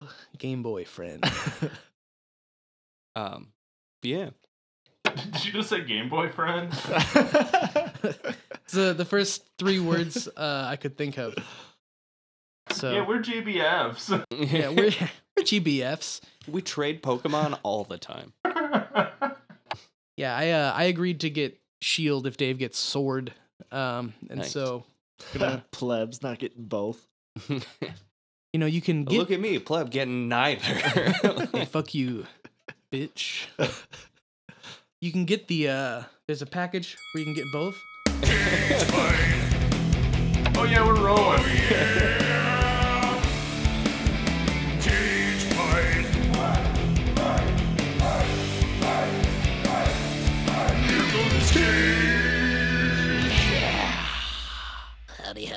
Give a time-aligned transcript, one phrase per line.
[0.38, 1.24] Game Boy friend.
[3.16, 3.48] Um,
[4.02, 4.30] yeah.
[5.04, 6.68] Did you just say Game Boy friend?
[6.86, 11.34] it's the the first three words uh, I could think of.
[12.70, 14.24] So Yeah, we're GBFs.
[14.30, 14.92] yeah, we're,
[15.36, 16.20] we're GBFs.
[16.46, 18.32] we trade Pokemon all the time.
[20.16, 23.32] Yeah, I uh, I agreed to get Shield if Dave gets Sword.
[23.72, 24.52] Um, and Nice.
[24.52, 24.84] so
[25.34, 27.04] gonna, Plebs not getting both.
[28.52, 30.62] You know you can get Look at me, pleb, getting neither.
[31.52, 32.26] Hey, fuck you,
[32.92, 33.46] bitch.
[35.00, 37.76] You can get the uh there's a package where you can get both.
[40.56, 41.38] oh yeah, we're rolling.
[41.38, 42.24] Howdy,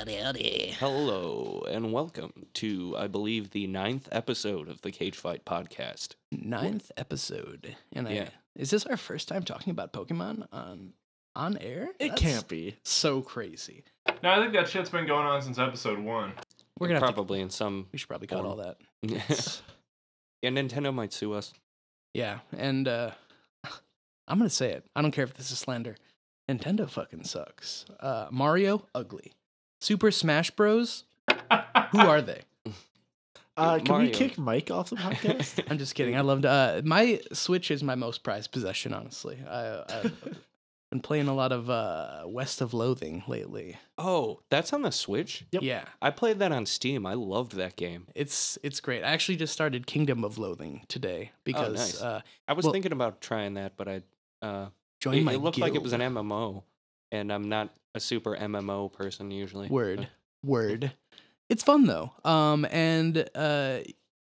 [0.02, 0.74] howdy, howdy.
[0.80, 6.16] Hello and welcome to, I believe, the ninth episode of the Cage Fight podcast.
[6.32, 7.76] Ninth episode.
[7.92, 8.22] And Yeah.
[8.24, 8.28] I,
[8.60, 10.94] is this our first time talking about Pokemon on
[11.36, 11.90] on air?
[12.00, 12.74] It That's can't be.
[12.82, 13.84] so crazy.
[14.24, 16.32] No, I think that shit's been going on since episode one.
[16.80, 17.86] We're gonna have to, probably in some.
[17.92, 18.48] we should probably cut form.
[18.48, 18.78] all that.
[19.02, 19.62] Yes.
[20.42, 21.52] yeah, Nintendo might sue us.
[22.12, 23.12] Yeah, and uh
[24.26, 24.84] I'm gonna say it.
[24.96, 25.94] I don't care if this is slander.
[26.50, 27.84] Nintendo fucking sucks.
[28.00, 29.32] Uh Mario, ugly.
[29.82, 31.04] Super Smash Bros.
[31.90, 32.42] Who are they?
[33.54, 34.06] Uh, can Mario.
[34.06, 35.62] we kick Mike off the podcast?
[35.70, 36.16] I'm just kidding.
[36.16, 39.38] I loved uh my Switch is my most prized possession, honestly.
[39.46, 40.38] I I've
[40.90, 43.76] been playing a lot of uh West of Loathing lately.
[43.98, 45.44] Oh, that's on the Switch.
[45.52, 45.62] Yep.
[45.64, 45.84] Yeah.
[46.00, 47.04] I played that on Steam.
[47.04, 48.06] I loved that game.
[48.14, 49.04] It's it's great.
[49.04, 52.00] I actually just started Kingdom of Loathing today because Oh, nice.
[52.00, 54.02] uh I was Well- thinking about trying that, but I
[54.40, 56.00] uh, join it, my it looked like it was an.
[56.00, 56.62] MMO,
[57.12, 59.68] and I'm not a super MMO person usually.
[59.68, 60.08] Word.
[60.44, 60.92] Word.
[61.48, 62.12] It's fun though.
[62.24, 63.80] Um, and uh,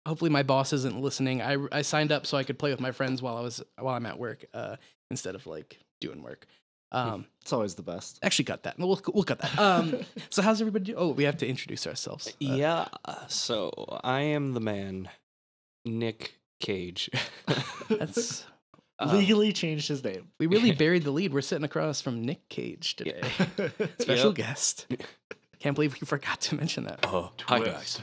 [0.06, 1.40] hopefully my boss isn't listening.
[1.42, 3.94] I I signed up so I could play with my friends while I was while
[3.94, 4.76] I'm at work, uh,
[5.10, 6.46] instead of like doing work.
[6.94, 8.18] Um, it's always the best.
[8.22, 8.78] actually, cut that.
[8.78, 9.58] We'll we'll cut that.
[9.58, 10.84] Um, so how's everybody?
[10.86, 12.28] Do- oh, we have to introduce ourselves.
[12.28, 12.88] Uh, Yeah,
[13.28, 13.70] so
[14.04, 15.08] I am the man,
[15.86, 17.08] Nick Cage.
[17.88, 18.44] That's
[19.02, 20.28] uh, Legally changed his name.
[20.38, 21.32] we really buried the lead.
[21.32, 23.20] We're sitting across from Nick Cage today.
[23.98, 24.34] Special Yep.
[24.34, 24.86] guest.
[25.60, 27.00] Can't believe we forgot to mention that.
[27.04, 28.00] Oh, hi guys.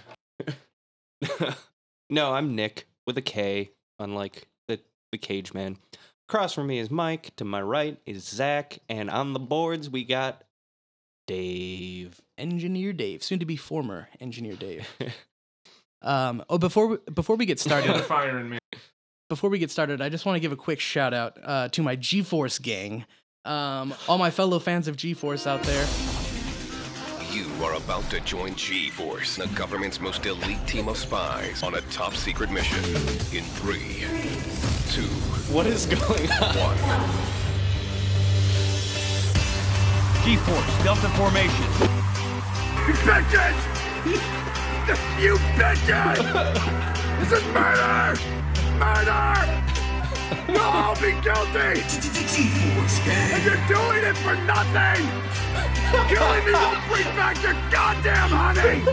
[2.10, 4.80] No, I'm Nick with a K, unlike the
[5.12, 5.78] the Cage Man.
[6.28, 7.36] Across from me is Mike.
[7.36, 10.44] To my right is Zach, and on the boards we got
[11.28, 12.20] Dave.
[12.38, 14.88] Engineer Dave, soon to be former Engineer Dave.
[16.02, 18.58] Um, oh, before we, before we get Started started, firing me.
[19.30, 21.84] Before we get started, I just want to give a quick shout out uh, to
[21.84, 23.06] my G-Force gang,
[23.46, 25.88] um, all my fellow fans of G-Force out there.
[27.32, 31.82] You are about to join G-Force, the government's most elite team of spies, on a
[31.92, 32.84] top secret mission.
[33.32, 34.02] In three,
[34.90, 35.04] two,
[35.54, 36.56] What is going on?
[36.58, 36.78] one.
[40.26, 41.66] G-Force, Delta Formation.
[42.88, 43.58] You bitches!
[45.22, 47.20] You bitches!
[47.20, 48.39] This is murder!
[48.80, 49.36] Murder!
[50.48, 51.84] You'll all be guilty!
[53.06, 55.06] And you're doing it for nothing!
[56.08, 58.84] Killing me won't bring back your goddamn honey!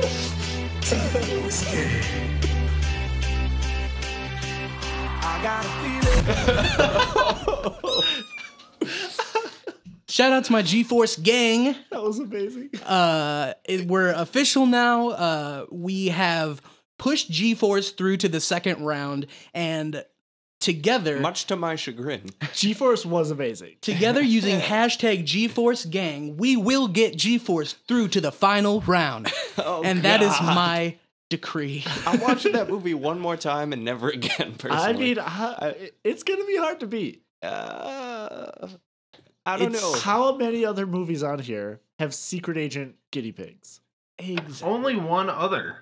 [5.22, 6.26] I got a feeling.
[10.08, 11.76] Shout out to my G-Force gang.
[11.90, 12.70] That was amazing.
[12.84, 15.08] Uh, it, we're official now.
[15.10, 16.60] Uh, we have
[16.98, 20.04] pushed G-Force through to the second round, and
[20.60, 22.30] together, Much to my chagrin.
[22.54, 23.76] G-Force was amazing.
[23.80, 29.82] together using hashtag G-Force gang, we will get G-Force through to the final round, Oh,
[29.84, 30.96] and that is my
[31.28, 31.84] decree.
[32.06, 34.54] I'm watching that movie one more time and never again.
[34.54, 35.72] Personally, I mean, uh,
[36.04, 37.22] it's gonna be hard to beat.
[37.42, 38.68] uh,
[39.44, 39.98] I don't It's- know.
[40.00, 43.80] How many other movies on here have secret agent guinea pigs?
[44.18, 44.68] Exactly.
[44.68, 45.76] Only one other.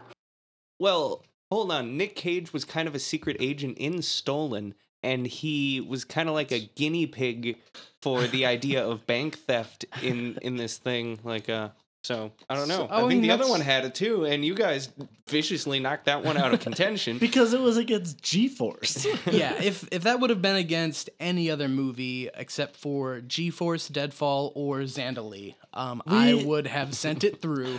[0.78, 1.96] Well, hold on.
[1.96, 6.34] Nick Cage was kind of a secret agent in Stolen, and he was kind of
[6.34, 7.58] like a guinea pig
[8.02, 11.18] for the idea of bank theft in in this thing.
[11.24, 11.70] Like, uh,
[12.02, 12.76] so I don't know.
[12.76, 14.90] So- I oh, think and the other one had it too, and you guys
[15.26, 17.18] viciously knocked that one out of contention.
[17.24, 19.06] Because it was against G-force.
[19.30, 24.52] yeah, if if that would have been against any other movie except for G-force, Deadfall,
[24.54, 27.78] or Zandalee, um, I would have sent it through.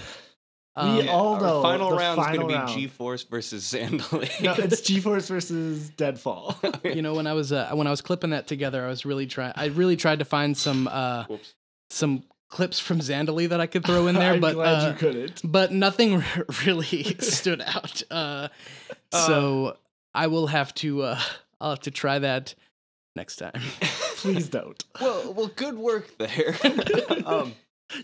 [0.77, 2.73] We Um, all Our know final the round's final gonna be.
[2.73, 4.41] G-Force versus Zandalee.
[4.41, 6.57] No, it's G-force versus Deadfall.
[6.83, 9.25] you know, when I was uh, when I was clipping that together, I was really
[9.25, 9.53] trying.
[9.55, 11.25] I really tried to find some uh,
[11.89, 14.93] some clips from Zandalee that I could throw in there, I'm but glad uh, you
[14.95, 15.41] couldn't.
[15.43, 16.23] but nothing
[16.65, 18.03] really stood out.
[18.11, 18.49] Uh,
[19.11, 19.77] so
[20.13, 21.03] I will have to.
[21.03, 21.19] Uh,
[21.61, 22.53] I'll have to try that
[23.15, 23.61] next time.
[24.17, 24.83] Please don't.
[24.99, 26.55] Well, well, good work there.
[27.25, 27.53] um,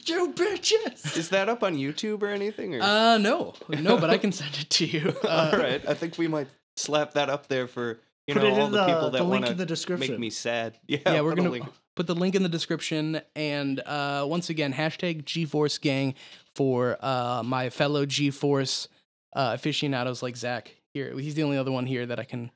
[0.05, 1.17] You bitches.
[1.17, 2.75] is that up on YouTube or anything?
[2.75, 2.81] Or?
[2.81, 5.15] Uh, no, no, but I can send it to you.
[5.23, 8.67] Uh, all right, I think we might slap that up there for you know all
[8.67, 10.77] the, the, people that want to make me sad.
[10.87, 15.25] Yeah, yeah, we're gonna put the link in the description, and uh, once again, hashtag
[15.25, 16.15] G-Force Gang
[16.55, 18.87] for uh, my fellow G-Force
[19.33, 20.75] uh, aficionados like Zach.
[20.93, 22.51] Here, he's the only other one here that I can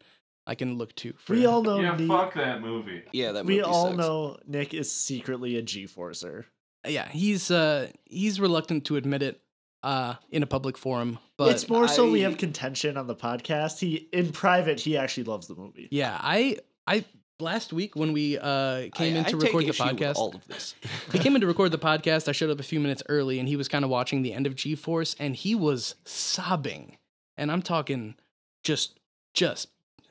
[0.48, 1.13] I can look to.
[1.18, 3.04] For, we all know yeah, Nick- fuck that movie.
[3.12, 3.98] Yeah, that we all sucks.
[3.98, 6.45] know Nick is secretly a G-forcer.
[6.87, 9.41] Yeah, he's uh, he's reluctant to admit it
[9.83, 13.79] uh, in a public forum, but it's more so we have contention on the podcast.
[13.79, 15.87] He in private he actually loves the movie.
[15.91, 17.05] yeah, I I
[17.39, 19.97] last week when we uh, came I- in I to take record the issue with
[19.97, 20.15] podcast.
[20.15, 20.73] All of this.
[21.11, 22.27] he came in to record the podcast.
[22.27, 24.47] I showed up a few minutes early, and he was kind of watching the end
[24.47, 26.97] of G Force, and he was sobbing.
[27.38, 28.15] And I'm talking
[28.63, 28.97] just,
[29.33, 29.67] just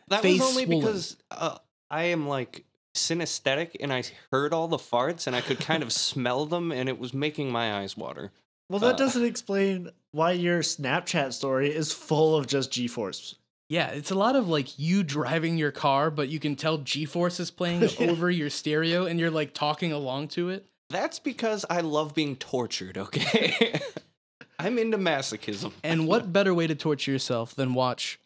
[0.08, 0.80] That face was only swollen.
[0.80, 1.56] because uh,
[1.90, 5.92] I am like synesthetic and I heard all the farts and I could kind of
[6.08, 8.30] smell them and it was making my eyes water.
[8.70, 8.98] Well, that Uh.
[8.98, 13.34] doesn't explain why your Snapchat story is full of just G-force.
[13.68, 13.88] yeah.
[13.88, 17.40] It's a lot of like you driving your car, but you can tell G Force
[17.40, 18.10] is playing Yeah.
[18.10, 20.66] over your stereo, and you're like talking along to it.
[20.90, 23.80] That's because I love being tortured, okay?
[24.58, 25.72] I'm into masochism.
[25.82, 28.20] And what better way to torture yourself than watch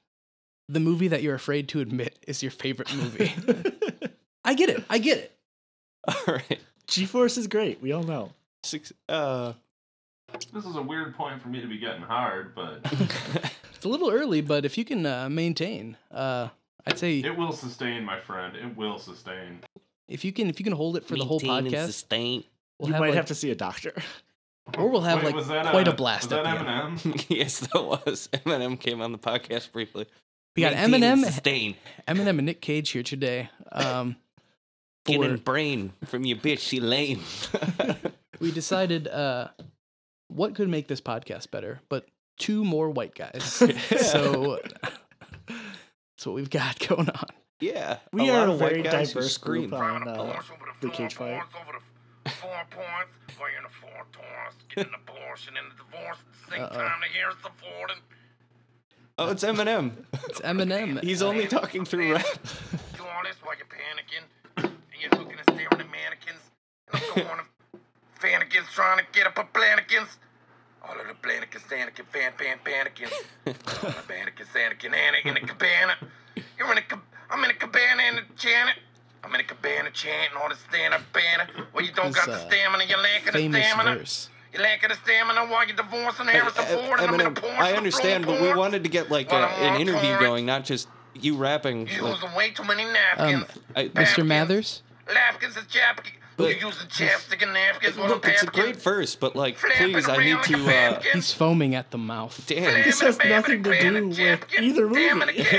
[0.69, 3.33] the movie that you're afraid to admit is your favorite movie?
[4.49, 4.83] I get it.
[4.89, 5.39] I get it.
[6.09, 6.59] All right.
[6.87, 7.83] G-force is great.
[7.83, 8.31] We all know.
[8.63, 9.53] Six, uh,
[10.55, 12.81] This is a weird point for me to be getting hard, but
[13.75, 16.49] It's a little early, but if you can uh, maintain, uh,
[16.87, 18.57] I'd say it will sustain, my friend.
[18.57, 19.61] It will sustain.
[20.09, 22.45] if you can if you can hold it for the whole maintain and podcast, sustain.
[22.79, 23.93] we'll you have might like, have to see a doctor.
[24.79, 26.71] or we'll have Wait, like was that, quite uh, a blast Was that at the
[26.71, 26.99] end.
[27.01, 27.27] Eminem?
[27.29, 28.31] yes, that was.
[28.33, 30.07] Eminem came on the podcast briefly.
[30.57, 31.75] We got Maintain and Eminem, Sustain.
[32.09, 33.51] Eminem, and Nick Cage here today.
[33.71, 34.17] Um,
[35.09, 37.21] Getting for, brain from your bitch, she lame.
[38.41, 39.49] we decided uh,
[40.29, 42.07] what could make this podcast better, but
[42.39, 43.45] two more white guys.
[43.99, 44.61] so
[45.49, 47.27] that's what we've got going on.
[47.61, 47.99] yeah.
[48.13, 50.41] We a are a very diverse group on uh,
[50.81, 51.43] the cage fight.
[52.41, 56.63] Four points, playing the four tours, getting an abortion and a divorce at the same
[56.63, 56.89] Uh-oh.
[56.89, 57.01] time.
[57.01, 57.97] The here's the Forden.
[59.17, 59.93] Oh, it's Eminem.
[60.29, 61.03] It's Eminem.
[61.03, 62.25] He's only talking through rap.
[62.97, 64.27] Do all this while you're panicking, and
[65.01, 66.43] you're looking and staring at mannequins.
[66.93, 67.47] And I'm going to
[68.21, 70.09] Fannikins trying to get up a Plannikins.
[70.83, 73.13] All of the Plannikins, Anakin, Fan, Fan, Panikins.
[73.47, 75.95] All the Panikins, Anakin, Anna in a cabana.
[76.59, 77.01] You're in a cab-
[77.31, 78.77] I'm in a cabana in a Janet.
[79.25, 81.49] I'm in a cabana chanting all the stand-up banner.
[81.75, 83.97] Well, you don't His, got the uh, stamina, you're lacking the famous stamina.
[83.99, 84.31] verse.
[84.53, 87.01] You're lacking the stamina while you're divorcing Harrison Em- Ford.
[87.01, 89.43] And I'm in a Eminem, porn I understand, but we wanted to get like Well,
[89.43, 90.21] a, I'm an interview torrent.
[90.21, 91.89] going, not just you rapping.
[91.89, 93.43] You're Like, using way too many napkins.
[93.43, 94.25] Um, I, Mr.
[94.25, 94.83] Mathers.
[95.13, 96.13] Napkins is chapkin.
[96.37, 98.63] But- You're using chapstick and napkins with look, a it's a napkin.
[98.63, 100.77] great verse, but like, Flapping please, I around need like a to.
[100.77, 101.01] Uh.
[101.15, 102.41] He's foaming at the mouth.
[102.47, 102.85] damn.
[102.85, 105.45] This has nothing to do with either movie.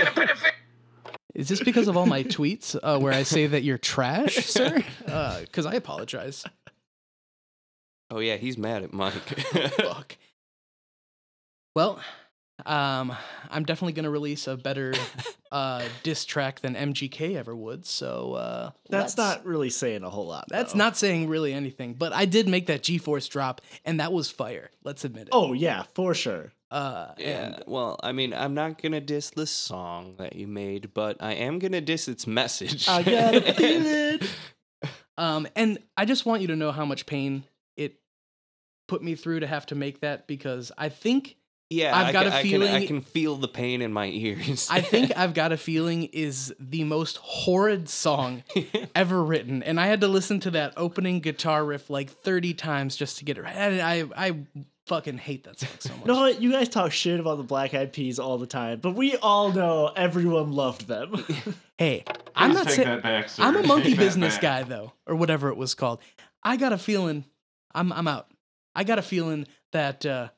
[1.35, 4.83] Is this because of all my tweets uh, where I say that you're trash, sir?
[5.05, 6.43] Because I apologize.
[8.11, 9.13] Oh yeah, he's mad at Mike.
[9.13, 10.17] Fuck.
[11.75, 11.99] Well,
[12.65, 13.15] um,
[13.49, 14.93] I'm definitely gonna release a better
[15.51, 17.85] uh, diss track than MGK ever would.
[17.85, 20.45] So uh, That's not really saying a whole lot.
[20.49, 20.77] That's though.
[20.79, 21.93] not saying really anything.
[21.93, 24.69] But I did make that G-force drop, and that was fire.
[24.83, 25.29] Let's admit it.
[25.31, 26.51] Oh yeah, for sure.
[26.71, 30.93] uh, Yeah, and well, I mean, I'm not gonna diss the song that you made,
[30.93, 32.87] but I am gonna diss its message.
[32.87, 34.29] I gotta feel it.
[35.17, 37.43] Um, and I just want you to know how much pain
[37.75, 37.99] it
[38.87, 41.35] put me through to have to make that because I think
[41.69, 44.07] yeah, I've I got can, a I can- I can feel the pain in my
[44.07, 44.67] ears.
[44.71, 48.43] I think I've got a feeling is the most horrid song
[48.95, 52.95] ever written, and I had to listen to that opening guitar riff like thirty times
[52.95, 53.55] just to get it right.
[53.55, 54.37] And I I
[54.87, 55.99] fucking hate that song so much.
[56.01, 56.41] You know what?
[56.41, 59.51] You guys talk shit about the Black Eyed Peas all the time, but we all
[59.51, 61.23] know everyone loved them.
[61.77, 62.03] hey,
[62.35, 63.29] I'm not saying that back.
[63.37, 64.41] I'm a monkey Take business back.
[64.41, 65.99] guy though, or whatever it was called.
[66.43, 67.25] I got a feeling
[67.75, 68.31] I'm I'm out.
[68.73, 70.29] I got a feeling that uh,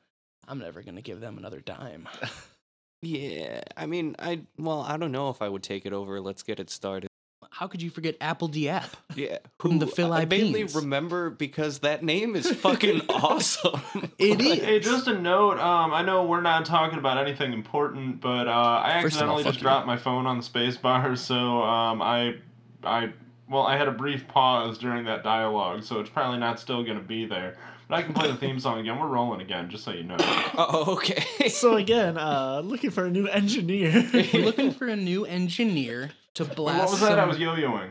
[0.48, 2.08] I'm never gonna give them another dime.
[3.02, 6.20] yeah, I mean, I well, I don't know if I would take it over.
[6.20, 7.08] Let's get it started.
[7.50, 8.96] How could you forget apl.de.ap?
[9.14, 10.32] Yeah, From the who Philippines.
[10.32, 13.80] I mainly remember because that name is fucking awesome.
[14.18, 14.64] It Like, is.
[14.64, 15.58] Hey, just a note.
[15.58, 18.50] Um, I know we're not talking about anything important, but uh,
[18.84, 19.62] I First of all, accidentally fuck just you.
[19.64, 22.36] dropped my phone on the space bar, so um, I,
[22.84, 23.12] I,
[23.50, 27.00] well, I had a brief pause during that dialogue, so it's probably not still gonna
[27.00, 27.58] be there.
[27.88, 28.98] But I can play the theme song again.
[28.98, 30.16] We're rolling again, just so you know.
[30.54, 31.48] Oh, okay.
[31.48, 34.06] So again, uh, looking for a new engineer.
[34.12, 36.78] We're looking for a new engineer to blast.
[36.80, 37.18] what was that?
[37.18, 37.90] I was yo-yoing.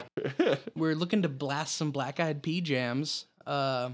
[0.76, 3.26] We're looking to blast some Black Eyed Pea jams.
[3.48, 3.92] Uh,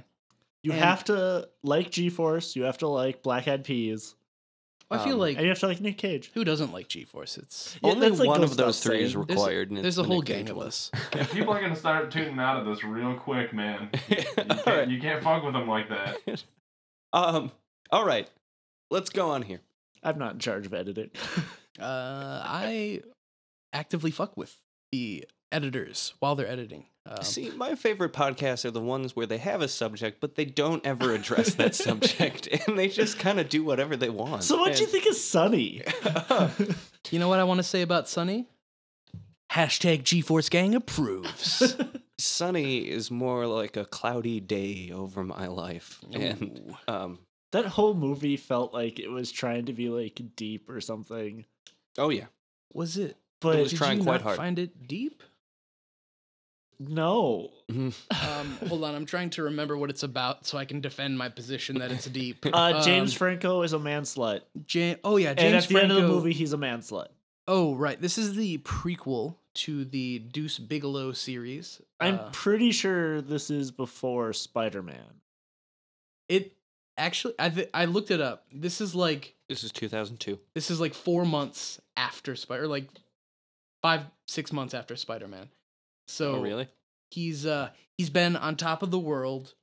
[0.64, 2.56] you And- have to like G-Force.
[2.58, 4.16] You have to like Black Eyed Peas,
[4.90, 6.32] I feel Um, like and you have to like Nick Cage.
[6.34, 7.38] who doesn't like G-Force?
[7.38, 9.26] It's Yeah, Only like, one of those three is saying.
[9.28, 9.70] there's, required.
[9.72, 10.90] and there's a the whole Nick gang of us.
[11.16, 13.90] Yeah, people are gonna start tuning out of this real quick, man.
[14.08, 14.88] You All can't, right.
[14.90, 16.44] you can't fuck with them like that.
[17.14, 17.52] Um.
[17.90, 18.30] All right.
[18.92, 19.62] Let's go on here.
[20.04, 21.10] I'm not in charge of editing.
[21.80, 23.02] Uh, I
[23.74, 24.56] actively fuck with
[24.92, 26.86] the editors while they're editing.
[27.08, 30.46] Um, See, my favorite podcasts are the ones where they have a subject, but they
[30.46, 34.44] don't ever address that subject, and they just kind of do whatever they want.
[34.44, 35.84] so what do you think of Sonny?
[37.12, 38.46] you know what I want to say about Sonny?
[39.52, 41.78] Hashtag G-Force Gang approves.
[42.20, 47.20] Sunny is more like a cloudy day over my life, and um.
[47.52, 51.46] that whole movie felt like it was trying to be like deep or something.
[51.98, 52.26] Oh yeah.
[52.74, 53.18] was it?
[53.40, 54.38] But was did trying you quite not hard.
[54.38, 55.24] Find it deep?
[56.80, 57.50] No.
[57.70, 57.92] Um,
[58.68, 61.80] hold on, I'm trying to remember what it's about so I can defend my position
[61.80, 62.46] that it's deep.
[62.54, 64.42] Uh, James Um, Franco is a man slut.
[64.70, 67.08] Ja- oh yeah, and James at the end of the movie, he's a man slut.
[67.48, 71.82] Oh right, this is the prequel to the Deuce Bigalow series.
[72.00, 75.22] I'm Uh, pretty sure this is before Spider Man.
[76.30, 76.54] it
[76.98, 78.46] actually I th- I looked it up.
[78.52, 80.38] This is like This is 2002.
[80.54, 82.88] this is like four months after Spider, like
[83.82, 85.50] five six months after Spider Man.
[86.08, 86.68] So oh really?
[87.12, 89.54] he's uh he's been on top of the world,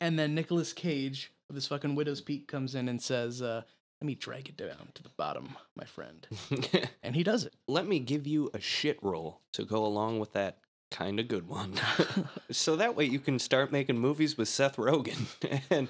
[0.00, 3.62] and then Nicolas Cage with his fucking widow's peak comes in and says, uh,
[4.00, 6.26] "Let me drag it down to the bottom, my friend,"
[7.02, 7.54] and he does it.
[7.68, 10.58] Let me give you a shit roll to go along with that
[10.90, 11.74] kind of good one.
[12.50, 15.26] so that way you can start making movies with Seth Rogen.
[15.70, 15.88] and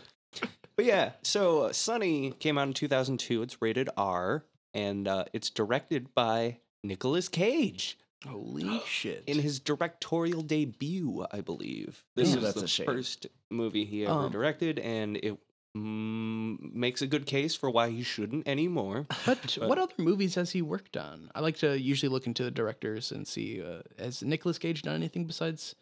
[0.77, 3.43] but yeah, so uh, Sonny came out in 2002.
[3.43, 4.45] It's rated R,
[4.75, 9.25] and uh, it's directed by Nicolas Cage Holy shit!
[9.27, 12.05] in his directorial debut, I believe.
[12.15, 12.87] This Ooh, is that's the a shame.
[12.87, 15.37] first movie he ever Um, directed, and it
[15.77, 19.07] mm, makes a good case for why he shouldn't anymore.
[19.27, 21.31] But But- what other movies has he worked on?
[21.35, 24.95] I like to usually look into the directors and see uh, has Nicolas Cage done
[24.97, 25.75] anything besides?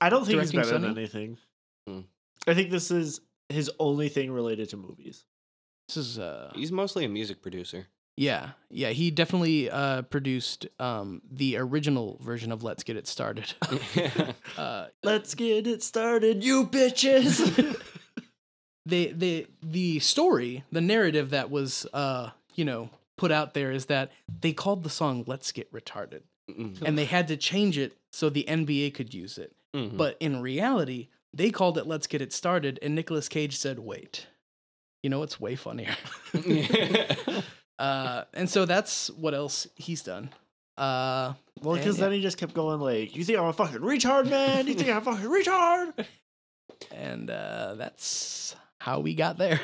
[0.00, 1.00] I don't think he's Directing been in Sonny?
[1.00, 1.38] anything.
[1.86, 2.00] Hmm.
[2.46, 5.24] I think this is his only thing related to movies.
[5.88, 7.86] This is uh He's mostly a music producer.
[8.16, 13.52] Yeah yeah he definitely uh produced um the original version of Let's Get It Started.
[14.58, 17.36] uh, Let's get it started, you bitches.
[18.86, 23.86] the the the story, the narrative that was uh you know put out there is
[23.86, 27.96] that they called the song "Let's Get Retarded" Mm, and they had to change it
[28.12, 29.56] so the NBA could use it.
[29.74, 29.96] mhm.
[29.96, 34.28] But in reality, they called it "Let's Get It Started," and Nicolas Cage said, "Wait."
[35.02, 35.94] You know what's way funnier?
[37.78, 40.30] uh, and so that's what else he's done.
[40.76, 42.04] Uh, well, And because yeah.
[42.04, 44.66] then he just kept going like, "You think I'm a fucking retard, man?
[44.66, 46.06] You think I'm a fucking retard?"
[46.90, 49.60] and uh, that's how we got there.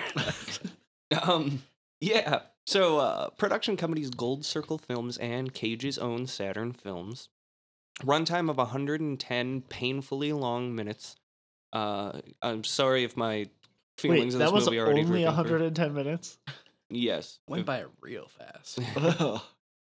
[1.23, 1.63] um,
[2.01, 2.41] yeah.
[2.67, 7.29] So, uh, production companies Gold Circle Films and Cage's own Saturn Films.
[8.03, 11.17] Runtime of 110 painfully long minutes.
[11.73, 13.49] Uh, I'm sorry if my
[13.99, 16.39] feelings Wait, of that this was movie are already only ripping 110 minutes.
[16.95, 17.39] Yes.
[17.49, 18.79] Went by real fast.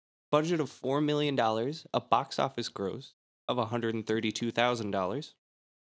[0.31, 3.13] Budget of four million dollars, a box office gross
[3.47, 5.35] of one hundred and thirty-two thousand dollars.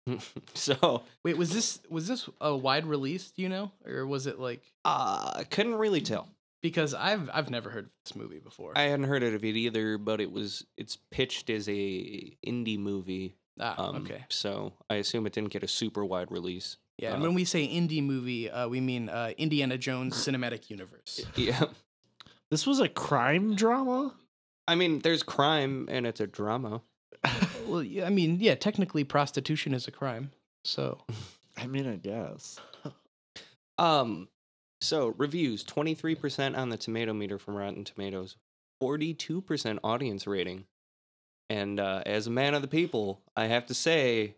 [0.55, 3.31] so, Wait, was this was this a wide release?
[3.31, 6.29] Do you know, or was it like uh, I couldn't really tell.
[6.61, 8.73] because I've I've never heard of this movie before.
[8.75, 13.37] I hadn't heard of it either, but it was it's pitched as a indie movie.
[13.61, 14.25] ah, Um, okay.
[14.29, 16.79] So I assume it didn't get a super wide release.
[17.03, 20.71] Yeah, and uh, when we say indie movie, uh, we mean uh, Indiana Jones Cinematic
[20.71, 21.21] Universe.
[21.35, 21.65] Yeah.
[22.53, 24.15] this was a crime drama.
[24.69, 26.81] I mean, there's crime and it's a drama.
[27.67, 30.31] well, yeah, I mean, yeah, technically prostitution is a crime.
[30.65, 31.01] So
[31.57, 32.61] I mean, I guess.
[33.79, 34.29] Um,
[34.81, 38.37] so reviews: twenty three percent on the tomato meter from Rotten Tomatoes,
[38.81, 40.67] forty two percent audience rating,
[41.51, 44.37] and uh, as a man of the people, I have to say,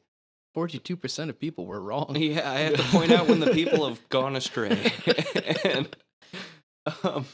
[0.54, 2.14] forty-two percent of people were wrong.
[2.18, 4.92] yeah, I have to point out when the people have gone astray.
[5.64, 5.96] and,
[7.02, 7.26] um,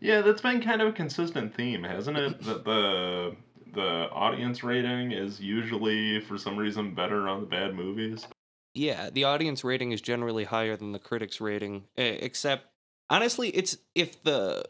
[0.00, 2.40] Yeah, that's been kind of a consistent theme, hasn't it?
[2.44, 3.36] That the
[3.74, 8.26] the audience rating is usually for some reason better on the bad movies.
[8.74, 12.66] yeah, the audience rating is generally higher than the critics rating, except
[13.10, 14.64] honestly, it's if the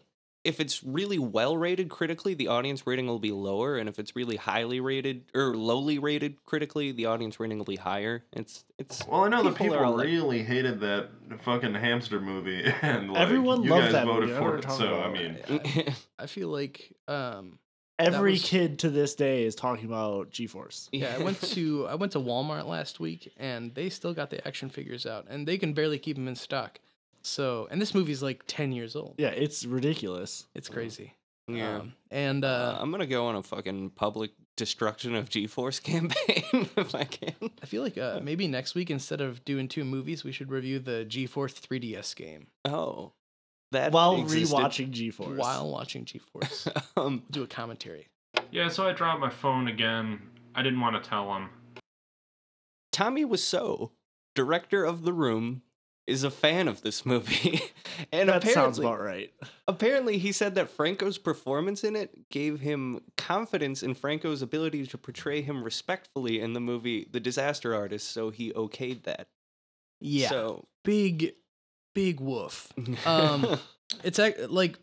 [0.44, 4.14] if it's really well rated critically, the audience rating will be lower, and if it's
[4.16, 8.24] really highly rated or lowly rated critically, the audience rating will be higher.
[8.32, 11.08] It's it's Well, I know that People people are all like- really hated that
[11.42, 14.64] fucking hamster movie, and like, Everyone you loved guys that voted movie, I know what
[14.64, 14.78] for it.
[14.78, 15.12] So I about.
[15.74, 17.58] mean, I feel like um
[18.00, 20.88] Every was- kid to this day is talking about G-Force.
[20.92, 24.46] yeah, I went to I went to Walmart last week and they still got the
[24.46, 26.78] action figures out and they can barely keep them in stock.
[27.28, 29.14] So, and this movie's like 10 years old.
[29.18, 30.46] Yeah, it's ridiculous.
[30.54, 31.14] It's crazy.
[31.46, 31.76] yeah.
[31.78, 36.68] Um, and Uh, uh, I'm gonna go on a fucking public destruction of G-force campaign
[36.76, 37.34] if I can.
[37.62, 40.78] I feel like uh, maybe next week instead of doing two movies, we should review
[40.78, 43.12] the G Force 3DS game Oh,
[43.72, 44.56] that While existed.
[44.56, 45.38] rewatching G-Force.
[45.38, 46.68] while watching G-Force.
[46.96, 48.08] um, Do a commentary.
[48.50, 48.68] yeah.
[48.68, 50.20] So I dropped my phone again.
[50.54, 51.50] I didn't want to tell him.
[52.92, 53.90] Tommy Wiseau,
[54.34, 55.62] director of The Room,
[56.08, 57.60] is a fan of this movie,
[58.12, 59.30] and that apparently, sounds about right.
[59.68, 64.98] apparently he said that Franco's performance in it gave him confidence in Franco's ability to
[64.98, 69.28] portray him respectfully in the movie The Disaster Artist, so he okayed that.
[70.00, 70.30] Yeah.
[70.30, 71.34] So, big,
[71.94, 72.72] big woof.
[73.06, 73.58] Um,
[74.02, 74.78] it's ac- like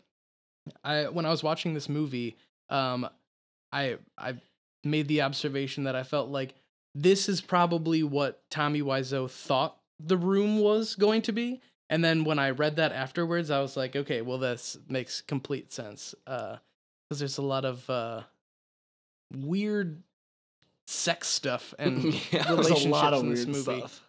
[0.84, 2.36] I when I was watching this movie,
[2.70, 3.08] um,
[3.72, 4.34] I I
[4.84, 6.54] made the observation that I felt like
[6.94, 11.60] this is probably what Tommy Wiseau thought the room was going to be.
[11.88, 15.72] And then when I read that afterwards, I was like, okay, well, this makes complete
[15.72, 16.14] sense.
[16.24, 16.60] Because
[17.18, 18.22] there's a lot of uh,
[19.32, 20.02] weird
[20.86, 23.78] sex stuff and Yeah, there's a There's relationships a lot of in this weird movie.
[23.80, 24.00] stuff.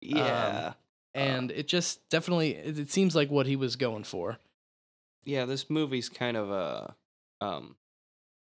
[0.00, 0.72] yeah.
[1.14, 4.38] And it just definitely, it, it seems like what he was going for.
[5.24, 6.94] yeah, this movie's kind of a
[7.40, 7.76] um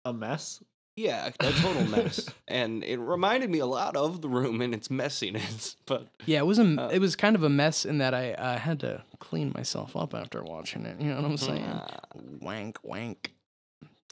[0.05, 0.62] A mess.
[0.97, 2.29] Yeah, a total mess.
[2.49, 6.47] and it reminded me a lot of the room and its messiness, but Yeah, it
[6.47, 9.03] was a Uh, it was kind of a mess in that I uh, had to
[9.19, 11.01] clean myself up after watching it.
[11.01, 11.63] You know what I'm saying?
[11.63, 11.99] uh,
[12.41, 13.33] wank, wank.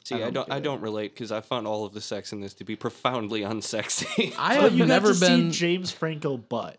[0.03, 2.41] see, I don't don't I don't relate cuz I found all of the sex in
[2.41, 4.33] this to be profoundly unsexy.
[4.37, 5.51] I have you got never to been.
[5.51, 6.77] see James Franco butt.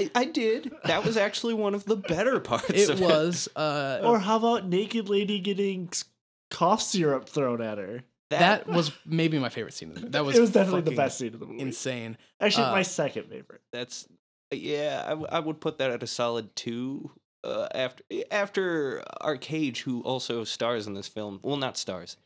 [0.00, 0.72] I, I did.
[0.84, 4.66] That was actually one of the better parts it of was uh, Or how about
[4.66, 6.04] naked lady getting s-
[6.50, 8.02] cough syrup thrown at her?
[8.30, 9.88] That was maybe my favorite scene.
[9.90, 10.10] of the movie.
[10.12, 11.60] That was it was definitely the best scene of the movie.
[11.60, 12.16] Insane.
[12.40, 13.60] Actually, uh, my second favorite.
[13.72, 14.06] that's
[14.50, 17.10] yeah, I, w- I would put that at a solid 2
[17.44, 21.40] uh, after after Arcade who also stars in this film.
[21.42, 22.16] Well, not stars.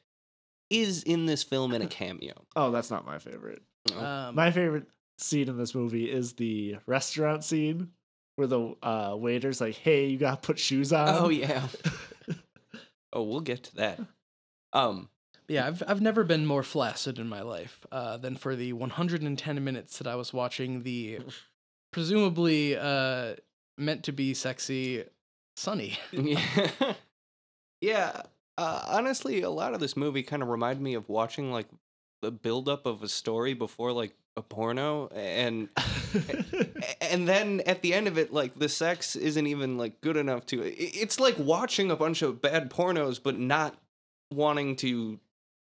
[0.70, 2.32] Is in this film in a cameo.
[2.56, 3.62] Oh, that's not my favorite.
[3.96, 4.86] Um, My favorite
[5.18, 7.90] scene in this movie is the restaurant scene
[8.36, 11.66] where the uh, waiter's like, "Hey, you gotta put shoes on." Oh yeah.
[13.12, 14.00] Oh, we'll get to that.
[14.72, 15.10] Um
[15.52, 19.62] yeah, I've I've never been more flaccid in my life uh, than for the 110
[19.62, 21.20] minutes that I was watching the
[21.92, 23.34] presumably uh,
[23.76, 25.04] meant to be sexy
[25.56, 25.98] Sonny.
[26.12, 26.94] yeah.
[27.82, 28.22] yeah.
[28.56, 31.68] Uh, honestly, a lot of this movie kind of reminded me of watching like
[32.22, 35.68] the buildup of a story before like a porno, and
[37.02, 40.46] and then at the end of it, like the sex isn't even like good enough
[40.46, 40.62] to.
[40.62, 43.76] It's like watching a bunch of bad pornos, but not
[44.30, 45.20] wanting to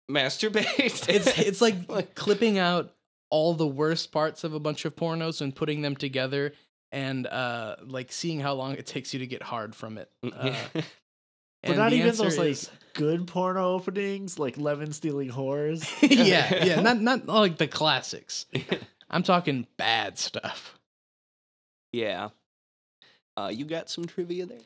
[0.09, 0.67] masturbate.
[1.09, 2.93] It's it's like, Like- clipping out
[3.29, 6.53] all the worst parts of a bunch of pornos and putting them together
[6.91, 10.09] and uh like seeing how long it takes you to get hard from it.
[10.23, 10.55] Uh,
[11.63, 15.87] but not even answer those like is- good porno openings, like lemon stealing whores.
[16.01, 18.47] yeah, yeah, not not like the classics.
[19.11, 20.79] I'm talking bad stuff.
[21.91, 22.29] yeah.
[23.37, 24.57] Uh, you got some trivia there?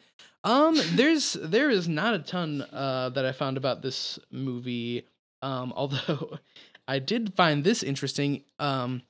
[0.43, 5.05] Um, there's there is not a ton uh that I found about this movie.
[5.43, 6.39] Um, although
[6.87, 8.43] I did find this interesting.
[8.57, 9.03] Um,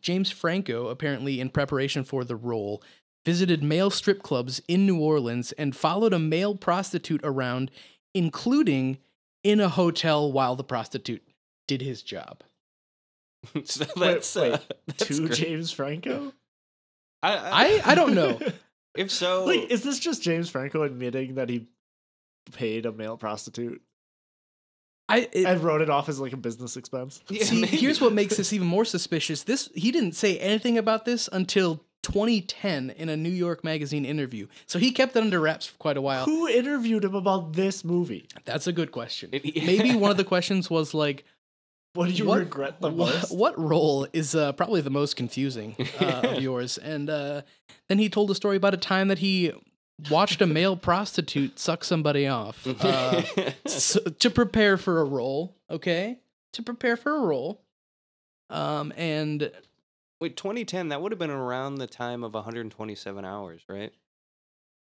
[0.00, 2.82] James Franco apparently in preparation for the role
[3.24, 7.70] visited male strip clubs in New Orleans and followed a male prostitute around,
[8.12, 8.98] including
[9.42, 11.22] in a hotel while the prostitute
[11.66, 12.42] did his job.
[13.64, 15.38] so that's wait, uh, that's to great.
[15.38, 16.32] James Franco?
[17.22, 18.38] I, I I don't know.
[18.94, 21.66] If so, like, is this just James Franco admitting that he
[22.52, 23.82] paid a male prostitute
[25.08, 27.20] I it, and wrote it off as like a business expense?
[27.28, 27.76] Yeah, See, maybe.
[27.76, 29.42] here's what makes this even more suspicious.
[29.42, 34.46] This he didn't say anything about this until 2010 in a New York Magazine interview.
[34.66, 36.24] So he kept it under wraps for quite a while.
[36.26, 38.28] Who interviewed him about this movie?
[38.44, 39.30] That's a good question.
[39.32, 41.24] Maybe one of the questions was like,
[41.94, 43.34] What do you what, regret the what, most?
[43.34, 46.76] what role is uh, probably the most confusing uh, of yours?
[46.78, 47.42] And uh,
[47.88, 49.52] then he told a story about a time that he
[50.10, 53.22] watched a male prostitute suck somebody off uh,
[53.66, 55.56] so, to prepare for a role.
[55.70, 56.18] Okay,
[56.52, 57.60] to prepare for a role.
[58.50, 59.50] Um, and
[60.20, 63.92] Wait, 2010, that would have been around the time of 127 hours, right?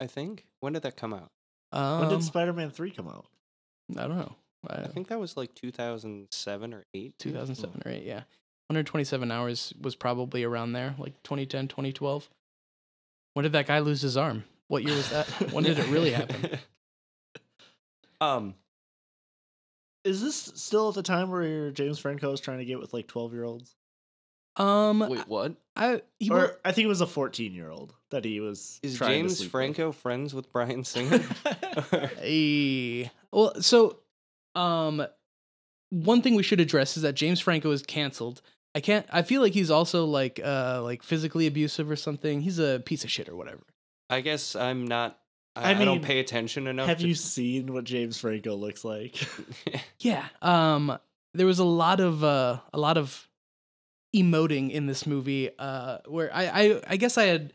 [0.00, 0.44] I think.
[0.60, 1.30] When did that come out?
[1.72, 3.26] um, when did Spider Man 3 come out?
[3.96, 4.36] I don't know.
[4.68, 7.18] I, I think that was like 2007 or 8.
[7.18, 8.22] 2007 or 8, yeah.
[8.68, 12.28] 127 hours was probably around there, like 2010, 2012.
[13.34, 14.44] When did that guy lose his arm?
[14.72, 15.26] What year was that?
[15.52, 16.58] when did it really happen?
[18.22, 18.54] um,
[20.02, 23.06] Is this still at the time where James Franco is trying to get with like
[23.06, 23.76] 12 year olds?
[24.56, 25.56] Um, wait, what?
[25.76, 28.80] I he Or wa- I think it was a 14 year old that he was.
[28.82, 29.50] Is trying to James sleep with.
[29.50, 31.20] Franco friends with Bryan Singer?
[32.22, 33.98] Eh, well, so
[34.54, 35.04] um,
[35.90, 38.40] one thing we should address is that James Franco is canceled.
[38.74, 39.04] I can't.
[39.12, 42.40] I feel like he's also like uh like physically abusive or something.
[42.40, 43.60] He's a piece of shit or whatever.
[44.12, 45.18] I guess I'm not.
[45.56, 46.86] I, I I don't pay attention enough.
[46.88, 49.16] Have to- you seen what James Franco looks like?
[50.00, 50.24] Yeah.
[50.40, 50.98] Um
[51.34, 53.28] there was a lot of uh a lot of
[54.14, 57.52] emoting in this movie uh where I I I guess I had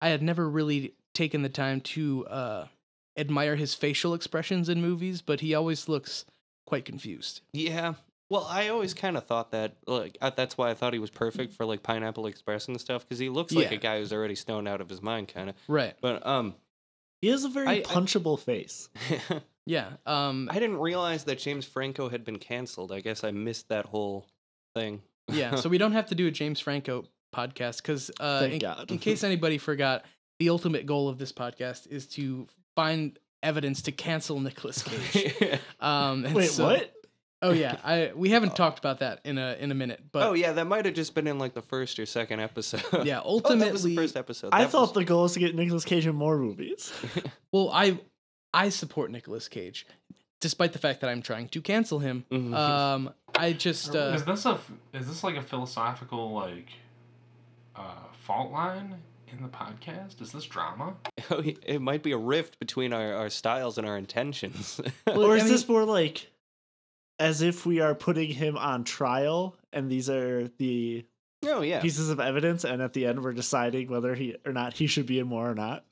[0.00, 2.66] I had never really taken the time to uh
[3.16, 6.24] admire his facial expressions in movies, but he always looks
[6.66, 7.42] quite confused.
[7.52, 7.94] Yeah.
[8.30, 9.74] Well, I always kind of thought that.
[9.86, 13.02] Like, I, that's why I thought he was perfect for like Pineapple Express and stuff,
[13.04, 13.76] because he looks like Yeah.
[13.76, 15.56] a guy who's already stoned out of his mind, kind of.
[15.68, 15.94] Right.
[16.00, 16.54] But um,
[17.20, 18.88] he has a very I- I- punchable face.
[19.66, 19.90] Yeah.
[20.06, 22.90] Um I didn't realize that James Franco had been canceled.
[22.90, 24.26] I guess I missed that whole
[24.74, 25.02] thing.
[25.28, 28.58] yeah, so we don't have to do a James Franco podcast cuz uh Thank in,
[28.58, 28.90] God.
[28.90, 30.04] in case anybody forgot,
[30.40, 35.60] the ultimate goal of this podcast is to find evidence to cancel Nicolas Cage.
[35.80, 36.92] Um and Wait, so- what?
[37.42, 40.32] Oh yeah, I we haven't talked about that in a in a minute, but oh
[40.34, 42.82] yeah, that might have just been in like the first or second episode.
[43.04, 44.50] yeah, Oh, that was the ultimately, first episode.
[44.52, 46.92] I thought was- the goal was to get Nicolas Cage in more movies.
[47.52, 47.98] well, I
[48.52, 49.86] I support Nicolas Cage,
[50.40, 52.24] despite the fact that I'm trying to cancel him.
[52.30, 52.54] Mhm.
[52.54, 56.68] Um, I just uh, is this a f- is this like a philosophical like
[57.76, 57.82] uh,
[58.26, 58.96] fault line
[59.32, 60.20] in the podcast?
[60.20, 60.94] Is this drama?
[61.30, 64.80] Oh, it might be a rift between our, our styles and our intentions.
[65.06, 66.29] Well, or I is mean- this more like
[67.20, 71.04] as if we are putting him on trial and these are the
[71.44, 74.72] oh yeah, pieces of evidence and at the end we're deciding whether he or not
[74.72, 75.84] he should be in more or not?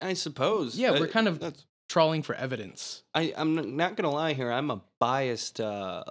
[0.00, 0.78] I suppose.
[0.78, 3.02] Yeah, Uh, we're kind of- that's- trawling for evidence.
[3.14, 4.52] I, I'm not gonna lie here.
[4.52, 6.04] I'm a biased uh,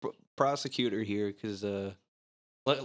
[0.00, 1.94] pr- prosecutor here because, uh, li-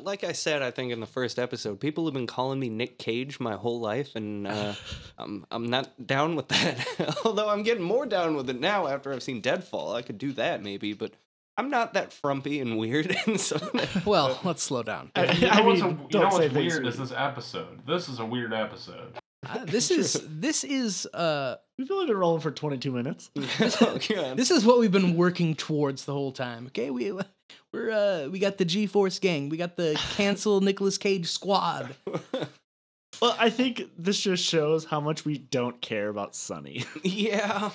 [0.03, 2.97] like I said, I think in the first episode, people have been calling me Nick
[2.99, 4.73] Cage my whole life, and uh,
[5.17, 7.19] I'm I'm not down with that.
[7.25, 9.93] Although I'm getting more down with it now after I've seen Deadfall.
[9.95, 11.13] I could do that maybe, but
[11.57, 13.15] I'm not that frumpy and weird.
[13.27, 13.57] and so,
[14.05, 15.11] Well, let's slow down.
[15.15, 16.97] I- You know I what's, mean, a, you don't know say what's weird we- is
[16.97, 17.85] this episode.
[17.85, 19.13] This is a weird episode.
[19.47, 23.29] Uh, this is this is uh We've only been rolling for 22 minutes.
[23.35, 23.97] oh,
[24.35, 26.67] this is what we've been working towards the whole time.
[26.67, 27.11] Okay, we
[27.71, 31.95] we're uh we got the G Force gang, we got the cancel Nicolas Cage squad.
[33.21, 36.83] Well, I think this just shows how much we don't care about Sonny.
[37.03, 37.69] yeah,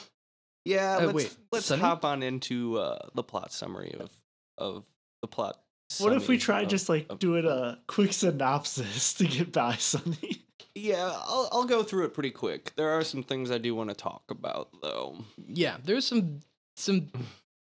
[0.65, 0.97] yeah.
[0.97, 1.81] Uh, let's wait, let's Sonny?
[1.81, 4.11] hop on into uh, the plot summary of
[4.59, 4.85] of
[5.23, 5.59] the plot.
[6.01, 9.77] What if we try of- just like of- doing a quick synopsis to get by
[9.77, 10.45] Sonny?
[10.75, 12.73] Yeah, I'll, I'll go through it pretty quick.
[12.77, 15.17] There are some things I do want to talk about, though.
[15.47, 16.41] Yeah, there's some
[16.77, 17.11] some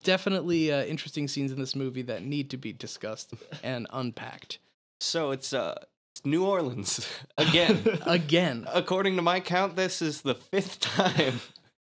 [0.03, 3.33] definitely uh, interesting scenes in this movie that need to be discussed
[3.63, 4.59] and unpacked.
[4.99, 5.75] So it's uh
[6.15, 7.81] it's New Orleans again.
[8.05, 11.39] Again, According to my count, this is the fifth time.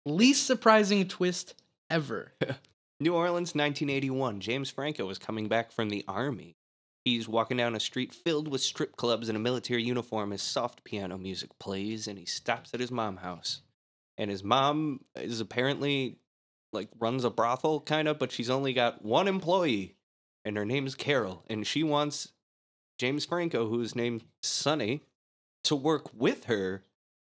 [0.06, 1.56] least surprising twist
[1.90, 2.34] ever.
[3.00, 4.40] New Orleans, 1981.
[4.40, 6.56] James Franco is coming back from the army.
[7.04, 10.84] He's walking down a street filled with strip clubs in a military uniform as soft
[10.86, 13.62] piano music plays, and he stops at his mom's house.
[14.18, 16.18] And his mom is apparently
[16.74, 19.96] like runs a brothel, kind of, but she's only got one employee,
[20.46, 22.30] and her name's Carol, and she wants
[23.00, 25.02] James Franco, who's named Sonny,
[25.66, 26.84] to work with her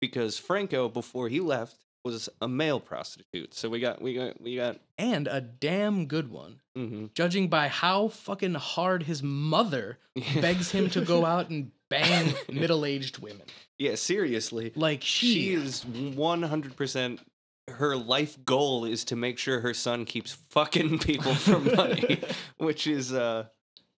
[0.01, 3.53] because Franco, before he left, was a male prostitute.
[3.53, 4.77] So we got we got we got.
[4.97, 7.13] And a damn good one, mhm.
[7.13, 9.97] judging by how fucking hard his mother
[10.41, 13.47] begs him to go out and bang middle-aged women.
[13.77, 14.71] Yeah, seriously.
[14.75, 17.19] Like She she, is 100%
[17.67, 22.21] her life goal is to make sure her son keeps fucking people for money,
[22.57, 23.45] which is uh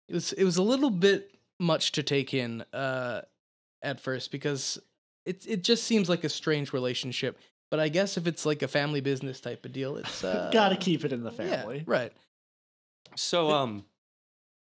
[0.07, 3.21] it was it was a little bit much to take in uh
[3.81, 4.77] at first because
[5.25, 7.37] it it just seems like a strange relationship.
[7.71, 10.75] But I guess if it's like a family business type of deal, it's uh, Gotta
[10.77, 11.83] keep it in the yeah, family.
[11.87, 12.13] right?
[13.15, 13.83] so um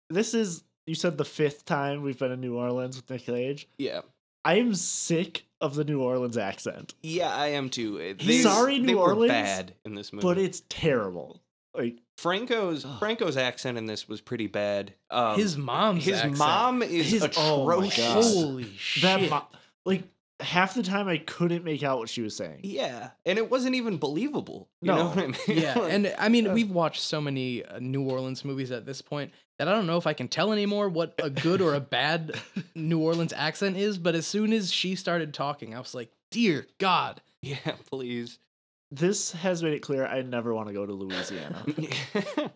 [0.08, 3.68] This is, you said the fifth time we've been in New Orleans with Nick Cage.
[3.76, 4.00] yeah.
[4.46, 7.96] I am sick of the New Orleans accent, Yeah, I am too.
[7.98, 10.22] Uh, He's- they- Sorry, they New were Orleans, bad in this movie.
[10.26, 11.40] but it's terrible.
[11.74, 12.98] Like, Franco's Ugh.
[12.98, 14.94] Franco's accent in this was pretty bad.
[15.10, 16.38] Um, his mom's his accent.
[16.38, 17.98] mom is His- oh my atrocious.
[17.98, 18.22] God.
[18.22, 19.02] Holy shit!
[19.02, 19.46] that, mo-
[19.84, 20.04] like,
[20.40, 22.60] half the time I couldn't make out what she was saying.
[22.62, 24.68] Yeah, and it wasn't even believable.
[24.82, 25.06] You know No.
[25.08, 25.36] what I mean?
[25.48, 28.84] yeah, Like, and I mean, uh, we've watched so many uh, New Orleans movies at
[28.86, 31.74] this point that I don't know if I can tell anymore what a good or
[31.74, 32.38] a bad
[32.74, 33.96] New Orleans accent is.
[33.98, 37.56] But as soon as she started talking, I was like, "Dear God!" yeah,
[37.90, 38.38] please.
[38.92, 41.64] This has made it clear I never want to go to Louisiana.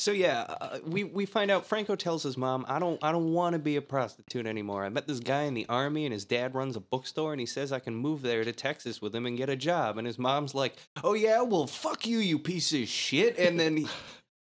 [0.00, 3.32] so yeah, uh, we we find out Franco tells his mom, "I don't I don't
[3.34, 4.84] want to be a prostitute anymore.
[4.84, 7.46] I met this guy in the army, and his dad runs a bookstore, and he
[7.46, 10.18] says I can move there to Texas with him and get a job." And his
[10.18, 13.88] mom's like, "Oh yeah, well fuck you, you piece of shit," and then he,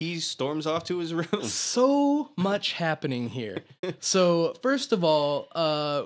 [0.00, 1.42] he storms off to his room.
[1.42, 3.58] so much happening here.
[4.00, 6.04] So first of all, uh,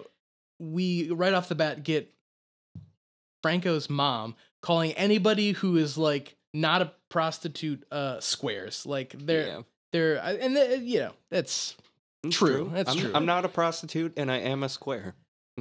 [0.59, 2.13] we right off the bat get
[3.43, 8.87] Franco's mom calling anybody who is like not a prostitute uh squares.
[8.87, 9.62] Like they're Yeah.
[9.92, 11.77] they're and they, you know that's
[12.25, 13.12] It's True, that's I'm, true.
[13.14, 15.14] I'm not a prostitute, and I am a square.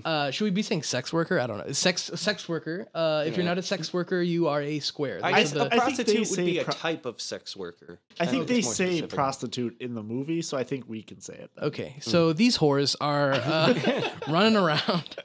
[0.04, 1.40] uh should we be saying sex worker?
[1.40, 1.72] I don't know.
[1.72, 2.88] Sex sex worker.
[2.94, 5.20] Uh if you're not a sex worker, you are a square.
[5.24, 7.56] I Those guess are a the- think prostitute would say be a type of sex
[7.56, 8.00] worker.
[8.20, 9.10] I think they say specific.
[9.12, 11.52] prostitute in the movie, so I think we can say it.
[11.56, 11.66] then.
[11.66, 13.74] Okay, so these whores are uh,
[14.28, 15.16] running around,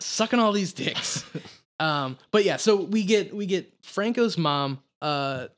[0.00, 1.24] sucking all these dicks.
[1.80, 5.48] Um, but yeah, so we get we get Franco's mom, uh,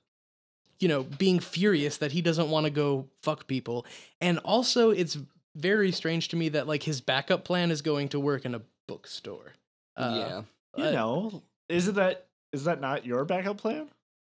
[0.81, 3.87] you know, being furious that he doesn't want to go fuck people,
[4.21, 5.17] and also it's
[5.55, 8.63] very strange to me that like his backup plan is going to work in a
[8.89, 9.53] bookstore.
[9.97, 10.43] Uh, yeah.
[10.77, 13.89] You uh, know, isn't that is that not your backup plan?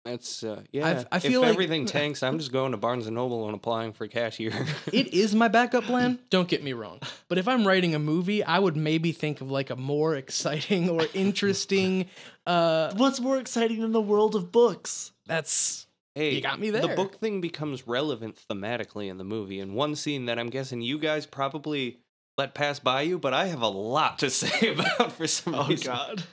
[0.06, 1.04] That's uh, yeah.
[1.12, 3.92] I feel if like- everything tanks, I'm just going to Barnes and Noble and applying
[3.94, 4.52] for cashier.
[4.94, 7.00] It is my backup plan, don't get me wrong.
[7.28, 10.90] But if I'm writing a movie, I would maybe think of like a more exciting
[10.90, 12.08] or interesting
[12.48, 15.12] uh What's more exciting than the world of books?
[15.28, 15.86] that's
[16.16, 16.82] hey, You got me there.
[16.82, 20.82] The book thing becomes relevant thematically in the movie, and one scene that I'm guessing
[20.82, 22.00] you guys probably
[22.38, 25.68] let pass by you, but I have a lot to say about for some Oh
[25.68, 25.92] reason.
[25.94, 26.24] God!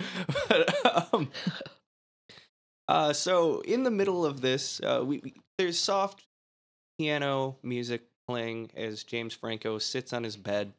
[0.49, 1.29] but, um,
[2.89, 6.27] uh, so in the middle of this, uh, we, we- there's soft
[6.99, 10.73] piano music playing as James Franco sits on his bed.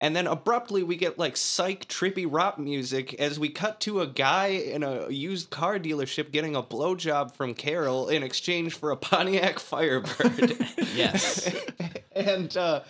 [0.00, 4.06] And then abruptly, we get like psych trippy rap music as we cut to a
[4.06, 8.96] guy in a used car dealership getting a blowjob from Carol in exchange for a
[8.96, 10.58] Pontiac Firebird.
[10.94, 11.50] Yes.
[12.12, 12.82] and uh,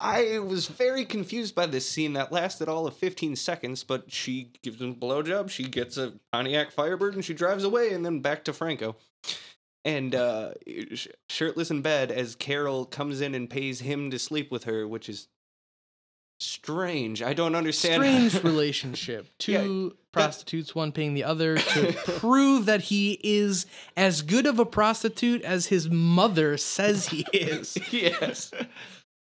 [0.00, 4.52] I was very confused by this scene that lasted all of 15 seconds, but she
[4.62, 8.20] gives him a blowjob, she gets a Pontiac Firebird, and she drives away, and then
[8.20, 8.96] back to Franco.
[9.84, 10.50] And uh,
[11.28, 15.08] shirtless in bed as Carol comes in and pays him to sleep with her, which
[15.08, 15.28] is
[16.40, 17.22] strange.
[17.22, 18.02] I don't understand.
[18.30, 19.28] strange relationship.
[19.46, 24.58] Yeah, Two prostitutes, one paying the other to prove that he is as good of
[24.58, 27.76] a prostitute as his mother says he is.
[27.92, 28.52] yes.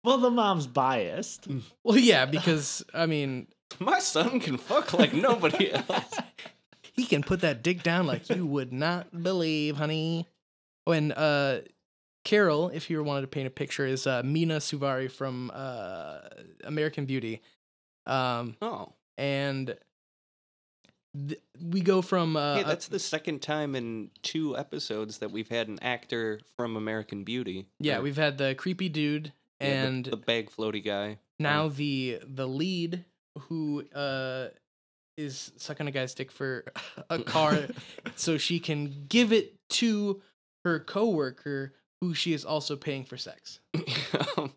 [0.04, 1.48] Well, the mom's biased.
[1.84, 3.48] Well, yeah, because I mean,
[3.80, 6.14] My son can fuck like nobody else.
[6.82, 10.28] he can put that dick down like you would not believe, honey.
[10.86, 11.62] When uh
[12.26, 16.20] Carol, if you wanted to paint a picture, is uh, Mena Suvari from uh,
[16.64, 17.42] American Beauty.
[18.06, 18.94] Um, Oh.
[19.18, 19.76] and
[21.28, 25.32] th- we go from uh, Hey, a- that's the second time in two episodes that
[25.32, 27.66] we've had an actor from American Beauty.
[27.80, 31.18] yeah, Or- we've had the creepy dude yeah, the- and the, bag floaty guy.
[31.40, 33.06] now the the lead
[33.48, 34.48] who uh
[35.18, 36.66] is sucking a guy's dick for
[37.10, 37.68] a car
[38.16, 40.22] so she can give it to
[40.66, 43.60] her coworker who she is also paying for sex.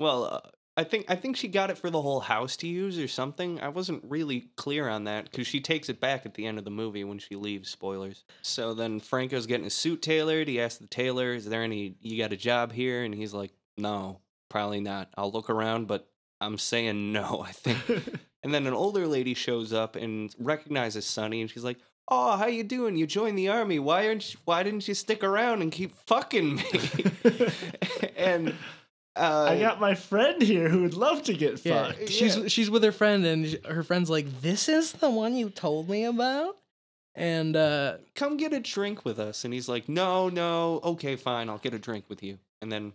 [0.00, 0.40] well, uh,
[0.76, 3.58] I think I think she got it for the whole house to use or something.
[3.60, 6.64] I wasn't really clear on that because she takes it back at the end of
[6.64, 7.68] the movie when she leaves.
[7.70, 8.22] Spoilers.
[8.42, 10.46] So then Franco's getting his suit tailored.
[10.46, 11.96] He asks the tailor, "Is there any?
[12.00, 15.08] You got a job here?" And he's like, "No, probably not.
[15.16, 16.08] I'll look around, but
[16.40, 17.44] I'm saying no.
[17.46, 18.04] I think."
[18.44, 22.46] And then an older lady shows up and recognizes Sonny, and she's like, "Oh, how
[22.46, 22.96] you doing?
[22.96, 23.80] You joined the army.
[23.80, 24.32] Why aren't?
[24.32, 26.64] You, why didn't you stick around and keep fucking me?"
[28.16, 28.54] and
[29.16, 32.08] uh, I got my friend here who would love to get Yeah, fucked.
[32.10, 35.88] she's she's with her friend and her friend's like, "This is the one you told
[35.88, 36.56] me about."
[37.16, 41.48] And uh come get a drink with us, and he's like, "No, no, okay, fine,
[41.48, 42.92] I'll get a drink with you." And then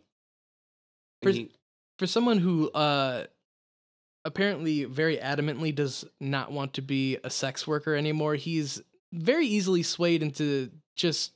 [1.24, 1.52] For- he-
[2.00, 3.26] for someone who uh
[4.26, 8.82] apparently very adamantly does not want to be a sex worker anymore he's
[9.12, 11.32] very easily swayed into just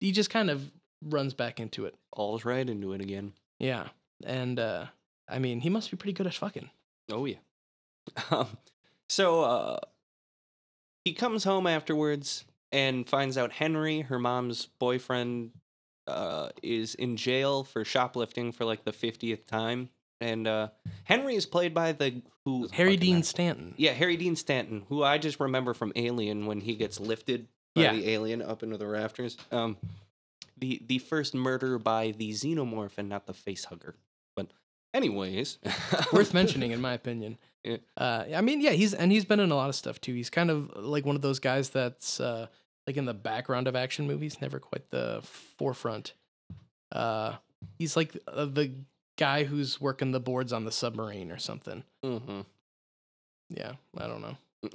[0.00, 0.70] he just kind of
[1.04, 3.32] runs back into it all's right into it again.
[3.58, 3.88] yeah
[4.24, 4.86] and uh
[5.28, 6.70] i mean he must be pretty good at fucking
[7.10, 7.36] Oh yeah.
[8.30, 8.46] Um,
[9.08, 9.78] so uh,
[11.04, 15.50] he comes home afterwards and finds out Henry, her mom's boyfriend,
[16.06, 19.88] uh, is in jail for shoplifting for like the fiftieth time,
[20.20, 20.68] and uh,
[21.04, 23.74] Henry is played by the who Harry Dean man- Stanton.
[23.76, 27.82] Yeah, Harry Dean Stanton, who I just remember from Alien when he gets lifted by
[27.82, 27.92] Yeah.
[27.94, 29.36] the alien up into the rafters.
[29.50, 29.76] Um,
[30.58, 33.94] the the first murder by the xenomorph and not the face hugger.
[34.36, 34.48] But
[34.94, 35.58] anyways,
[36.12, 37.38] Worth mentioning, in my opinion.
[37.64, 37.76] Yeah.
[37.96, 40.14] Uh, I mean, yeah, he's and he's been in a lot of stuff too.
[40.14, 42.48] He's kind of like one of those guys that's uh,
[42.86, 45.20] like in the background of action movies, never quite the
[45.58, 46.14] forefront.
[46.90, 47.36] Uh,
[47.78, 48.72] he's like uh, the
[49.18, 51.84] guy who's working the boards on the submarine or something.
[52.04, 52.44] Mhm.
[53.50, 54.36] Yeah, I don't know.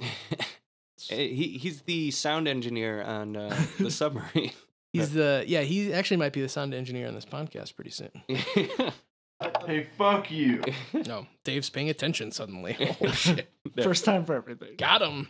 [1.08, 4.50] He he's the sound engineer on uh, the submarine.
[4.92, 5.60] He's the yeah.
[5.60, 8.10] He actually might be the sound engineer on this podcast pretty soon.
[9.64, 10.64] Hey, fuck you.
[11.06, 12.76] No, Dave's paying attention suddenly.
[13.00, 13.48] Oh shit,
[13.80, 14.70] First time for everything.
[14.76, 15.28] got him.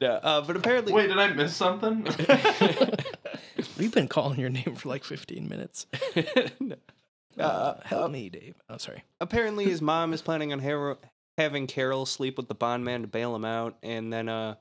[0.00, 2.06] Yeah, uh, but apparently, Wait, did I miss something?
[3.78, 5.86] We've been calling your name for like 15 minutes.
[6.16, 8.54] uh, Uh, help me, Dave.
[8.68, 9.04] Oh, sorry.
[9.20, 10.98] apparently his mom is planning on Har-
[11.38, 14.54] having Carol sleep with the bondman to bail him out, and then uh,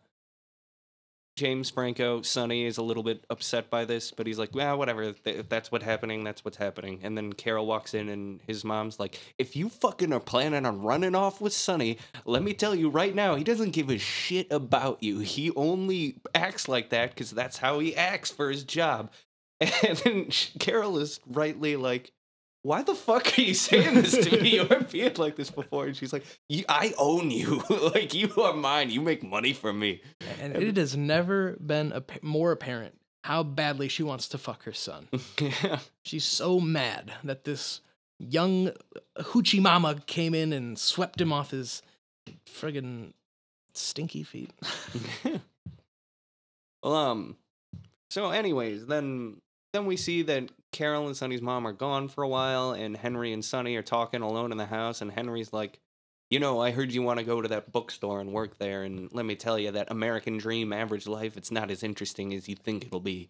[1.39, 5.03] James Franco, Sonny, is a little bit upset by this, but he's like, "Well, whatever.
[5.23, 8.99] If that's what's happening, that's what's happening." And then Carol walks in, and his mom's
[8.99, 12.89] like, "If you fucking are planning on running off with Sonny, let me tell you
[12.89, 15.19] right now, he doesn't give a shit about you.
[15.19, 19.11] He only acts like that because that's how he acts for his job."
[19.61, 22.11] And then Carol is rightly like,
[22.63, 24.49] why the fuck are you saying this to me?
[24.53, 25.85] You haven't been like this before.
[25.85, 27.63] And she's like, "You- I own you.
[27.93, 28.89] like, you are mine.
[28.89, 30.01] You make money for me.
[30.41, 35.07] And it has never been more apparent how badly she wants to fuck her son.
[35.39, 35.79] yeah.
[36.03, 37.81] She's so mad that this
[38.17, 38.71] young
[39.17, 41.81] hoochie mama came in and swept him off his
[42.47, 43.13] friggin'
[43.73, 44.51] stinky feet.
[46.83, 47.37] well, um,
[48.09, 49.41] so anyways, then
[49.73, 53.33] then we see that Carol and Sonny's mom are gone for a while, and Henry
[53.33, 55.79] and Sonny are talking alone in the house, and Henry's like,
[56.29, 59.11] you know, I heard you want to go to that bookstore and work there, and
[59.11, 62.55] let me tell you, that American dream, average life, it's not as interesting as you
[62.55, 63.29] think it'll be.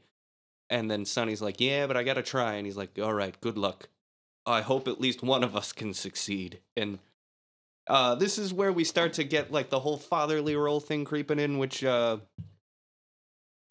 [0.69, 3.57] And then Sonny's like, yeah, but I gotta try, and he's like, all right, good
[3.57, 3.89] luck.
[4.45, 6.59] I hope at least one of us can succeed.
[6.75, 6.99] And
[7.87, 11.39] uh, this is where we start to get like the whole fatherly role thing creeping
[11.39, 12.17] in, which uh,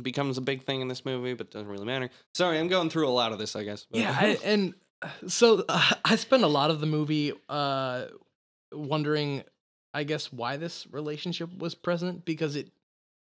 [0.02, 2.10] becomes a big thing in this movie, but doesn't really matter.
[2.34, 3.86] Sorry, I'm going through a lot of this, I guess.
[3.90, 8.06] but- Yeah, I, and uh, so uh, I spent a lot of the movie uh,
[8.72, 9.42] wondering,
[9.94, 12.70] I guess, why this relationship was present because it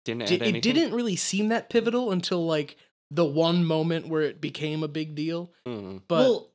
[0.06, 2.78] didn't add di- it didn't really seem that pivotal until like
[3.12, 5.52] the one moment where it became a big deal.
[5.68, 6.02] Mm.
[6.08, 6.52] But well,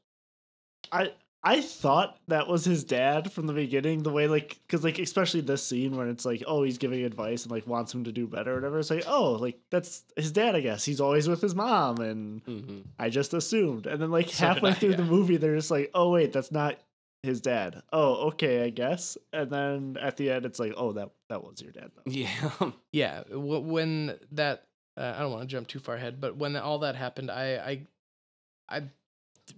[0.92, 1.12] I
[1.46, 4.02] I thought that was his dad from the beginning.
[4.02, 7.42] The way like because like especially this scene where it's like oh he's giving advice
[7.42, 8.78] and like wants him to do better or whatever.
[8.78, 10.84] It's like oh like that's his dad I guess.
[10.84, 13.86] He's always with his mom and hmm I just assumed.
[13.86, 14.96] And then like So halfway I, through yeah.
[14.96, 16.78] the movie they're just like oh wait that's not
[17.22, 17.82] his dad.
[17.92, 19.18] Oh okay I guess.
[19.32, 22.10] And then at the end it's like oh that that was your dad though.
[22.10, 22.70] Yeah.
[22.92, 24.64] yeah, when that
[24.96, 27.56] uh, I don't want to jump too far ahead, but when all that happened, I
[27.56, 28.82] I I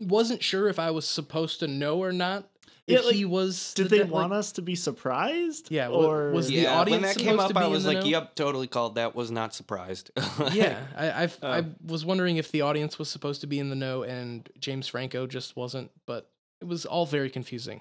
[0.01, 2.49] wasn't sure if I was supposed to know or not
[2.87, 3.75] Yeah, like, he was.
[3.75, 5.71] Did the they dad, like- want us to be surprised?
[5.71, 8.05] Yeah, Or was the yeah, when audience that came up, I was like, know?
[8.05, 10.11] "Yep, totally called that." Was not surprised.
[10.53, 13.71] yeah, I I've, I Uh, was wondering if the audience was supposed to be in
[13.71, 17.81] the know and James Franco just wasn't, but it was all very confusing.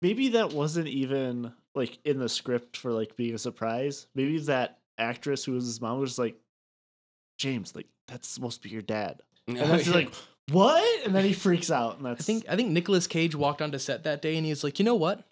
[0.00, 4.06] maybe that wasn't even like in the script for like being a surprise.
[4.14, 6.36] Maybe that actress who was his mom was like,
[7.38, 9.20] James, like that's supposed to be your dad.
[9.48, 10.12] And then she's like,
[10.50, 11.04] what?
[11.04, 13.78] And then he freaks out, and that's I think I think Nicolas Cage walked onto
[13.78, 15.24] set that day and he's like, you know what?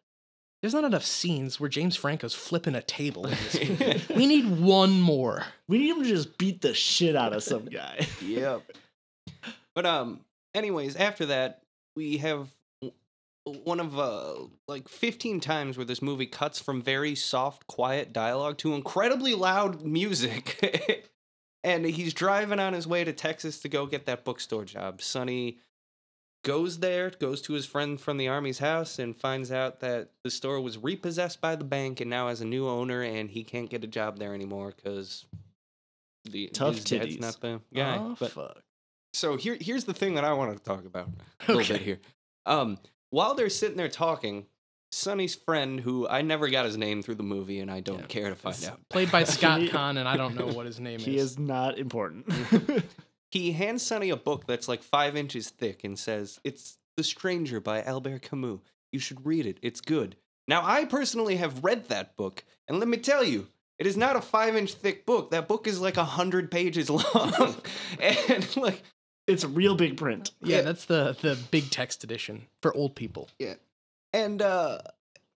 [0.63, 4.03] There's not enough scenes where James Franco's flipping a table in this movie.
[4.17, 5.45] we need one more.
[5.69, 8.07] we need him to just beat the shit out of some guy.
[8.25, 8.63] yep.
[9.75, 10.21] But um,
[10.55, 11.63] anyways, after that,
[11.95, 12.49] we have
[13.45, 14.35] one of uh
[14.67, 19.83] like 15 times where this movie cuts from very soft, quiet dialogue to incredibly loud
[19.83, 21.09] music.
[21.67, 25.03] and he's driving on his way to Texas to go get that bookstore job.
[25.03, 25.59] Sonny
[26.45, 30.31] goes there, goes to his friend from the army's house, and finds out that the
[30.31, 33.69] store was repossessed by the bank and now has a new owner, and he can't
[33.69, 35.25] get a job there anymore because
[36.25, 37.21] the Tough his titties.
[37.21, 37.99] not the guy.
[38.01, 38.63] oh, but fuck.
[39.13, 41.09] so here, here's the thing that I want to talk about
[41.41, 41.75] a little Okay.
[41.75, 41.99] bit here.
[42.47, 42.79] Um,
[43.11, 44.47] while they're sitting there talking,
[44.93, 48.07] Sonny's friend, who I never got his name through the movie, and I don't Yeah.
[48.07, 50.67] care to find It's out, Played by Scott He- Caan, and I don't know what
[50.67, 51.15] his name he is.
[51.15, 52.27] He is not important.
[53.31, 57.61] he hands Sonny a book that's like five inches thick and says, "It's The Stranger
[57.61, 58.61] by Albert Camus.
[58.93, 59.59] You should read it.
[59.63, 60.17] It's good."
[60.49, 63.49] Now, I personally have read that book, and let me tell you.
[63.79, 65.33] It is not a five inch thick book.
[65.33, 67.57] That book is like a hundred pages long.
[68.01, 68.83] and like
[69.27, 70.31] it's real big print.
[70.41, 70.63] Yeah, Yeah.
[70.63, 73.29] that's the the big text edition for old people.
[74.17, 74.79] And uh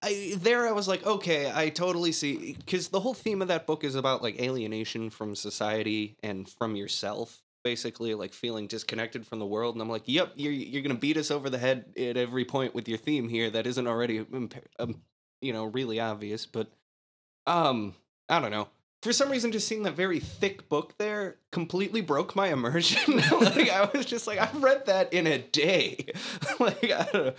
[0.03, 3.67] I there I was like, okay, I totally see because the whole theme of that
[3.67, 9.37] book is about like alienation from society and from yourself, basically like feeling disconnected from
[9.39, 9.75] the world.
[9.75, 12.73] And I'm like, yep, you're you're gonna beat us over the head at every point
[12.73, 14.25] with your theme here that isn't already,
[14.79, 15.01] um,
[15.41, 16.47] you know, really obvious.
[16.47, 16.71] But
[17.45, 17.93] um,
[18.27, 18.67] I don't know.
[19.01, 23.17] For some reason, just seeing that very thick book there completely broke my immersion.
[23.31, 26.05] like I was just like, I've read that in a day.
[26.59, 27.33] like I don't know.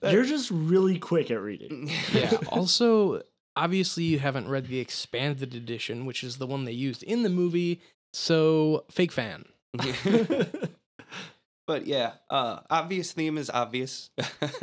[0.00, 1.90] That- You're just really quick at reading.
[2.12, 2.36] Yeah.
[2.48, 3.22] also,
[3.56, 7.30] obviously, you haven't read the expanded edition, which is the one they used in the
[7.30, 7.80] movie.
[8.12, 9.46] So, fake fan.
[11.66, 14.10] but yeah, uh, obvious theme is obvious.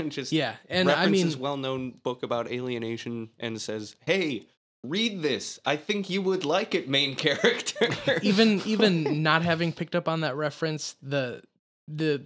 [0.07, 4.47] Just Yeah, and I mean, well-known book about alienation and says, "Hey,
[4.83, 5.59] read this.
[5.65, 10.21] I think you would like it, main character." even even not having picked up on
[10.21, 11.43] that reference, the
[11.87, 12.23] the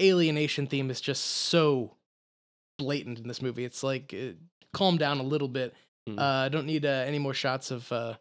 [0.00, 1.94] alienation theme is just so
[2.78, 3.64] blatant in this movie.
[3.64, 4.32] It's like uh,
[4.72, 5.74] calm down a little bit.
[6.06, 6.18] Hmm.
[6.18, 8.14] Uh, I don't need uh, any more shots of uh,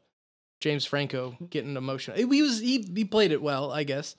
[0.62, 2.18] James Franco getting emotional.
[2.18, 4.16] He was he, he played it well, I guess.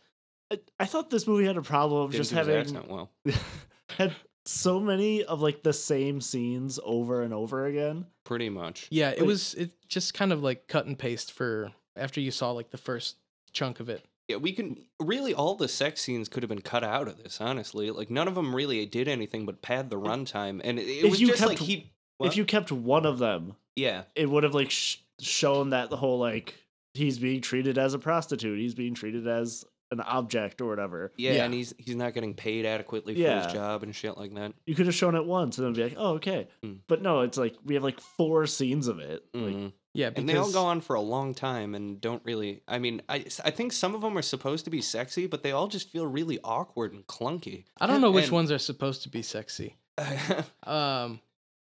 [0.51, 2.89] I, I thought this movie had a problem of Didn't just do his having accent
[2.89, 3.11] well.
[3.97, 4.15] had
[4.49, 8.07] so many of like the same scenes over and over again.
[8.25, 8.89] Pretty much.
[8.91, 12.31] Yeah, it Like- was it just kind of like cut and paste for after you
[12.31, 13.17] saw like the first
[13.53, 14.05] chunk of it.
[14.29, 17.41] Yeah, we can really all the sex scenes could have been cut out of this.
[17.41, 21.05] Honestly, like none of them really did anything but pad the runtime, and it, it
[21.05, 21.91] If was you just like kept- he.
[22.19, 22.27] What?
[22.29, 25.97] If you kept one of them, yeah, it would have like sh- shown that the
[25.97, 26.55] whole like
[26.95, 31.13] he's being treated as a prostitute, he's being treated as an object or whatever.
[31.17, 31.45] yeah, Yeah.
[31.45, 33.45] and he's he's not getting paid adequately for Yeah.
[33.45, 34.53] his job and shit like that.
[34.67, 36.49] You could have shown it once and then be like, oh okay.
[36.65, 36.81] Mm.
[36.89, 39.25] But no, it's like we have like four scenes of it.
[39.35, 39.73] Like Mhm.
[39.95, 42.79] Yeah, because and they all go on for a long time and don't really i
[42.79, 45.67] mean I, I think some of them are supposed to be sexy but they all
[45.67, 49.09] just feel really awkward and clunky I don't know which and- ones are supposed to
[49.09, 49.77] be sexy.
[50.65, 51.21] Um,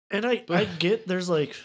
[0.09, 1.55] And I, I get there's like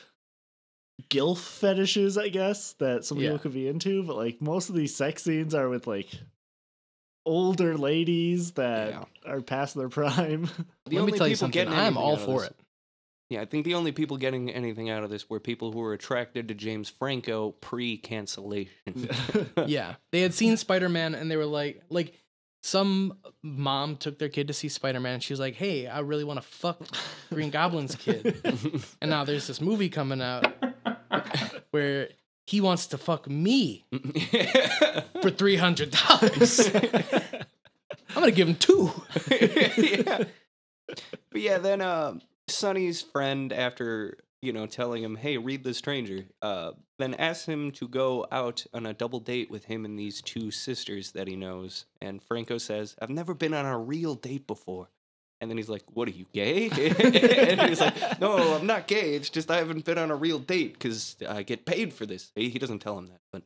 [1.08, 4.94] gilf fetishes, I guess, that some people could be into, but like most of these
[4.94, 6.08] sex scenes are with like
[7.26, 9.04] older ladies that Yeah.
[9.32, 10.44] are past their prime.
[10.86, 11.50] The let me only tell you people something.
[11.52, 12.56] getting I'm anything all out of for this- it.
[13.30, 15.92] yeah i think the only people getting anything out of this were people who were
[15.92, 18.72] attracted to james franco pre-cancellation
[19.66, 22.14] yeah, they had seen Spider Man and they were like, like
[22.62, 26.00] some mom took their kid to see Spider Man and she was like, "Hey, I
[26.00, 26.78] really want to fuck
[27.32, 28.38] Green Goblin's kid."
[29.00, 30.52] and now there's this movie coming out
[31.70, 32.08] where
[32.50, 33.84] he wants to fuck me
[35.22, 36.68] for three hundred dollars.
[36.74, 38.90] I'm gonna give him two.
[39.30, 40.24] yeah.
[41.30, 42.14] But yeah, then uh,
[42.48, 47.70] Sonny's friend, after you know telling him, "Hey, read the stranger," uh, then asks him
[47.72, 51.36] to go out on a double date with him and these two sisters that he
[51.36, 51.86] knows.
[52.02, 54.88] And Franco says, "I've never been on a real date before."
[55.40, 59.14] And then he's like, "What are you gay?" and he's like, "No, I'm not gay.
[59.14, 62.30] It's just I haven't been on a real date because I get paid for this."
[62.34, 63.42] He, he doesn't tell him that, but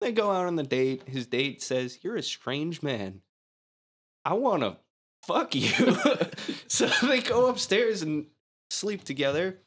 [0.00, 1.02] they go out on the date.
[1.08, 3.22] His date says, "You're a strange man.
[4.24, 4.76] I want to
[5.24, 5.70] fuck you."
[6.68, 8.26] so they go upstairs and
[8.70, 9.58] sleep together.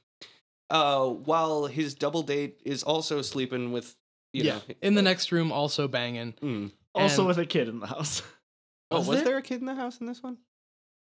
[0.70, 3.96] Uh, while his double date is also sleeping with,
[4.34, 6.34] you yeah, know, in the uh, next room, also banging.
[6.42, 6.72] mm.
[6.94, 8.22] also And- with a kid in the house.
[8.92, 9.26] Oh, Was was there?
[9.26, 10.38] there a kid in the house in this one?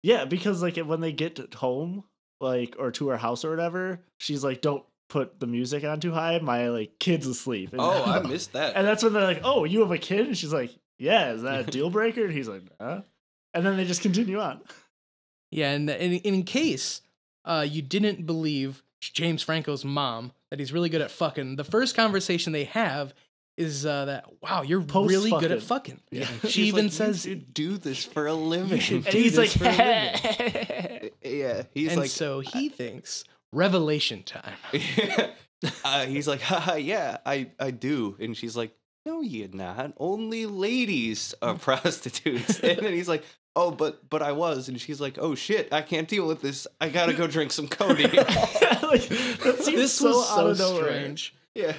[0.03, 2.05] Yeah, because like when they get home,
[2.41, 6.13] like or to her house or whatever, she's like, "Don't put the music on too
[6.13, 6.39] high.
[6.41, 8.75] My like kid's asleep." And, Oh, I missed that.
[8.77, 11.43] and that's when they're like, "Oh, you have a kid?" And she's like, "Yeah, is
[11.43, 13.03] that a deal breaker?" And he's like, "Huh?"
[13.55, 14.61] And then they just continue on.
[15.51, 17.03] Yeah, and in, in case
[17.45, 21.95] uh, you didn't believe James Franco's mom that he's really good at fucking, the first
[21.95, 23.13] conversation they have
[23.57, 26.01] is uh, that wow, you're really good at fucking.
[26.11, 26.27] Yeah.
[26.43, 29.57] She She's even like, says, "You do this for a living." And he's like, this
[29.57, 34.55] for a yeah, he's and like, so he thinks revelation time.
[35.85, 38.17] uh, he's like, Haha, yeah, I, I do.
[38.19, 38.75] And she's like,
[39.05, 39.93] no, you're not.
[39.99, 42.61] Only ladies are prostitutes.
[42.61, 43.25] and then he's like,
[43.57, 44.69] oh, but but I was.
[44.69, 46.67] And she's like, oh shit, I can't deal with this.
[46.81, 48.11] I gotta go drink some codeine.
[48.15, 50.85] like, that This so was out so of nowhere.
[50.85, 51.35] strange.
[51.55, 51.75] yeah.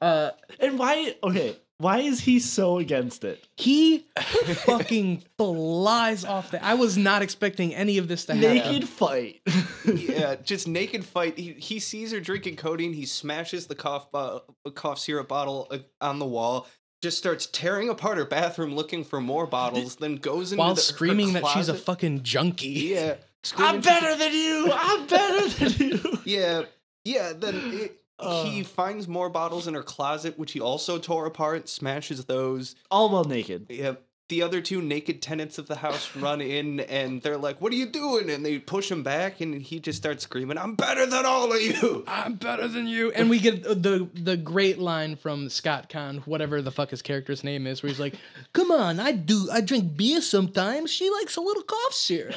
[0.00, 0.30] Uh,
[0.60, 1.14] And why?
[1.22, 3.46] Okay, why is he so against it?
[3.56, 4.06] he
[4.66, 6.64] fucking flies off the.
[6.64, 8.54] I was not expecting any of this to happen.
[8.54, 9.40] Naked fight.
[9.84, 11.38] yeah, just naked fight.
[11.38, 12.92] He, he sees her drinking codeine.
[12.92, 14.42] He smashes the cough bo-
[14.74, 16.66] cough syrup bottle uh, on the wall.
[17.00, 19.96] Just starts tearing apart her bathroom, looking for more bottles.
[19.96, 22.68] Then goes into while the, her screaming that she's a fucking junkie.
[22.68, 23.14] yeah.
[23.56, 24.68] I'm better than you.
[24.74, 26.18] I'm better than you.
[26.24, 26.62] Yeah,
[27.04, 27.32] yeah.
[27.36, 28.44] Then it, Uh.
[28.44, 32.74] he finds more bottles in her closet, which he also tore apart, smashes those.
[32.90, 33.66] All while naked.
[33.68, 34.02] Yep.
[34.28, 37.76] the other two naked tenants of the house run in and they're like, "What are
[37.76, 41.24] you doing?" And they push him back, and he just starts screaming, "I'm better than
[41.24, 43.10] all of you!" I'm better than you.
[43.12, 47.42] And we get the the great line from Scott Caan, whatever the fuck his character's
[47.42, 48.16] name is, where he's like,
[48.52, 49.48] "Come on, I do.
[49.50, 50.90] I drink beer sometimes.
[50.90, 52.34] She likes a little cough syrup."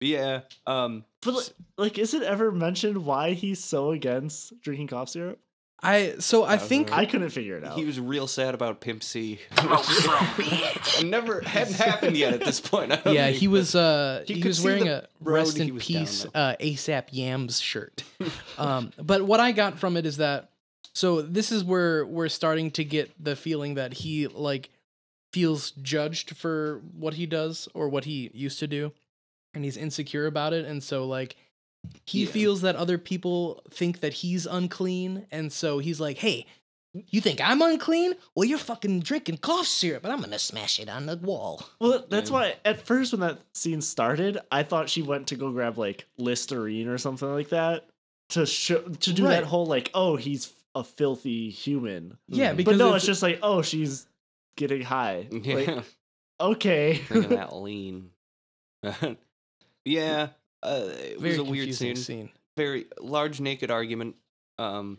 [0.00, 0.40] Yeah.
[0.66, 1.04] Um.
[1.26, 5.40] But like, like, is it ever mentioned why he's so against drinking cough syrup?
[5.82, 7.76] I so I think I couldn't figure it out.
[7.76, 9.38] He was real sad about Pimp C.
[9.58, 12.92] It never hadn't happened yet at this point.
[12.92, 15.86] I don't yeah, he was uh he he, was wearing a rest he in was
[15.86, 18.04] down, peace uh ASAP Yams shirt.
[18.58, 20.50] um but what I got from it is that
[20.94, 24.70] so this is where we're starting to get the feeling that he like
[25.32, 28.92] feels judged for what he does or what he used to do
[29.56, 31.34] and he's insecure about it and so like
[32.04, 32.30] he Yeah.
[32.30, 36.46] feels that other people think that he's unclean and so he's like hey
[37.10, 40.88] you think i'm unclean well you're fucking drinking cough syrup and i'm gonna smash it
[40.88, 45.02] on the wall Well, that's why at first when that scene started, I thought she
[45.02, 47.86] went to go grab like Listerine or something like that
[48.30, 49.34] to show to do Right.
[49.34, 52.16] that whole like, oh, he's a filthy human.
[52.28, 52.56] yeah Mhm.
[52.56, 54.06] because But no, it's- it's just like, oh, she's
[54.56, 55.28] getting high.
[55.30, 55.54] Yeah.
[55.54, 55.84] Like,
[56.40, 57.02] okay.
[57.08, 58.10] Drinking that lean.
[59.86, 60.28] yeah.
[60.62, 62.30] Uh, it very was a weird confusing scene.
[62.56, 64.16] Very large naked argument.
[64.58, 64.98] Um,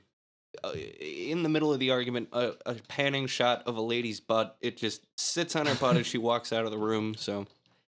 [0.63, 4.57] uh, in the middle of the argument, a, a panning shot of a lady's butt.
[4.61, 7.15] It just sits on her butt as she walks out of the room.
[7.15, 7.45] So,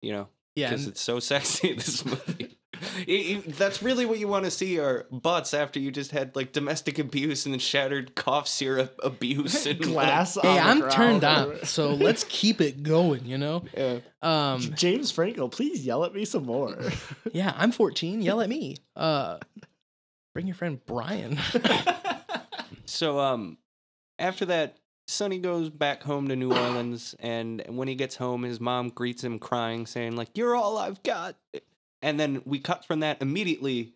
[0.00, 1.72] you know, Yeah, because it's so sexy.
[1.72, 2.51] This movie.
[3.06, 6.34] It- it- that's really what you want to see are butts after you just had
[6.36, 10.38] like domestic abuse and then shattered cough syrup abuse and Glass.
[10.40, 11.52] hey, on the I'm turned ground.
[11.60, 13.24] on, so let's keep it going.
[13.26, 13.98] You know, Yeah.
[14.22, 16.76] um, James Franco, please yell at me some more.
[17.32, 18.20] yeah, I'm 14.
[18.22, 18.76] Yell at me.
[18.96, 19.38] Uh,
[20.34, 21.38] bring your friend Brian.
[22.84, 23.58] So um
[24.18, 24.76] after that
[25.08, 29.24] Sonny goes back home to New Orleans and when he gets home his mom greets
[29.24, 31.36] him crying saying like you're all I've got.
[32.02, 33.94] And then we cut from that immediately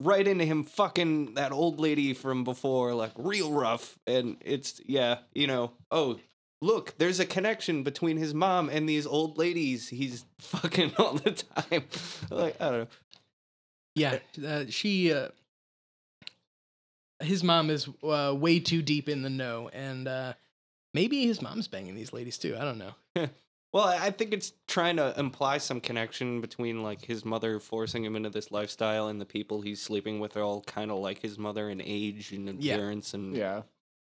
[0.00, 5.18] right into him fucking that old lady from before like real rough and it's yeah,
[5.34, 6.18] you know, oh
[6.64, 11.32] Look, there's a connection between his mom and these old ladies he's fucking all the
[11.32, 11.84] time.
[12.30, 12.86] like, I don't know.
[13.94, 15.12] yeah, uh, she.
[15.12, 15.28] Uh,
[17.20, 20.32] his mom is uh, way too deep in the know, and uh,
[20.94, 22.56] maybe his mom's banging these ladies too.
[22.58, 22.94] I don't know.
[23.74, 28.14] Well, I think it's trying to imply some connection between like his mother forcing him
[28.14, 31.38] into this lifestyle and the people he's sleeping with are all kind of like his
[31.40, 32.74] mother in age and Yeah.
[32.76, 33.62] appearance, and yeah.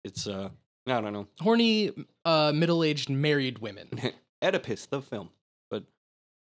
[0.04, 0.50] it's uh,
[0.86, 1.92] I don't know, Horny,
[2.24, 4.00] uh, middle-aged married women.
[4.44, 5.32] Oedipus the film,
[5.72, 5.84] but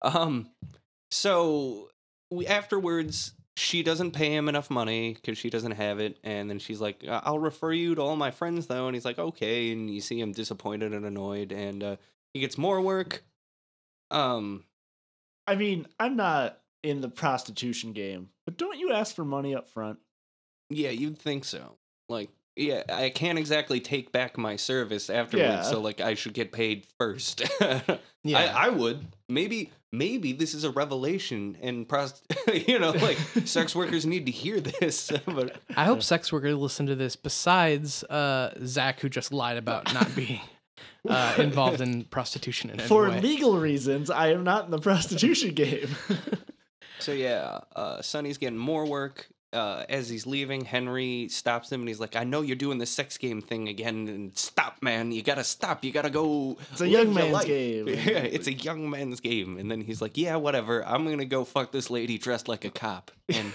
[0.02, 0.50] um,
[1.10, 1.88] so
[2.30, 6.58] we afterwards she doesn't pay him enough money because she doesn't have it, and then
[6.58, 9.72] she's like, "I- "I'll refer you to all my friends though," and he's like, "Okay,"
[9.72, 11.96] and you see him disappointed and annoyed, and uh,
[12.34, 13.22] he gets more work.
[14.10, 14.64] Um,
[15.46, 19.68] I mean, I'm not in the prostitution game, but don't you ask for money up
[19.68, 19.98] front?
[20.70, 21.76] Yeah, you'd think so.
[22.08, 25.62] Like, yeah, I can't exactly take back my service afterwards, Yeah.
[25.62, 27.42] so like I should get paid first.
[28.24, 28.52] Yeah.
[28.54, 29.06] I, I would.
[29.30, 32.20] Maybe maybe this is a revelation and prost
[32.68, 33.16] you know, like
[33.46, 35.10] sex workers need to hear this.
[35.24, 37.16] but I hope sex workers listen to this.
[37.16, 40.40] Besides uh, Zach, who just lied about not being
[41.08, 43.20] uh, involved in prostitution in any For way.
[43.20, 45.88] legal reasons, I am not in the prostitution game.
[46.98, 49.28] so yeah, uh Sonny's getting more work.
[49.50, 52.84] Uh, as he's leaving, Henry stops him and he's like, "I know you're doing the
[52.84, 55.10] sex game thing again, and stop, man!
[55.10, 55.82] You gotta stop.
[55.82, 56.58] You gotta go.
[56.72, 57.88] It's a young man's life." game.
[57.88, 59.56] Yeah, it's a young man's game.
[59.56, 60.86] And then he's like, "Yeah, whatever.
[60.86, 63.54] I'm gonna go fuck this lady dressed like a cop." And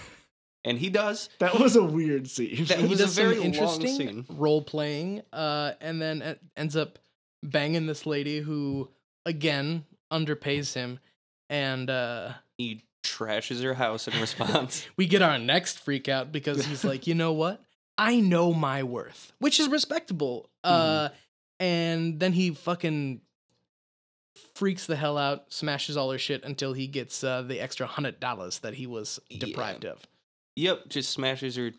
[0.65, 1.29] and he does.
[1.37, 2.65] That was a weird scene.
[2.65, 4.25] That he was a very interesting scene.
[4.29, 6.97] role playing, uh, and then ends up
[7.43, 8.89] banging this lady who
[9.25, 10.99] again underpays him,
[11.49, 14.85] and uh, He trashes her house in response.
[14.97, 17.61] we get our next freak out because he's like, you know what?
[17.97, 20.49] I know my worth, which is respectable.
[20.63, 21.09] Uh,
[21.59, 23.21] and then he fucking
[24.55, 28.19] freaks the hell out, smashes all her shit until he gets uh, the extra hundred
[28.19, 29.45] dollars that he was Yeah.
[29.45, 30.01] deprived of.
[30.55, 31.71] Yep, just smashes her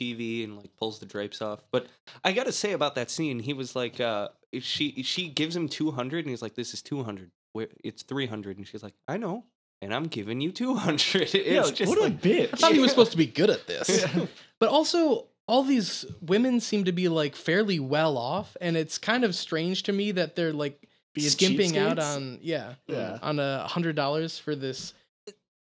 [0.00, 1.60] TV and like pulls the drapes off.
[1.70, 1.86] But
[2.24, 4.28] I gotta say about that scene, he was like, uh,
[4.60, 7.30] she she gives him two hundred, and he's like, "This is two hundred.
[7.52, 9.44] Where it's three hundred, and she's like, "I know,
[9.82, 11.32] and I'm giving you two hundred.
[11.34, 12.44] Yeah, It's just what a bitch!
[12.44, 12.58] I bitch.
[12.58, 13.88] thought he was supposed to be good at this.
[14.14, 14.26] Yeah.
[14.60, 19.24] But also, all these women seem to be like fairly well off, and it's kind
[19.24, 23.18] of strange to me that they're like Being skimping out on yeah, Yeah.
[23.22, 24.92] on a hundred dollars for this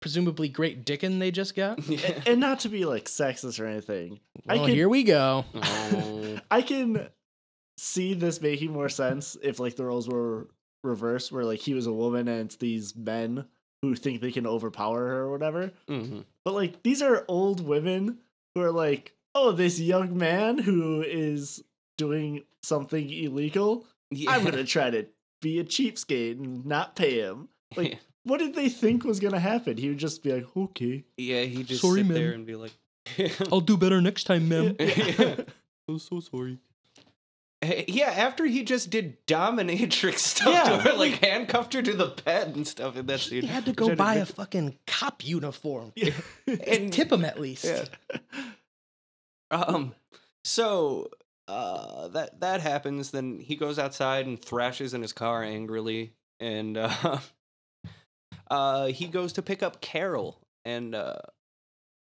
[0.02, 1.84] presumably great dickin they just got.
[1.88, 2.22] yeah.
[2.26, 5.46] And not to be like sexist or anything, I Well, can here we go.
[5.56, 6.40] Oh.
[6.50, 7.08] I can
[7.78, 10.50] see this making more sense if like the roles were
[10.84, 13.46] reversed, where like he was a woman and it's these men
[13.82, 15.72] who think they can overpower her or whatever.
[15.88, 16.26] Mhm.
[16.46, 18.18] But like these are old women
[18.56, 21.64] who are like, oh, this young man who is
[21.98, 23.86] doing something illegal.
[24.12, 24.32] Yeah.
[24.32, 25.06] I'm gonna try to
[25.42, 27.48] be a cheapskate and not pay him.
[27.78, 29.78] Like, what did they think was gonna happen?
[29.78, 31.04] He would just be like, okay.
[31.18, 32.18] yeah, he just Sorry, sit ma'am.
[32.18, 32.72] there and be like,
[33.52, 34.76] I'll do better next time, ma'am.
[34.80, 35.36] Yeah.
[35.90, 36.58] I'm so sorry.
[37.64, 41.94] Hey, yeah, after he just did dominatrix stuff Yeah, to her, like handcuffed her to
[41.94, 43.42] the bed and stuff in that scene.
[43.42, 46.14] He had to go I didn't buy a fucking cop uniform Yeah.
[46.48, 47.66] and tip him at least.
[47.66, 47.86] Yeah.
[49.52, 49.94] Um,
[50.44, 51.10] so
[51.48, 53.12] uh, that that happens.
[53.12, 57.20] Then he goes outside and thrashes in his car angrily, and uh,
[58.52, 61.16] uh, he goes to pick up Carol, and uh,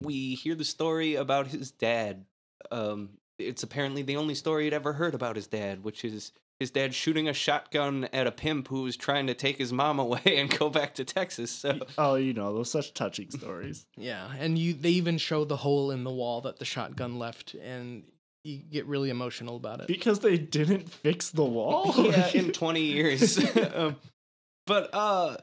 [0.03, 2.27] we hear the story about his dad.
[2.71, 6.71] Um, it's apparently the only story he'd ever heard about his dad, which is his
[6.71, 10.21] dad shooting a shotgun at a pimp who was trying to take his mom away
[10.27, 11.51] and go back to Texas.
[11.51, 13.87] So oh, you know, those such touching stories.
[13.97, 17.55] Yeah, and you they even show the hole in the wall that the shotgun left,
[17.55, 18.05] and
[18.45, 19.87] you get really emotional about it.
[19.87, 21.95] Because they didn't fix the wall.
[21.97, 23.39] yeah, in 20 years.
[23.75, 23.97] um,
[24.67, 25.39] but uh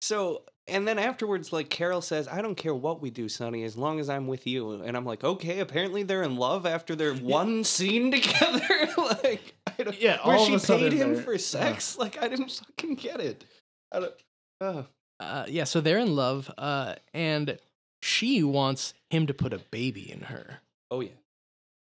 [0.00, 3.76] so and then afterwards like Carol says, "I don't care what we do, Sonny, as
[3.76, 7.14] long as I'm with you." And I'm like, "Okay, apparently they're in love after their
[7.14, 11.14] one scene together." like I don't, Yeah, where all of she a sudden paid him
[11.14, 11.96] they're- for sex?
[11.98, 13.44] Like I didn't fucking get it.
[13.92, 14.14] I don't
[14.60, 14.82] uh,
[15.20, 17.58] Uh, yeah, so they're in love, uh, and
[18.02, 20.58] she wants him to put a baby in her.
[20.90, 21.10] oh yeah.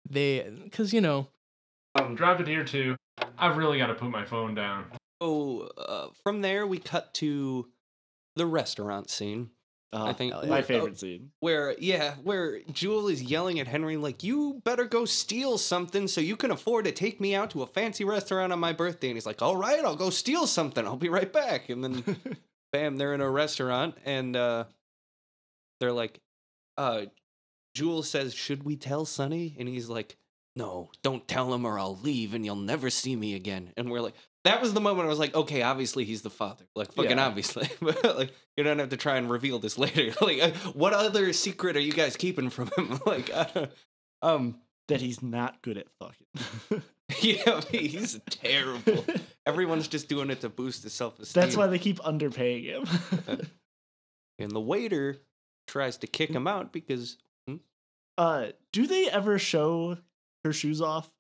[0.09, 1.29] They, because you know,
[1.95, 2.97] Um, dropped it here too.
[3.39, 4.87] I've really got to put my phone down.
[5.21, 7.69] Oh, uh, from there we cut to
[8.41, 9.51] the restaurant scene.
[9.93, 10.51] Oh, I think hell yeah.
[10.51, 11.31] my oh, favorite scene.
[11.41, 16.21] where yeah where jewel is yelling at henry like you better go steal something so
[16.21, 19.17] you can afford to take me out to a fancy restaurant on my birthday and
[19.17, 22.17] he's like all right i'll go steal something i'll be right back and then
[22.73, 24.63] bam they're in a restaurant and uh
[25.81, 26.21] they're like
[26.79, 27.03] uh
[27.75, 30.17] jewel says should we tell sonny and he's like
[30.55, 34.01] no don't tell him or i'll leave and you'll never see me again and we're
[34.01, 34.15] like
[34.45, 36.65] that was the moment I was like, okay, obviously he's the father.
[36.75, 37.27] Like, fucking Yeah.
[37.27, 37.69] obviously.
[37.81, 40.13] but, like, you don't have to try and reveal this later.
[40.21, 42.99] like, uh, what other secret are you guys keeping from him?
[43.07, 43.73] like, I don't-
[44.23, 46.83] um, that he's not good at fucking.
[47.21, 49.05] yeah, he's terrible.
[49.47, 51.41] Everyone's just doing it to boost his self esteem.
[51.41, 52.85] That's why they keep underpaying him.
[54.39, 55.17] And the waiter
[55.69, 57.17] tries to kick him out because
[58.19, 59.97] uh, do they ever show
[60.45, 61.11] her shoes off?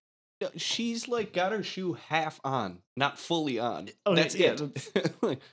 [0.57, 3.89] She's like got her shoe half on, not fully on.
[4.07, 5.39] Oh, That's yeah, it.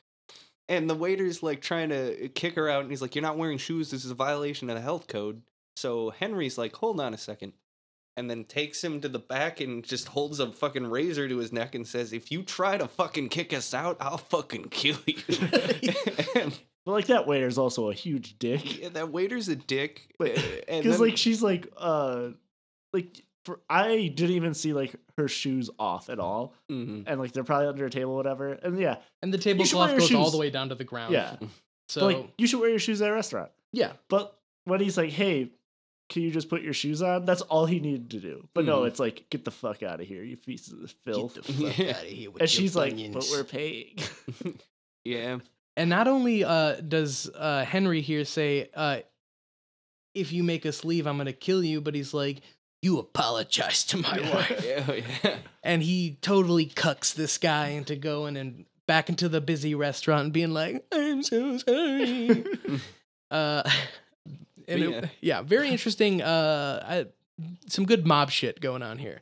[0.69, 3.57] And the waiter's like trying to kick her out, and he's like, "You're not wearing
[3.57, 3.89] shoes.
[3.89, 5.41] This is a violation of the health code."
[5.77, 7.53] So Henry's like, "Hold on a second.
[8.17, 11.53] And then takes him to the back and just holds a fucking razor to his
[11.53, 15.15] neck and says, "If you try to fucking kick us out, I'll fucking kill you."
[16.35, 18.79] and But like that waiter's also a huge dick.
[18.81, 20.13] yeah, that waiter's a dick.
[20.19, 22.29] Because like she's like uh
[22.91, 26.53] like for I didn't even see like her shoes off at all.
[26.71, 27.05] Mhm.
[27.07, 28.51] And like they're probably under a table, whatever.
[28.53, 28.97] And yeah.
[29.23, 31.13] and the tablecloth your goes all the way down to the ground.
[31.13, 31.37] Yeah.
[31.89, 33.49] So But, like you should wear your shoes at a restaurant.
[33.73, 35.49] yeah, But when he's like, hey,
[36.09, 37.25] can you just put your shoes on?
[37.25, 38.47] That's all he needed to do.
[38.53, 38.87] But no, Mhm.
[38.87, 41.35] it's like, get the fuck out of here, you pieces of filth.
[41.35, 41.89] get the fuck Yeah.
[41.97, 43.97] out of here with and your she's like, but we're paying.
[45.05, 45.39] yeah.
[45.75, 48.99] And not only uh, does uh, Henry here say, uh,
[50.15, 52.41] "If you make us leave, I'm gonna kill you," but he's like,
[52.87, 55.37] "You apologize to my wife," Yeah, yeah.
[55.63, 60.33] and he totally cucks this guy into going and back into the busy restaurant and
[60.33, 62.45] being like, "I'm so sorry."
[63.31, 63.63] uh,
[64.67, 65.05] and it- Yeah.
[65.21, 65.41] yeah.
[65.41, 66.21] very interesting.
[66.21, 67.05] Uh, I,
[67.67, 69.21] some good mob shit going on here.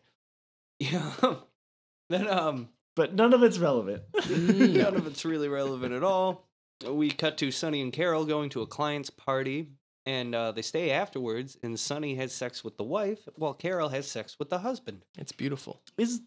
[0.80, 1.12] Yeah.
[2.10, 4.04] then um but none of it's relevant.
[4.30, 6.48] none of it's really relevant at all.
[6.88, 9.70] We cut to Sonny and Carol going to a client's party,
[10.06, 11.58] and uh, they stay afterwards.
[11.64, 15.04] And Sonny has sex with the wife, while Carol has sex with the husband.
[15.18, 15.82] It's beautiful.
[15.98, 16.22] Is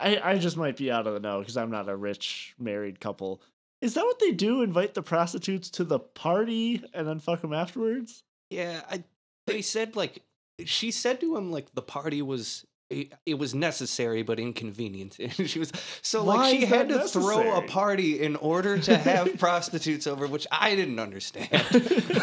[0.00, 3.00] I I just might be out of the know because I'm not a rich married
[3.00, 3.40] couple.
[3.80, 4.62] Is that what they do?
[4.62, 8.22] Invite the prostitutes to the party and then fuck them afterwards?
[8.50, 9.04] Yeah, I,
[9.46, 10.22] they said like
[10.64, 12.64] she said to him like the party was.
[12.90, 15.18] It, it was necessary but inconvenient.
[15.38, 15.72] And she was
[16.02, 20.06] so Why like she had that to throw a party in order to have prostitutes
[20.06, 21.50] over, which I didn't understand.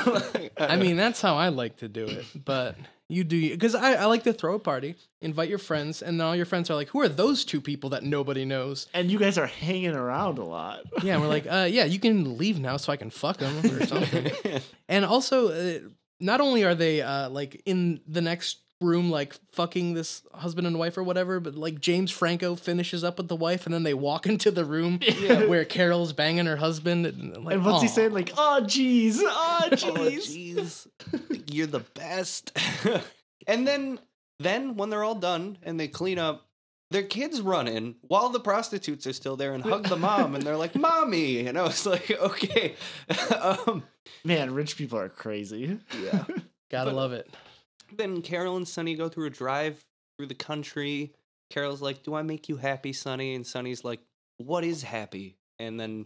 [0.05, 2.25] Like, I mean, that's how I like to do it.
[2.45, 2.75] But
[3.11, 6.25] you do because I, I like to throw a party, invite your friends, and then
[6.25, 9.19] all your friends are like, "Who are those two people that nobody knows?" And you
[9.19, 10.83] guys are hanging around a lot.
[11.03, 13.57] Yeah, and we're like, uh, "Yeah, you can leave now, so I can fuck them
[13.65, 14.31] or something."
[14.87, 15.79] and also, uh,
[16.21, 20.77] not only are they uh, like in the next room like fucking this husband and
[20.79, 23.93] wife or whatever, but like James Franco finishes up with the wife and then they
[23.93, 24.99] walk into the room
[25.47, 27.05] where Carol's banging her husband.
[27.05, 28.13] And, like, and what's he saying?
[28.13, 30.55] Like, oh, jeez, oh, Oh jeez.
[30.55, 31.43] jeez.
[31.53, 32.57] You're the best.
[33.47, 33.99] and then
[34.39, 36.47] then when they're all done and they clean up,
[36.89, 40.43] their kids run in while the prostitutes are still there and hug the mom and
[40.43, 42.75] they're like, "Mommy." And I was like, "Okay."
[43.39, 43.83] um,
[44.25, 45.79] Man, rich people are crazy.
[46.03, 46.25] yeah.
[46.69, 47.29] Gotta but- love it.
[47.95, 49.83] Then Carol and Sonny go through a drive
[50.17, 51.13] through the country.
[51.49, 54.01] Carol's like, "Do I make you happy, Sonny?" And Sonny's like,
[54.37, 56.05] "What is happy?" And then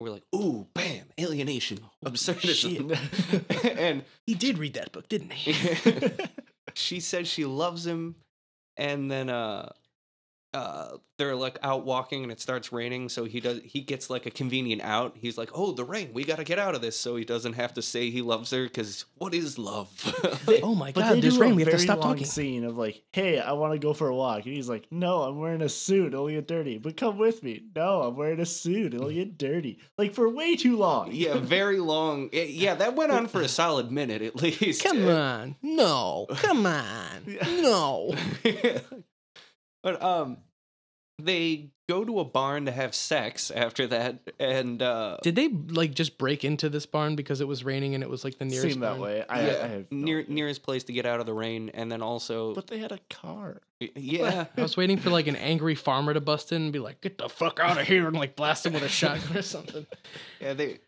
[0.00, 2.96] we're like, "Ooh, bam, alienation, absurdism."
[3.78, 6.12] and He did read that book, didn't he?
[6.74, 8.16] she says she loves him
[8.76, 9.70] and then uh
[10.54, 14.26] uh they're like out walking and it starts raining so he does he gets like
[14.26, 16.98] a convenient out he's like oh the rain we got to get out of this
[16.98, 19.90] so he doesn't have to say he loves her because what is love
[20.62, 22.24] oh my But god, they there's rain we have to stop talking.
[22.24, 25.22] Scene of like, hey, I want to go for a walk, and he's like, no,
[25.22, 26.12] I'm wearing a suit.
[26.14, 26.78] It'll get dirty.
[26.78, 27.64] But come with me.
[27.74, 28.94] No, I'm wearing a suit.
[28.94, 29.78] It'll get dirty.
[29.98, 31.10] Like for way too long.
[31.12, 35.06] yeah very long eh, yeah that went on for a solid minute at least Come
[35.08, 35.56] on.
[35.62, 36.26] No.
[36.36, 37.36] Come on.
[37.60, 38.14] No.
[39.86, 40.38] But um
[41.22, 45.94] they go to a barn to have sex after that and uh Did they like
[45.94, 48.72] just break into this barn because it was raining and it was like the nearest
[48.72, 49.00] Seemed that barn?
[49.00, 49.24] way.
[49.28, 50.34] I, yeah, I have no near idea.
[50.34, 52.98] nearest place to get out of the rain and then also But they had a
[53.08, 53.62] car.
[53.94, 57.00] yeah I was waiting for like an angry farmer to bust in and be like,
[57.02, 59.86] "Get the fuck out of here!" and like blast him with a shotgun or something.
[60.40, 60.80] Yeah, they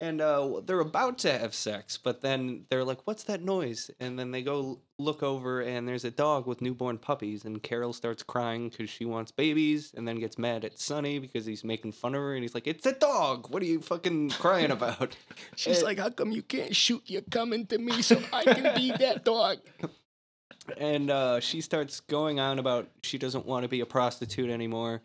[0.00, 4.18] and uh they're about to have sex, but then they're like, "What's that noise?" And
[4.18, 7.44] then they go look over, and there's a dog with newborn puppies.
[7.44, 11.46] And Carol starts crying because she wants babies, and then gets mad at Sonny because
[11.46, 13.50] he's making fun of her, and he's like, "It's a dog.
[13.50, 15.16] What are you fucking crying about?"
[15.56, 17.02] She's Eh, like, "How come you can't shoot?
[17.06, 19.58] You're coming to me so I can be that dog."
[20.78, 25.02] and uh, she starts going on about she doesn't want to be a prostitute anymore.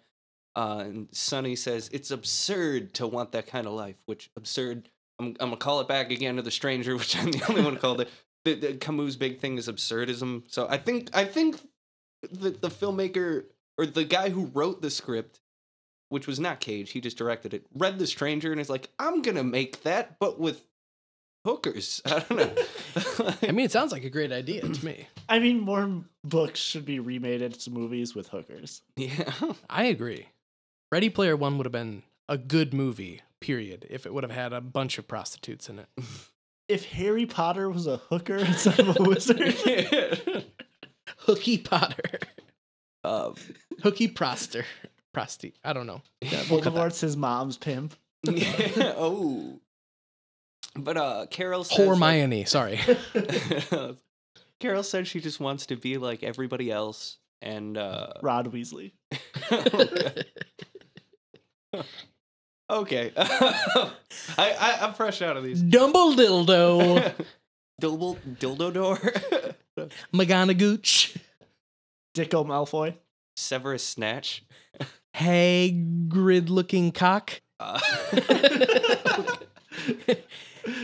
[0.56, 4.90] Uh, and Sonny says it's absurd to want that kind of life, which absurd.
[5.20, 7.74] I'm, I'm gonna call it back again to the stranger, which I'm the only one
[7.74, 8.10] who called it.
[8.44, 10.44] The, the Camus' big thing is absurdism.
[10.48, 11.58] So I think I think
[12.32, 13.46] the the filmmaker
[13.78, 15.40] or the guy who wrote the script,
[16.10, 19.22] which was not Cage, he just directed it, read the stranger and is like, I'm
[19.22, 20.66] gonna make that, but with
[21.46, 22.02] hookers.
[22.06, 23.36] I don't know.
[23.48, 25.08] I mean, it sounds like a great idea to me.
[25.30, 28.82] I mean, more books should be remade into movies with hookers.
[28.96, 29.32] yeah.
[29.70, 30.28] I agree.
[30.92, 34.54] Ready Player One would have been a good movie, period, if it would have had
[34.54, 35.88] a bunch of prostitutes in it.
[36.70, 39.42] If Harry Potter was a hooker instead of a wizard,
[41.18, 42.20] Hooky Potter.
[43.04, 43.36] um,
[43.84, 44.64] Hooky Proster.
[45.14, 45.54] Prosty.
[45.66, 46.02] I don't know.
[46.22, 46.80] Yeah, we'll cut that.
[46.80, 47.94] Voldemort's his mom's pimp.
[48.24, 49.60] yeah, oh.
[50.78, 52.80] But uh Carol says like- Hermione, sorry.
[54.62, 58.94] Carol said she just wants to be like everybody else and uh Rod Weasley.
[62.70, 63.12] Okay.
[63.18, 63.92] I,
[64.38, 65.62] I I'm fresh out of these.
[65.62, 67.14] Dumble dildo.
[67.82, 68.98] Dildo dildo door.
[70.14, 71.18] McGonagooch.
[72.16, 72.96] Dicko Malfoy.
[73.36, 74.44] Severus Snatch.
[75.16, 77.42] Hagrid looking cock.
[77.60, 77.80] Uh,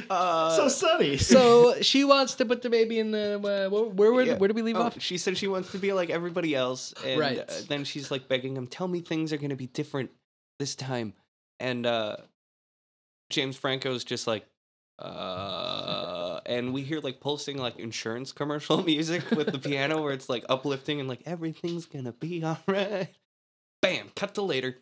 [0.10, 1.18] uh, so Sonny.
[1.18, 3.36] So she wants to put the baby in the.
[3.36, 4.38] Uh, where, where, where, Yeah.
[4.38, 5.02] where did we leave Oh, off?
[5.02, 7.40] she said she wants to be like everybody else, and Right.
[7.40, 10.10] uh, then she's like begging him, "Tell me things are gonna be different
[10.60, 11.14] this time."
[11.60, 12.18] And uh,
[13.30, 14.45] James Franco's just like,
[14.99, 20.30] uh, and we hear like pulsing like insurance commercial music with the piano, where it's
[20.30, 23.10] like uplifting and like everything's gonna be alright.
[23.82, 24.10] Bam!
[24.16, 24.78] Cut to later.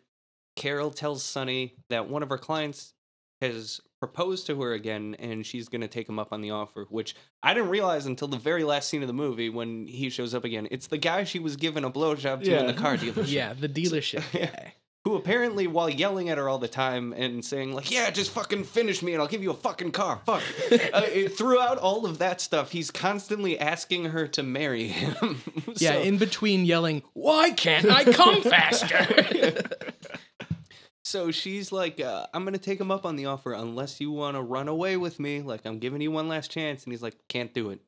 [0.56, 2.94] Carol tells Sonny that one of her clients
[3.42, 6.86] has proposed to her again and she's going to take him up on the offer,
[6.88, 10.34] which I didn't realize until the very last scene of the movie when he shows
[10.34, 10.66] up again.
[10.70, 13.30] It's the guy she was giving a blowjob to in the car dealership.
[13.30, 14.46] Yeah, the dealership Yeah.
[14.46, 14.74] guy.
[15.06, 18.64] Who apparently, while yelling at her all the time and saying, like, yeah, just fucking
[18.64, 20.20] finish me and I'll give you a fucking car.
[20.26, 20.42] Fuck.
[20.72, 25.40] uh, it- throughout all of that stuff, he's constantly asking her to marry him.
[25.76, 29.62] Yeah, in between yelling, "Why can't I come faster?"
[31.04, 34.36] So she's like, uh, I'm gonna take him up on the offer unless you want
[34.36, 35.40] to run away with me.
[35.42, 37.80] Like I'm giving you one last chance, and he's like, can't do it.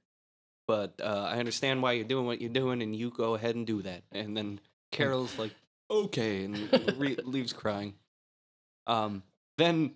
[0.68, 3.66] But uh, I understand why you're doing what you're doing, and you go ahead and
[3.66, 4.02] do that.
[4.12, 4.60] And then
[4.92, 5.52] Carol's like,
[5.90, 7.94] okay, and re- leaves crying.
[8.86, 9.22] Um,
[9.58, 9.94] then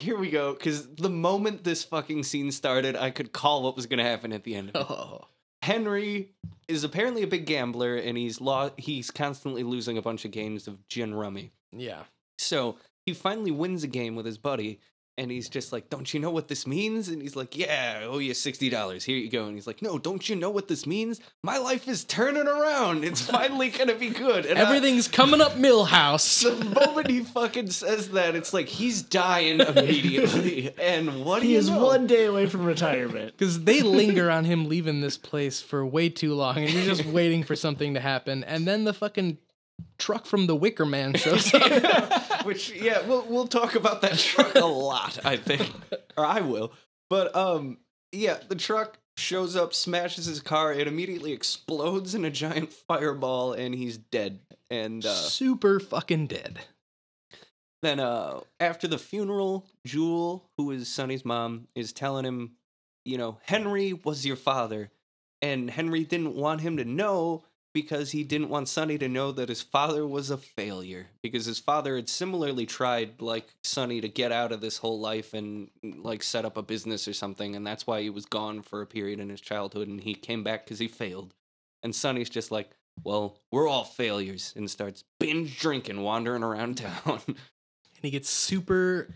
[0.00, 3.86] here we go, because the moment this fucking scene started, I could call what was
[3.86, 4.70] gonna happen at the end.
[4.70, 4.86] Of it.
[4.90, 5.24] oh.
[5.62, 6.30] Henry
[6.68, 10.68] is apparently a big gambler, and he's lo- he's constantly losing a bunch of games
[10.68, 11.52] of gin rummy.
[11.72, 12.04] Yeah.
[12.38, 12.76] So
[13.06, 14.80] he finally wins a game with his buddy,
[15.18, 18.04] and he's just like, "Don't you know what this means?" And he's like, "Yeah, I
[18.04, 19.04] owe you sixty dollars.
[19.04, 21.20] Here you go." And he's like, "No, don't you know what this means?
[21.42, 23.04] My life is turning around.
[23.04, 26.42] It's finally gonna be good." And I- Everything's coming up Milhouse.
[26.58, 30.72] the moment he fucking says that, it's like he's dying immediately.
[30.80, 31.84] and what do He you is know?
[31.84, 33.32] one day away from retirement.
[33.36, 37.04] Because they linger on him leaving this place for way too long, and you're just
[37.06, 39.38] waiting for something to happen, and then the fucking
[39.98, 42.44] truck from the Wicker Man shows up.
[42.46, 45.70] Which yeah, we'll we'll talk about that truck a lot, I think.
[46.16, 46.72] Or I will.
[47.10, 47.78] But um
[48.12, 53.52] yeah, the truck shows up, smashes his car, it immediately explodes in a giant fireball
[53.52, 54.40] and he's dead.
[54.70, 56.60] And uh Super fucking dead.
[57.82, 62.52] then uh after the funeral, Jewel, who is Sonny's mom, is telling him,
[63.04, 64.90] you know, Henry was your father.
[65.40, 67.44] And Henry didn't want him to know
[67.74, 71.06] because he didn't want Sonny to know that his father was a failure.
[71.22, 75.34] Because his father had similarly tried, like Sonny, to get out of this whole life
[75.34, 78.82] and like set up a business or something, and that's why he was gone for
[78.82, 81.34] a period in his childhood, and he came back because he failed.
[81.82, 82.70] And Sonny's just like,
[83.04, 87.20] well, we're all failures, and starts binge drinking, wandering around town.
[88.00, 89.08] And he gets super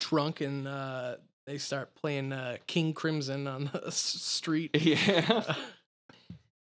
[0.00, 4.74] drunk, and uh, they start playing uh, King Crimson on the street.
[4.74, 5.54] yeah.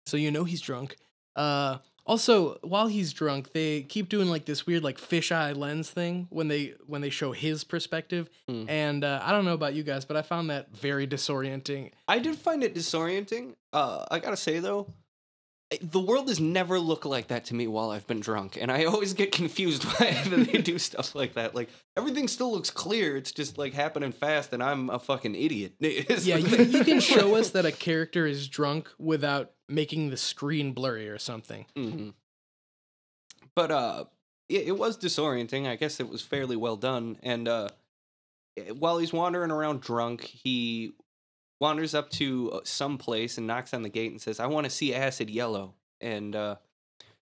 [0.06, 0.97] so you know he's drunk.
[1.36, 1.78] Uh,
[2.08, 6.47] also, while he's drunk, they keep doing like this weird like fisheye lens thing when
[6.47, 8.30] they when they show his perspective.
[8.47, 8.66] Hmm.
[8.70, 11.91] And uh, I don't know about you guys, but I found that very disorienting.
[12.08, 13.56] I did find it disorienting.
[13.74, 14.93] Uh, I gotta say though,
[15.72, 18.72] eh, the world has never looked like that to me while I've been drunk, and
[18.72, 21.56] I always get confused why they do stuff like that.
[21.56, 25.74] Like everything still looks clear; it's just like happening fast, and I'm a fucking idiot.
[25.82, 30.74] Yeah, you, you can show us that a character is drunk without making the screen
[30.74, 31.66] blurry or something.
[31.76, 32.13] Mhm.
[33.55, 34.05] But uh,
[34.49, 35.68] it, it was disorienting.
[35.68, 37.18] I guess it was fairly well done.
[37.24, 37.70] And uh,
[38.78, 40.93] while he's wandering around drunk, he
[41.61, 44.66] wanders up to uh, some place and knocks on the gate and says, "I want
[44.66, 46.55] to see Acid Yellow." And uh,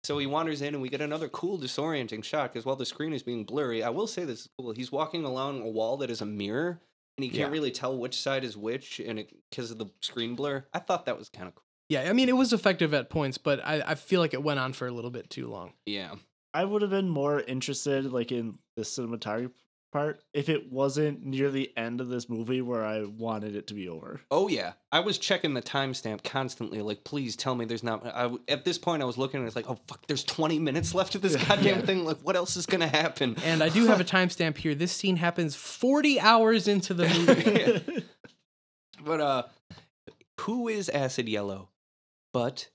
[0.03, 3.13] so he wanders in, and we get another cool disorienting shot because while the screen
[3.13, 4.71] is being blurry, I will say this is cool.
[4.71, 6.79] He's walking along a wall that is a mirror.
[7.17, 7.51] And he can't Yeah.
[7.51, 11.17] really tell which side is which, and because of the screen blur, I thought that
[11.17, 11.65] was kind of cool.
[11.89, 14.59] Yeah, I mean it was effective at points, but I, I feel like it went
[14.59, 15.73] on for a little bit too long.
[15.85, 16.13] Yeah,
[16.53, 19.51] I would have been more interested, like in the cinematography
[19.91, 23.73] part, if it wasn't near the end of this movie where I wanted it to
[23.73, 24.21] be over.
[24.29, 26.79] Oh yeah, I was checking the timestamp constantly.
[26.83, 28.05] Like, please tell me there's not.
[28.05, 30.59] I w- at this point I was looking and it's like, oh fuck, there's 20
[30.59, 32.05] minutes left of this goddamn thing.
[32.05, 33.35] Like, what else is gonna happen?
[33.43, 34.75] And I do have a timestamp here.
[34.75, 38.03] This scene happens 40 hours into the movie.
[39.03, 39.43] but uh,
[40.41, 41.69] who is Acid Yellow?
[42.33, 42.69] But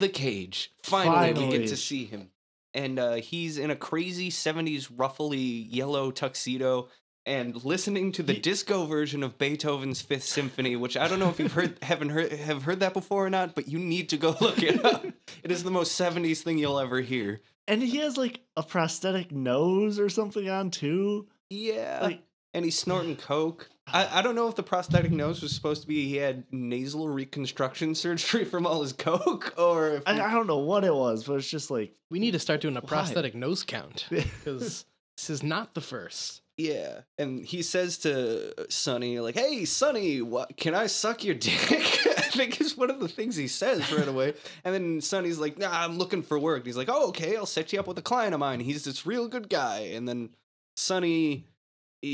[0.00, 0.72] the cage.
[0.82, 2.30] Finally, we get to see him,
[2.72, 6.88] and uh, he's in a crazy 70s ruffly yellow tuxedo.
[7.26, 11.38] And listening to the disco version of Beethoven's Fifth Symphony, which I don't know if
[11.40, 14.36] you've heard, haven't heard, have heard that before or not, but you need to go
[14.42, 15.06] look it up.
[15.42, 17.40] it is the most 70s thing you'll ever hear.
[17.66, 21.26] and he has like a prosthetic nose or something on too.
[21.48, 22.20] Yeah, Like
[22.52, 23.70] and he's snorting coke.
[23.86, 27.08] I, I don't know if the prosthetic nose was supposed to be he had nasal
[27.08, 31.24] reconstruction surgery from all his coke, or if I, I don't know what it was,
[31.24, 32.88] but it's just like we need to start doing a Why?
[32.88, 34.84] prosthetic nose count because
[35.16, 36.42] this is not the first.
[36.56, 37.00] yeah.
[37.18, 42.36] And he says to Sonny like, "Hey, Sonny, what can I suck your dick?" I
[42.36, 44.34] think is one of the things he says right away.
[44.64, 47.46] And then Sonny's like, "Nah, I'm looking for work." And he's like, "Oh, okay, I'll
[47.46, 48.58] set you up with a client of mine.
[48.60, 50.30] He's this real good guy." And then
[50.76, 51.46] Sonny he-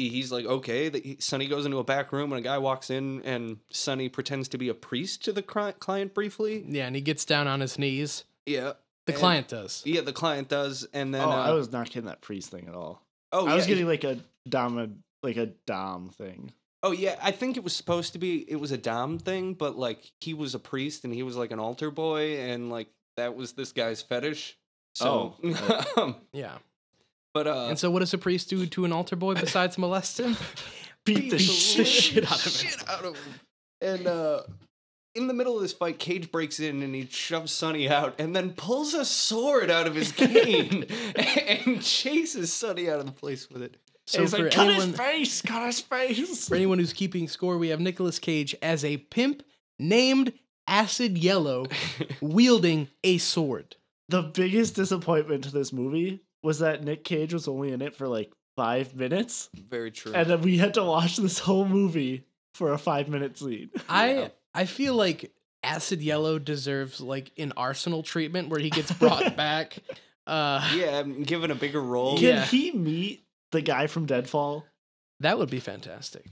[0.08, 0.88] he's like, okay.
[0.88, 4.48] The- Sonny goes into a back room and a guy walks in, and Sonny pretends
[4.48, 6.64] to be a priest to the client briefly.
[6.68, 8.24] Yeah, and he gets down on his knees.
[8.46, 8.72] Yeah,
[9.06, 9.82] The And- client does.
[9.84, 12.66] yeah, the client does, and then oh, uh, I was not getting that priest thing
[12.68, 13.02] at all.
[13.32, 14.18] oh, I was yeah, getting like a
[14.48, 16.52] dom, like a dom thing.
[16.82, 17.16] oh yeah.
[17.22, 20.32] I think it was supposed to be it was a dom thing, but like he
[20.34, 23.72] was a priest and he was like an altar boy, and like that was this
[23.72, 24.56] guy's fetish.
[24.94, 25.36] So,
[25.96, 26.56] um, Yeah.
[27.34, 30.18] But uh, and so, what does a priest do to an altar boy besides molest
[30.20, 30.36] him?
[31.06, 31.86] Beat the Beat shit.
[31.86, 32.68] shit out of him.
[32.68, 33.34] shit out of him.
[33.80, 34.42] And uh,
[35.14, 38.36] in the middle of this fight, Cage breaks in and he shoves Sonny out, and
[38.36, 40.84] then pulls a sword out of his cane
[41.16, 43.76] and chases Sonny out of the place with it.
[44.06, 46.48] So He's for like, cut anyone, his face, cut his face.
[46.48, 49.42] for anyone who's keeping score, we have Nicolas Cage as a pimp
[49.78, 50.32] named
[50.66, 51.66] Acid Yellow,
[52.20, 53.76] wielding a sword.
[54.08, 58.08] the biggest disappointment to this movie was that Nick Cage was only in it for
[58.08, 60.12] like five minutes, Very true.
[60.14, 62.24] and then we had to watch this whole movie
[62.54, 63.70] for a five minute scene.
[63.88, 65.32] I I feel like
[65.62, 69.78] Acid Yellow deserves like an Arsenal treatment where he gets brought back.
[70.26, 72.16] Uh, yeah, I'm given a bigger role.
[72.16, 72.44] Can Yeah.
[72.44, 74.64] he meet the guy from Deadfall?
[75.20, 76.24] That would be fantastic.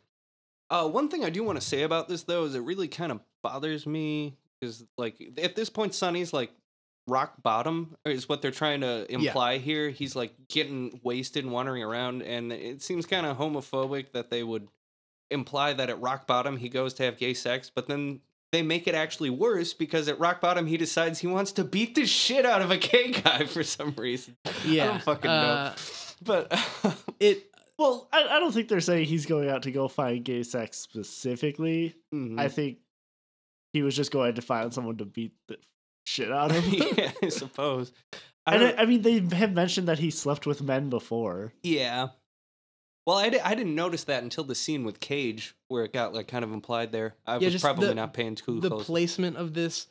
[0.70, 3.12] uh, one thing I do want to say about this though is it really kind
[3.12, 6.50] of bothers me because like at this point, Sonny's like
[7.08, 9.90] rock bottom is what they're trying to imply here.
[9.90, 14.42] He's like getting wasted and wandering around, and it seems kind of homophobic that they
[14.42, 14.68] would
[15.30, 18.20] imply that at rock bottom he goes to have gay sex, but then
[18.52, 21.94] they make it actually worse because at rock bottom he decides he wants to beat
[21.94, 24.36] the shit out of a gay guy for some reason.
[24.64, 24.84] Yeah.
[24.84, 25.74] I don't fucking uh, know.
[26.24, 30.24] But It Well, I, I don't think they're saying he's going out to go find
[30.24, 31.94] gay sex specifically.
[32.14, 32.40] Mhm.
[32.40, 32.78] I think
[33.72, 35.58] he was just going to find someone to beat the
[36.08, 36.92] shit out of him.
[36.96, 37.92] yeah, I suppose.
[38.46, 41.52] I and I, I mean, they have mentioned that he slept with men before.
[41.62, 42.08] Yeah.
[43.06, 46.12] Well, I, di- I didn't notice that until the scene with Cage, where it got
[46.14, 47.14] like kind of implied there.
[47.26, 48.80] I Yeah, was probably the- not paying too the close.
[48.80, 49.86] The placement of this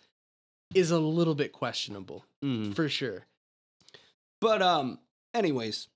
[0.75, 2.75] is a little bit questionable Mhm.
[2.75, 3.25] for sure.
[4.41, 4.99] But um,
[5.33, 5.87] anyways,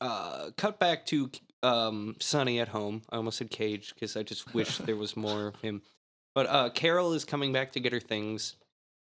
[0.00, 1.30] uh, cut back to
[1.62, 3.02] um Sonny at home.
[3.10, 5.82] I almost said Cage because I just wish there was more of him.
[6.34, 8.56] But uh, Carol is coming back to get her things.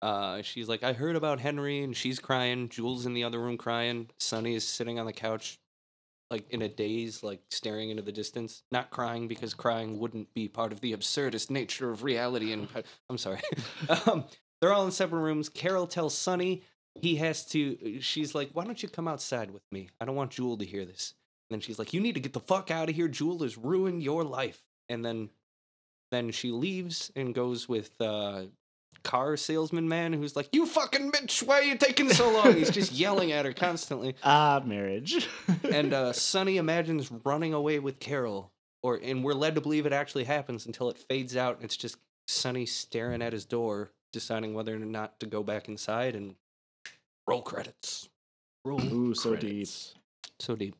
[0.04, 2.68] Uh, she's like, I heard about Henry, and she's crying.
[2.68, 4.10] Jules in the other room crying.
[4.20, 5.58] Sonny is sitting on the couch,
[6.30, 10.50] like in a daze, like staring into the distance, not crying because crying wouldn't be
[10.50, 12.52] part of the absurdist nature of reality.
[12.52, 12.68] And
[13.10, 13.40] I'm sorry.
[14.06, 14.26] um,
[14.60, 15.48] they're all in separate rooms.
[15.48, 16.64] Carol tells Sonny
[17.00, 18.02] he has to.
[18.02, 19.88] She's like, Why don't you come outside with me?
[20.02, 21.14] I don't want Jewel to hear this.
[21.50, 23.08] And then she's like, You need to get the fuck out of here.
[23.08, 24.62] Jewel has ruined your life.
[24.90, 25.30] And then,
[26.12, 28.44] then she leaves and goes with uh,
[29.04, 31.44] car salesman man who's like, You fucking bitch!
[31.46, 32.54] Why are you taking so long?
[32.56, 34.16] He's just yelling at her constantly.
[34.24, 35.28] Ah, marriage.
[35.72, 38.52] And uh, Sonny imagines running away with Carol,
[38.82, 41.56] or and we're led to believe it actually happens until it fades out.
[41.56, 41.98] And it's just
[42.28, 46.36] Sonny staring at his door, deciding whether or not to go back inside and
[47.28, 48.10] roll credits.
[48.66, 49.68] Roll Ooh, so deep.
[50.40, 50.76] So deep.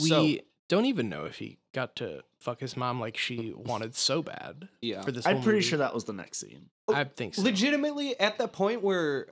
[0.00, 0.28] We So-
[0.68, 4.68] don't even know if he got to fuck his mom like she wanted so bad
[4.80, 5.02] Yeah.
[5.02, 5.26] for this.
[5.26, 5.68] I'm pretty movie.
[5.68, 6.70] sure that was the next scene.
[6.92, 7.42] I think so.
[7.42, 9.28] legitimately at that point where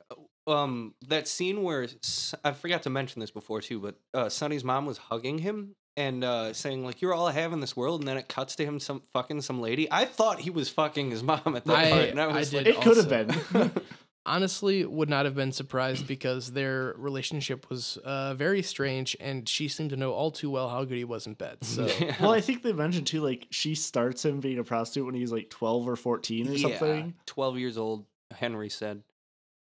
[0.47, 1.87] um that scene where
[2.45, 6.25] I forgot to mention this before too, but uh Sonny's mom was hugging him and
[6.25, 8.65] uh saying like you're all I have in this world and then it cuts to
[8.65, 9.87] him some fucking some lady.
[9.91, 12.51] I thought he was fucking his mom at that I- part and I I was
[12.51, 13.71] did like It could have been.
[14.25, 19.67] Honestly, would not have been surprised because their relationship was uh, very strange, and she
[19.67, 21.65] seemed to know all too well how good he was in bed.
[21.65, 22.15] So Yeah.
[22.21, 25.33] well, I think they mentioned too, like she starts him being a prostitute when he's
[25.33, 27.15] like 12 or 14 or Yeah, something.
[27.27, 29.03] 12 years old, Henry said.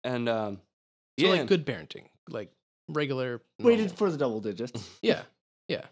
[0.04, 0.56] And um
[1.20, 2.52] So yeah, like good parenting, like
[2.88, 3.42] regular.
[3.60, 4.88] Waited for the double digits.
[5.02, 5.24] Yeah,
[5.68, 5.86] yeah,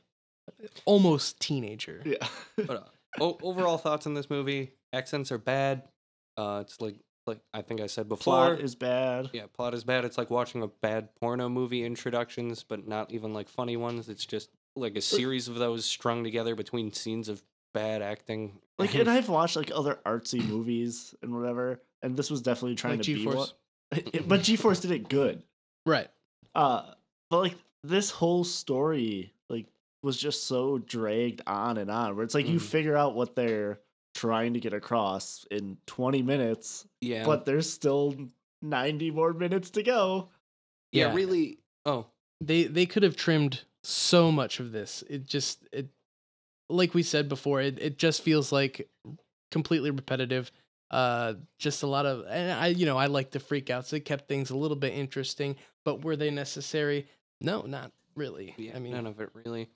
[0.85, 2.03] almost teenager.
[2.05, 2.27] yeah.
[2.55, 2.69] but
[3.17, 5.83] uh, o- overall thoughts on this movie, accents are bad.
[6.37, 6.95] Uh it's like
[7.27, 8.23] like I think I said before.
[8.33, 9.29] Plot is bad.
[9.33, 10.05] Yeah, plot is bad.
[10.05, 14.09] It's like watching a bad porno movie introductions, but not even like funny ones.
[14.09, 17.41] It's just like a series of those strung together between scenes of
[17.73, 18.59] bad acting.
[18.77, 22.97] Like, and I've watched like other artsy movies and whatever, and this was definitely trying
[22.97, 23.35] Like to be G-Force?
[23.91, 24.01] one.
[24.13, 25.43] It- but G-Force did it good.
[25.85, 26.07] Right.
[26.55, 26.91] Uh,
[27.29, 29.67] but like this whole story, like,
[30.01, 32.15] was just so dragged on and on.
[32.15, 32.61] Where it's like you Mhm.
[32.61, 33.79] figure out what they're
[34.19, 38.15] trying to get across in 20 minutes, yeah, but there's still
[38.61, 40.29] 90 more minutes to go.
[40.91, 41.13] yeah, Yeah.
[41.15, 41.59] really.
[41.85, 42.05] Oh,
[42.41, 45.03] They they could have trimmed so much of this.
[45.09, 45.87] It just it,
[46.69, 48.89] like we said before, it it just feels like
[49.51, 50.51] completely repetitive.
[50.91, 53.93] Uh, just a lot of, and I you know I like the freakouts.
[53.93, 55.55] It kept things a little bit interesting,
[55.85, 57.07] but were they necessary?
[57.41, 58.53] No, not really.
[58.57, 59.69] yeah, I mean, none of it really.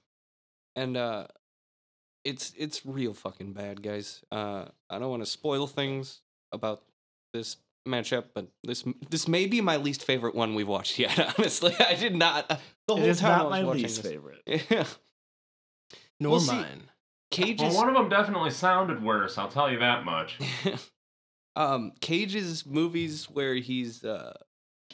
[0.75, 1.27] And uh,
[2.25, 4.21] it's it's real fucking bad, guys.
[4.31, 6.21] Uh, I don't want to spoil things
[6.51, 6.83] about
[7.33, 7.57] this
[7.87, 11.17] matchup, but this this may be my least favorite one we've watched yet.
[11.37, 12.47] Honestly, I did not.
[12.49, 12.59] The It
[12.89, 14.11] whole is time I not was my watching least this.
[14.11, 14.41] favorite.
[14.69, 14.85] Yeah.
[16.19, 16.83] nor Well, see- mine.
[17.31, 19.39] Cage Well, is one of them definitely sounded worse.
[19.39, 20.37] I'll tell you that much.
[21.55, 24.33] um Cage's movies where he's uh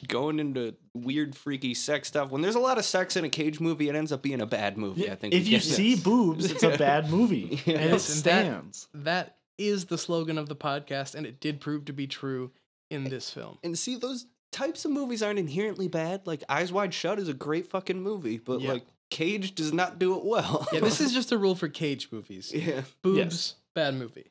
[0.08, 2.30] going into weird freaky sex stuff.
[2.30, 4.46] When there's a lot of sex in a Cage movie, it ends up being a
[4.46, 5.10] bad movie.
[5.10, 5.34] I think.
[5.34, 6.04] if you see this.
[6.04, 7.74] boobs, it's a bad movie, Yeah.
[7.76, 8.88] and it Listen, that- stands.
[8.94, 12.50] That is the slogan of the podcast, and it did prove to be true
[12.90, 13.58] in this film.
[13.62, 16.26] and see those types of movies aren't inherently bad.
[16.26, 18.72] Like Eyes Wide Shut is a great fucking movie, but Yeah.
[18.72, 20.66] like Cage does not do it well.
[20.72, 22.50] Yeah, this is just a rule for Cage movies.
[22.54, 22.82] yeah.
[23.02, 23.54] Boobs, Yes.
[23.74, 24.30] bad movie.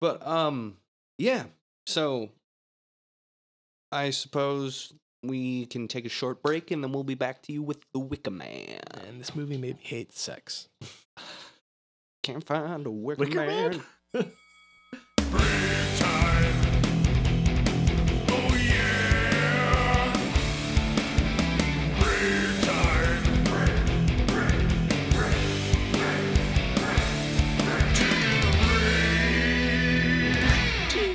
[0.00, 0.76] But um
[1.18, 1.44] yeah.
[1.86, 2.30] So
[3.90, 7.62] I suppose we can take a short break and then we'll be back to you
[7.62, 8.80] with the Wicker Man.
[9.06, 10.68] And this movie made me hate sex.
[12.22, 13.82] Can't find a Wicker, Wicker Man.
[14.14, 14.32] man?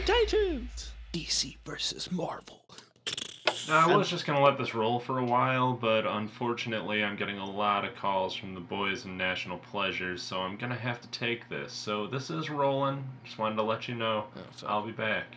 [0.05, 0.92] Titans!
[1.14, 2.59] DC versus Marvel.
[3.68, 7.38] Now, I was just gonna let this roll for a while, but unfortunately, I'm getting
[7.38, 11.07] a lot of calls from the boys in National Pleasures, so I'm gonna have to
[11.09, 11.72] take this.
[11.72, 13.07] So this is rolling.
[13.24, 14.26] Just wanted to let you know.
[14.36, 14.70] Oh, fuck.
[14.70, 15.36] I'll be back.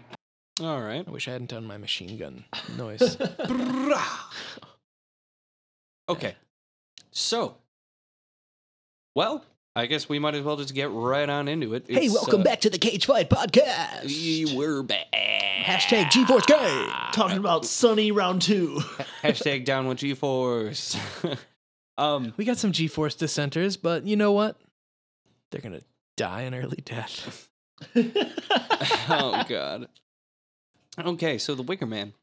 [0.61, 1.07] All right.
[1.07, 2.45] I wish I hadn't done my machine gun
[2.77, 3.17] noise.
[6.09, 6.35] okay.
[7.13, 7.57] So,
[9.15, 9.45] well,
[9.77, 11.85] I guess we might as well just get right on into it.
[11.87, 14.07] hey, It's, welcome uh, back to the Cage Fight Podcast.
[14.07, 15.13] we- We're back.
[15.13, 16.89] Hashtag G-Force Game.
[17.13, 18.79] Talking about Sonny round two.
[19.23, 20.97] Hashtag down with G-Force.
[21.99, 24.57] um, We got some G-Force dissenters, but you know what?
[25.51, 25.83] They're gonna
[26.17, 27.51] die an early death.
[27.97, 29.89] oh god.
[30.99, 32.15] Okay, so The Wicker Man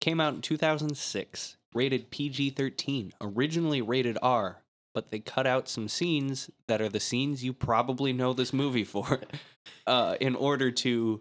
[0.00, 4.59] came out in 2006, rated PG-13, originally rated R,
[4.94, 8.84] but they cut out some scenes that are the scenes you probably know this movie
[8.84, 9.20] for,
[9.86, 11.20] uh, in order to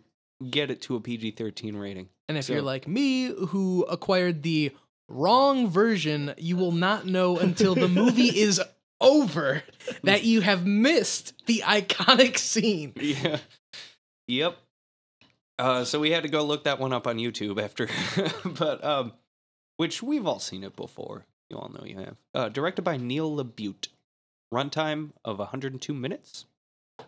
[0.50, 2.10] get it to a PG-13 rating.
[2.28, 4.72] And if So- you're like me, who acquired the
[5.08, 8.62] wrong version, you will not know until the movie is
[9.02, 9.64] over
[10.04, 12.94] that you have missed the iconic scene.
[13.02, 13.38] Yeah.
[14.28, 14.58] Yep.
[15.58, 17.88] Uh, so we had to go look that one up on YouTube after,
[18.46, 19.14] but um,
[19.78, 21.26] which we've all seen it before.
[21.50, 22.16] You all know you have.
[22.34, 23.88] Uh, directed by Neil LaBute.
[24.54, 26.46] Runtime of 102 minutes.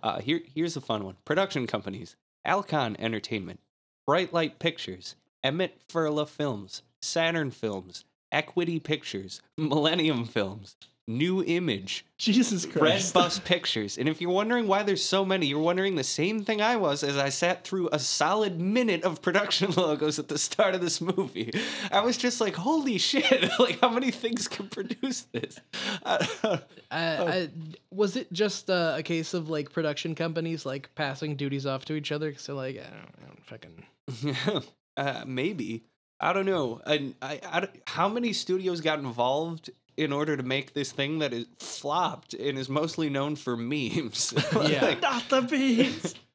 [0.03, 1.17] Uh, here, here's a fun one.
[1.25, 2.15] Production companies:
[2.45, 3.59] Alcon Entertainment,
[4.05, 10.75] Bright Light Pictures, Emmett Furla Films, Saturn Films, Equity Pictures, Millennium Films,
[11.18, 13.14] Nu Image, Jesus Red Christ.
[13.14, 13.97] Bus Pictures.
[13.97, 17.03] And if you're wondering why there's so many, you're wondering the same thing I was
[17.03, 21.01] as I sat through a solid minute of production logos at the start of this
[21.01, 21.51] movie.
[21.91, 25.59] I was just like, holy shit, like how many things can produce this?
[26.05, 26.59] I-
[26.91, 27.49] Uh, I,
[27.89, 31.93] was it just uh, a case of like production companies like passing duties off to
[31.93, 32.36] each other?
[32.36, 34.66] So like, I don't, I don't fucking.
[34.97, 35.84] uh, maybe.
[36.20, 36.82] I don't know.
[36.86, 39.70] And I, I, don't- how many studios got involved
[40.01, 44.33] in order to make this thing that is flopped and is mostly known for memes?
[44.63, 44.81] Yeah.
[44.85, 46.15] Like, Not the beans.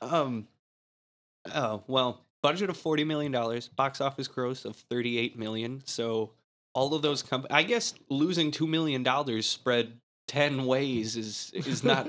[0.00, 0.46] Um.
[1.52, 5.82] Oh well, budget of forty million dollars, box office gross of thirty-eight million.
[5.84, 6.30] So
[6.74, 9.92] all of those comp- I guess losing two million dollars spread
[10.28, 12.08] ten ways is is not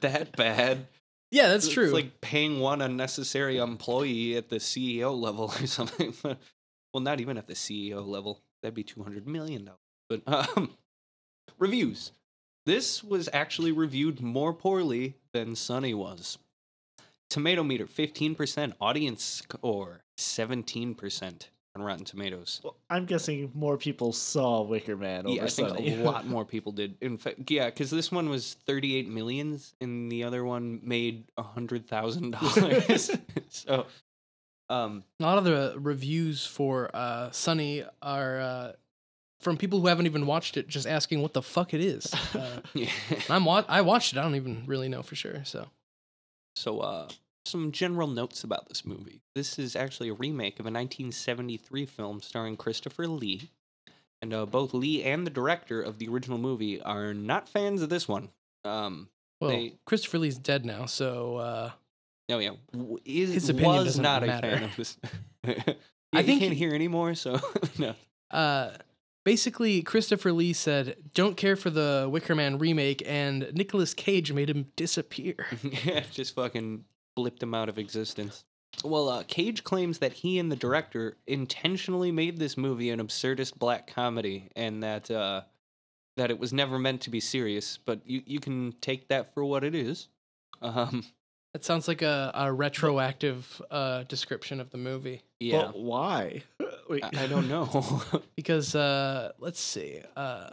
[0.00, 0.86] that bad.
[1.30, 1.84] Yeah, that's It's true.
[1.84, 6.14] It's like paying one unnecessary employee at the CEO level or something.
[6.22, 8.40] well, not even at the CEO level.
[8.62, 9.80] That'd be two hundred million dollars.
[10.24, 10.70] But um,
[11.58, 12.12] reviews.
[12.64, 16.38] This was actually reviewed more poorly than Sonny was.
[17.28, 22.60] Tomato meter 15%, audience score 17% on Rotten Tomatoes.
[22.62, 25.94] Well, I'm guessing more people saw Wicker Man over Yeah, I think Sonny.
[25.94, 26.96] a lot more people did.
[27.00, 31.42] In fact, yeah, because this one was 38 millions, and the other one made a
[31.42, 33.10] hundred thousand dollars.
[33.48, 33.86] so,
[34.68, 38.72] um, a lot of the reviews for uh, Sonny are uh,
[39.42, 42.06] from people who haven't even watched it, just asking what the fuck it is.
[42.34, 42.88] Uh, yeah.
[43.28, 44.18] I'm wa- I watched it.
[44.18, 45.44] I don't even really know for sure.
[45.44, 45.66] So
[46.56, 47.08] So, uh,
[47.44, 49.20] some general notes about this movie.
[49.34, 53.50] This is actually a remake of a 1973 film starring Christopher Lee.
[54.22, 57.88] And uh, both Lee and the director of the original movie are not fans of
[57.88, 58.28] this one.
[58.64, 59.08] Um,
[59.40, 60.86] well, They- Christopher Lee's dead now.
[60.86, 61.70] So uh,
[62.30, 64.50] oh yeah, w- is His opinion was not a matter.
[64.52, 64.96] fan of this.
[65.44, 65.74] I
[66.12, 67.40] I think can't he- hear anymore, so
[67.78, 67.94] no.
[68.30, 68.70] uh,
[69.24, 74.50] basically, Christopher Lee said, "Don't care for the Wicker Man remake," and Nicolas Cage made
[74.50, 75.46] him disappear.
[75.84, 76.84] yeah, just fucking
[77.16, 78.44] blipped him out of existence.
[78.84, 83.58] Well, uh, Cage claims that he and the director intentionally made this movie an absurdist
[83.58, 85.42] black comedy, and that uh,
[86.16, 87.78] that it was never meant to be serious.
[87.78, 90.08] But you you can take that for what it is.
[90.60, 91.04] Um,
[91.54, 95.22] That sounds like a, a retroactive uh, description of the movie.
[95.38, 96.44] yeah, But why?
[96.88, 98.02] Wait, I, I don't know.
[98.36, 100.50] Because uh, let's see, uh,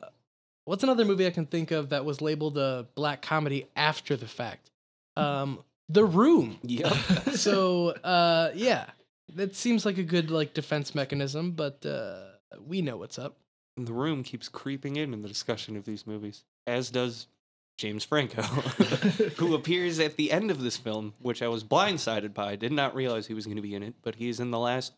[0.66, 4.28] what's another movie I can think of that was labeled a black comedy after the
[4.28, 4.72] fact?
[5.16, 6.60] Um, The Room.
[6.64, 6.92] yep.
[7.34, 8.86] so uh, yeah,
[9.36, 12.24] that seems like a good like defense mechanism, but uh,
[12.68, 13.38] we know what's up.
[13.78, 17.28] the room keeps creeping in in the discussion of these movies, as does
[17.80, 18.41] James Franco,
[19.38, 22.51] who appears at the end of this film, which I was blindsided by.
[22.51, 24.60] I did not realize he was going to be in it, but he's in the
[24.60, 24.91] last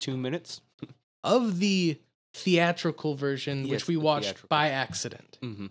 [0.00, 0.60] two minutes.
[1.22, 2.00] Of the
[2.34, 4.48] theatrical version, Yes, which we the watched theatrical.
[4.48, 5.38] by accident.
[5.40, 5.66] hmm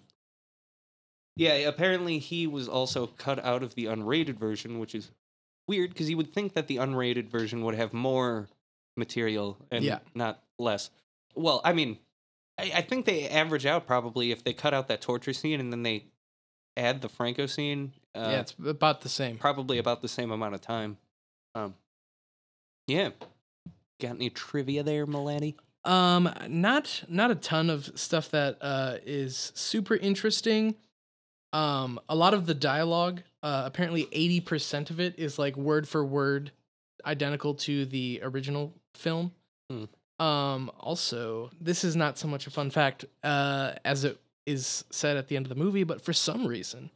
[1.35, 5.11] Yeah, apparently he was also cut out of the unrated version, which is
[5.67, 8.47] weird because you would think that the unrated version would have more
[8.95, 9.99] material and Yeah.
[10.13, 10.89] not less.
[11.35, 11.99] Well, I mean,
[12.57, 15.73] I, I think they average out probably if they cut out that torture scene and
[15.73, 16.05] then they
[16.77, 17.93] add the Franco scene.
[18.13, 19.37] Uh, yeah, it's about the same.
[19.37, 20.97] probably about the same amount of time.
[21.53, 21.75] Um,
[22.87, 23.09] yeah.
[23.99, 25.55] got any trivia there, Milady?
[25.83, 30.75] Um, not not a ton of stuff that uh is super interesting.
[31.53, 35.87] Um, a lot of the dialogue, uh, apparently eighty percent of it is like word
[35.87, 36.51] for word
[37.05, 39.31] identical to the original film.
[39.69, 39.85] Hmm.
[40.19, 45.17] Um, also, this is not so much a fun fact uh, as it is said
[45.17, 46.91] at the end of the movie, but for some reason,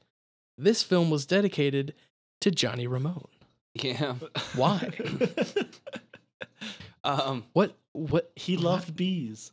[0.58, 1.94] this film was dedicated
[2.42, 3.28] to Johnny Ramone.
[3.74, 4.16] Yeah.
[4.56, 4.90] Why?
[7.02, 7.46] Um.
[7.54, 7.78] what?
[7.94, 8.30] What?
[8.36, 9.52] he loved bees.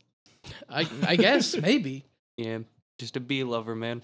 [0.68, 2.04] I I guess maybe.
[2.36, 2.58] Yeah.
[2.98, 4.02] Just a bee lover, man.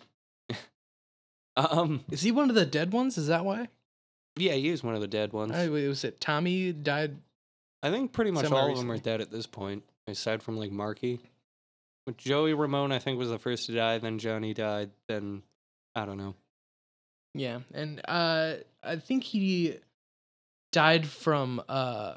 [1.57, 2.05] um.
[2.11, 3.19] Is he one of the dead ones?
[3.19, 3.69] Is that why?
[4.37, 5.53] Yeah, he is one of the dead ones.
[5.53, 7.17] I, was it Tommy died?
[7.83, 8.97] I think pretty much all of them Semi-recently.
[8.97, 11.21] are dead at this point, aside from like Marky.
[12.17, 13.99] Joey Ramone, I think, was the first to die.
[13.99, 14.91] Then Johnny died.
[15.09, 15.43] Then
[15.95, 16.35] I don't know.
[17.35, 19.77] Yeah, and uh, I think he
[20.73, 22.17] died from uh,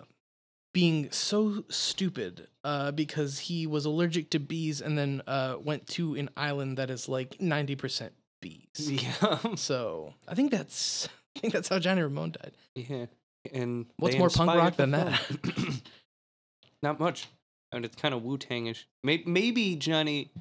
[0.73, 6.15] being so stupid uh, because he was allergic to bees, and then uh, went to
[6.15, 8.65] an island that is like ninety percent bees.
[8.77, 9.55] Yeah.
[9.55, 11.07] So I think that's
[11.37, 12.53] I think that's how Johnny Ramone died.
[12.75, 13.05] yeah.
[13.53, 15.75] And What's more punk rock than film.
[16.81, 17.27] Not much.
[17.75, 18.85] I mean, it's kind of Wu Tangish.
[19.03, 20.31] Maybe, maybe Johnny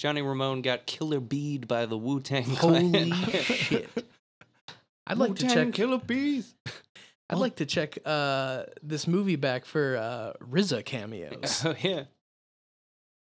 [0.00, 3.88] Johnny Ramone got killer bead by the Wu Tang Holy shit!
[5.06, 5.72] I'd like to check.
[5.72, 6.54] killer bees.
[7.28, 11.64] I'd like to check uh, this movie back for uh, RZA cameos.
[11.66, 12.04] Oh yeah.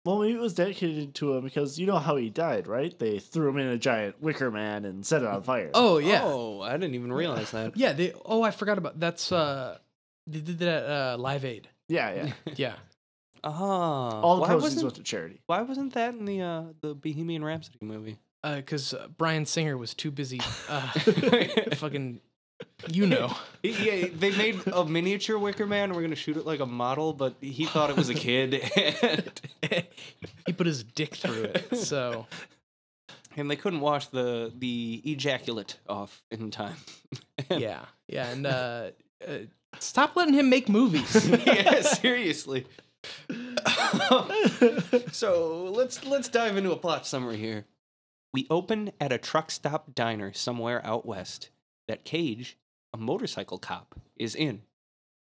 [0.05, 2.97] Well, maybe it was dedicated to him because you know how he died, right?
[2.99, 5.71] They threw him in a giant wicker man and set it on fire.
[5.73, 7.75] Oh yeah, Oh, I didn't even realize that.
[7.79, 7.95] yeah.
[7.95, 8.13] They.
[8.27, 9.33] Oh, I forgot about that's.
[9.33, 9.79] Uh,
[10.27, 11.69] they did that at uh, Live Aid.
[11.89, 12.33] yeah, yeah.
[12.57, 12.75] Yeah.
[13.45, 14.21] Ah.
[14.21, 15.41] All the why proceeds wasn't, went to charity.
[15.47, 18.19] Why wasn't that in the uh, the Bohemian Rhapsody movie?
[18.57, 20.39] because uh, Bryan Singer was too busy,
[20.69, 20.81] uh,
[21.77, 22.21] fucking,
[22.91, 23.35] you know.
[23.63, 25.95] yeah, they made a miniature Wicker Man.
[25.95, 29.41] We're gonna shoot it like a model, but he thought it was a kid, and,
[30.47, 31.77] he put his dick through it.
[31.77, 32.27] So
[33.37, 36.77] and they couldn't wash the the ejaculate off in time.
[37.51, 38.91] yeah, yeah, and uh,
[39.27, 39.39] uh,
[39.79, 41.29] stop letting him make movies.
[41.47, 42.67] yeah, seriously.
[45.13, 47.67] so let's let's dive into a plot summary here.
[48.33, 51.51] We open at a truck stop diner somewhere out west
[51.87, 52.59] that Cage,
[52.93, 54.63] a motorcycle cop, is in.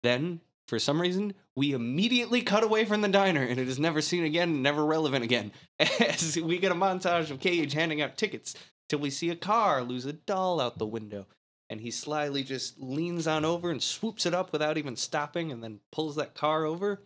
[0.01, 4.01] Then, for some reason, we immediately cut away from the diner and it is never
[4.01, 5.51] seen again, never relevant again.
[5.79, 8.55] As we get a montage of Cage handing out tickets
[8.89, 11.27] till we see a car lose a doll out the window.
[11.69, 15.63] And he slyly just leans on over and swoops it up without even stopping and
[15.63, 17.01] then pulls that car over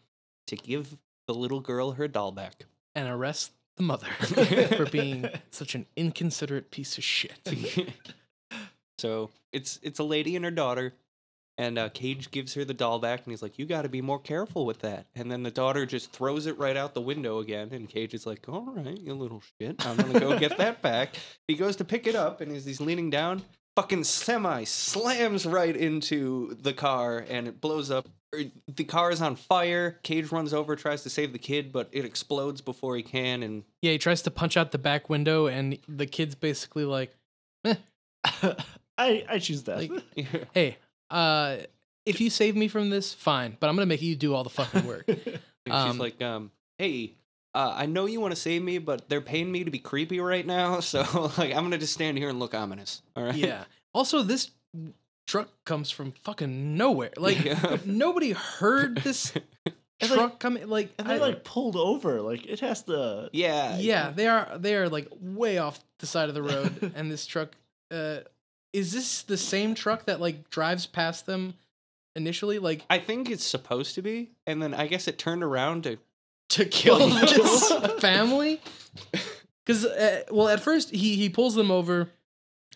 [0.49, 0.97] to give
[1.27, 2.65] the little girl her doll back.
[2.95, 4.07] and arrest the mother
[4.76, 7.39] for being such an inconsiderate piece of shit.
[8.97, 10.93] so it's it's a lady and her daughter,
[11.57, 14.01] and uh, Cage gives her the doll back, and he's like, "You got to be
[14.01, 17.39] more careful with that." And then the daughter just throws it right out the window
[17.39, 20.81] again, and Cage is like, "All right, you little shit, I'm gonna go get that
[20.81, 21.15] back."
[21.47, 23.43] He goes to pick it up, and as he's leaning down,
[23.76, 28.09] fucking semi slams right into the car, and it blows up.
[28.31, 29.99] The car is on fire.
[30.03, 33.64] Cage runs over, tries to save the kid, but it explodes before he can, and
[33.81, 37.15] Yeah, he tries to punch out the back window, and the kid's basically like,
[37.65, 39.77] I I choose that.
[39.77, 39.91] like,
[40.53, 40.77] "Hey,
[41.10, 41.57] uh,
[42.06, 44.49] if you save me from this, fine, but I'm gonna make you do all the
[44.49, 45.07] fucking work."
[45.65, 47.14] And she's Um, like, um, hey,
[47.53, 50.19] uh, I know you want to save me, but they're paying me to be creepy
[50.19, 51.01] right now, so
[51.38, 53.01] like I'm gonna just stand here and look ominous.
[53.15, 53.35] All right.
[53.35, 53.65] yeah.
[53.93, 54.51] Also, this
[55.30, 57.11] truck comes from fucking nowhere.
[57.18, 57.77] Like Yeah.
[57.85, 59.34] nobody heard this
[60.01, 60.68] And, like- truck coming.
[60.68, 62.22] Like, and they I- like pulled over.
[62.22, 63.30] Like it has to.
[63.34, 63.77] Yeah.
[63.77, 67.26] yeah, they are they are like way off the side of the road, and this
[67.26, 67.49] truck.
[67.91, 68.19] Uh,
[68.72, 71.53] is this the same truck that like drives past them
[72.15, 75.84] initially, like I think it's supposed to be, and then I guess it turned around
[75.84, 75.97] to.
[76.49, 78.61] to kill this family?
[79.65, 82.10] Because uh, well, at first he he pulls them over.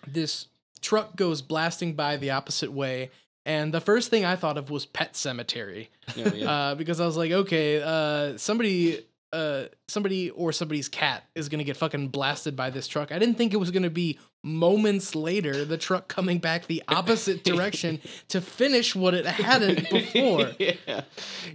[0.06, 0.48] This
[0.84, 3.10] truck goes blasting by the opposite way,
[3.46, 5.88] and the first thing I thought of was Pet Sematary.
[6.18, 6.52] Know, yeah.
[6.52, 11.64] uh, because I was like, okay, uh, somebody, uh, somebody or somebody's cat is gonna
[11.64, 13.12] get fucking blasted by this truck.
[13.14, 17.46] I didn't think it was gonna be moments later the truck coming back the opposite
[17.46, 20.52] direction to finish what it hadn't before.
[20.60, 21.02] yeah,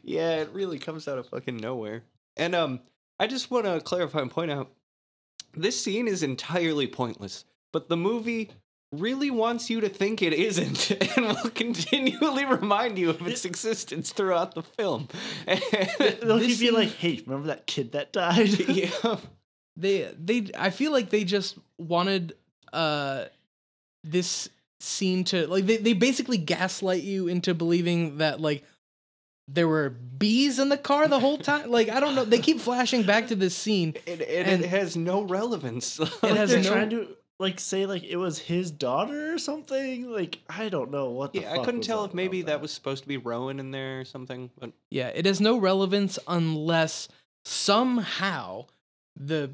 [0.02, 2.02] yeah, it really comes out of fucking nowhere.
[2.38, 2.80] And um,
[3.20, 4.70] I just want to clarify and point out,
[5.54, 8.50] this scene is entirely pointless, but the movie
[8.92, 14.12] really wants you to think it isn't, and will continually remind you of its existence
[14.12, 15.08] throughout the film.
[15.46, 18.48] They'll This keep you like, hey, remember that kid that died?
[18.68, 19.16] yeah.
[19.76, 22.34] They, they, I feel like they just wanted
[22.72, 23.24] uh
[24.04, 24.48] this
[24.80, 28.62] scene to like they, they basically gaslight you into believing that like
[29.48, 31.70] there were bees in the car the whole time.
[31.70, 32.24] Like I don't know.
[32.24, 33.94] They keep flashing back to this scene.
[34.06, 35.98] It, it, And- it has no relevance.
[36.00, 37.08] It has they're no- trying to
[37.38, 40.10] like say like it was his daughter or something.
[40.10, 41.32] Like I don't know what.
[41.32, 43.70] The yeah, I couldn't tell if maybe about that was supposed to be Rowan in
[43.70, 44.50] there or something.
[44.58, 47.08] But Yeah, it has no relevance unless
[47.44, 48.66] somehow
[49.16, 49.50] the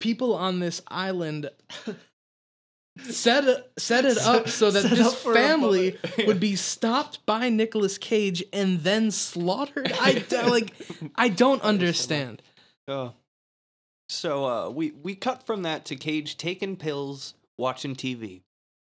[0.00, 1.50] people on this island
[2.98, 6.56] set it, set it up so that Set this up for a family would be
[6.56, 9.92] stopped by Nicolas Cage and then slaughtered.
[10.00, 10.72] I d- like
[11.16, 12.42] I don't understand.
[12.88, 13.12] Oh.
[14.12, 18.42] So uh, we we cut from that to Cage taking pills, watching TV,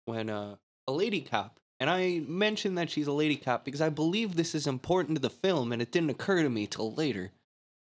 [0.05, 0.57] when uh,
[0.89, 4.55] a lady cop, and I mentioned that she's a lady cop because I believe this
[4.55, 7.31] is important to the film, and it didn't occur to me till later.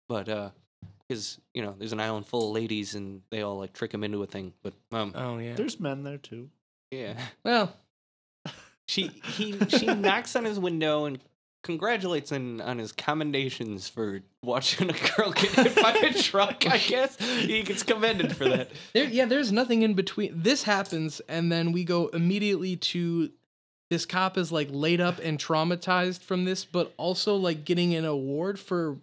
[0.07, 0.49] But uh,
[1.07, 4.03] because you know, there's an island full of ladies, and they all like trick him
[4.03, 4.53] into a thing.
[4.63, 5.53] But um, Oh yeah.
[5.53, 6.49] There's men there too.
[6.91, 7.73] yeah, Well,
[8.87, 11.19] she he she knocks on his window and
[11.63, 16.65] congratulates him on his commendations for watching a girl get hit by a truck.
[16.65, 18.71] I guess he gets commended for that.
[18.93, 20.31] there yeah, there's nothing in between.
[20.35, 23.31] This happens and then we go immediately to
[23.89, 28.05] this cop is like laid up and traumatized from this, but also like getting an
[28.05, 28.97] award for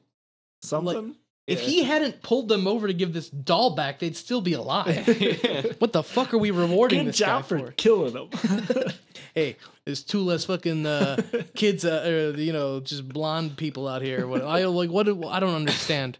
[0.62, 1.14] Something.
[1.46, 5.06] If he hadn't pulled them over to give this doll back, they'd still be alive.
[5.78, 7.72] What the fuck are we rewarding Good this job guy for for?
[7.72, 8.30] killing them.
[9.34, 11.16] Hey, there's two less fucking uh,
[11.54, 14.26] kids, uh, uh, you know, just blonde people out here.
[14.26, 14.88] What I like?
[14.90, 15.04] What?
[15.04, 16.16] do- I don't understand.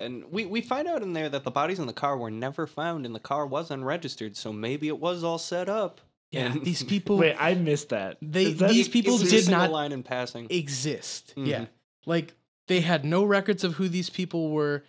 [0.00, 2.66] And we, we find out in there that the bodies in the car were never
[2.66, 6.00] found and the car was unregistered, so maybe it was all set up.
[6.30, 8.16] Yeah, And- these people Wait, I missed that.
[8.22, 10.46] They- Is that- these people it was a did single not line in passing.
[10.48, 11.34] exist.
[11.36, 11.68] Yeah, Mhm.
[12.06, 12.32] like
[12.70, 14.84] they had no records of who these people were.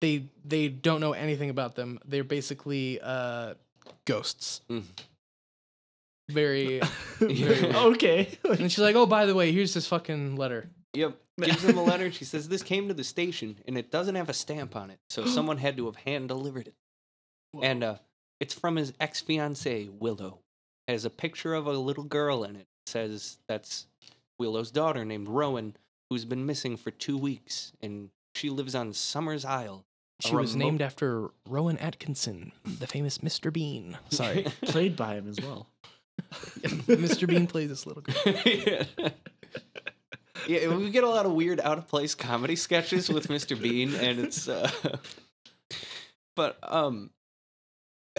[0.00, 1.98] They they don't know anything about them.
[2.06, 3.54] They're basically uh,
[4.06, 4.60] ghosts.
[4.70, 4.84] Mhm.
[6.30, 6.80] Very.
[7.18, 8.38] very okay.
[8.44, 11.16] And she's like, "Oh, by the way, here's this fucking letter." Yep.
[11.42, 12.12] Gives him the letter.
[12.12, 15.00] She says, This came to the station and it doesn't have a stamp on it,
[15.10, 16.74] so someone had to have hand delivered it.
[17.60, 17.96] And uh,
[18.38, 20.38] it's from his ex fiancee, Willow.
[20.86, 22.66] Has a picture of a little girl in it.
[22.86, 23.86] Says that's
[24.38, 25.74] Willow's daughter named Rowan,
[26.10, 29.84] who's been missing for two weeks, and she lives on Summers Isle.
[30.24, 33.52] a She was remote- named after Rowan Atkinson, the famous Mr.
[33.52, 33.96] Bean.
[34.10, 35.68] Sorry, Played by him as well.
[36.62, 37.26] Mr.
[37.28, 38.14] Bean plays this little girl.
[38.44, 38.84] yeah.
[40.46, 43.60] yeah, we get a lot of weird out of place comedy sketches with Mr.
[43.60, 44.48] Bean, and it's.
[44.48, 44.70] Uh,
[46.36, 47.10] but um,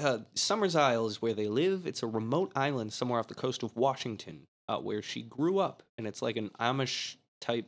[0.02, 1.86] uh, Summers Isle is where they live.
[1.88, 5.84] It's a remote island somewhere off the coast of Washington, uh, where she grew up,
[5.98, 7.68] and it's like an Amish type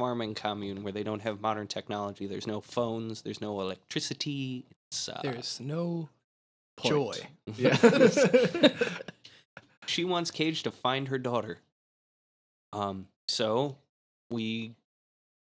[0.00, 2.26] farming commune where they don't have modern technology.
[2.26, 3.22] There's no phones.
[3.22, 4.64] There's no electricity.
[4.90, 6.08] It's uh, There's no
[6.76, 6.94] Point.
[6.94, 7.14] joy.
[7.56, 7.76] Yeah.
[9.86, 11.58] she wants Cage to find her daughter.
[12.72, 13.76] Um, so
[14.30, 14.74] we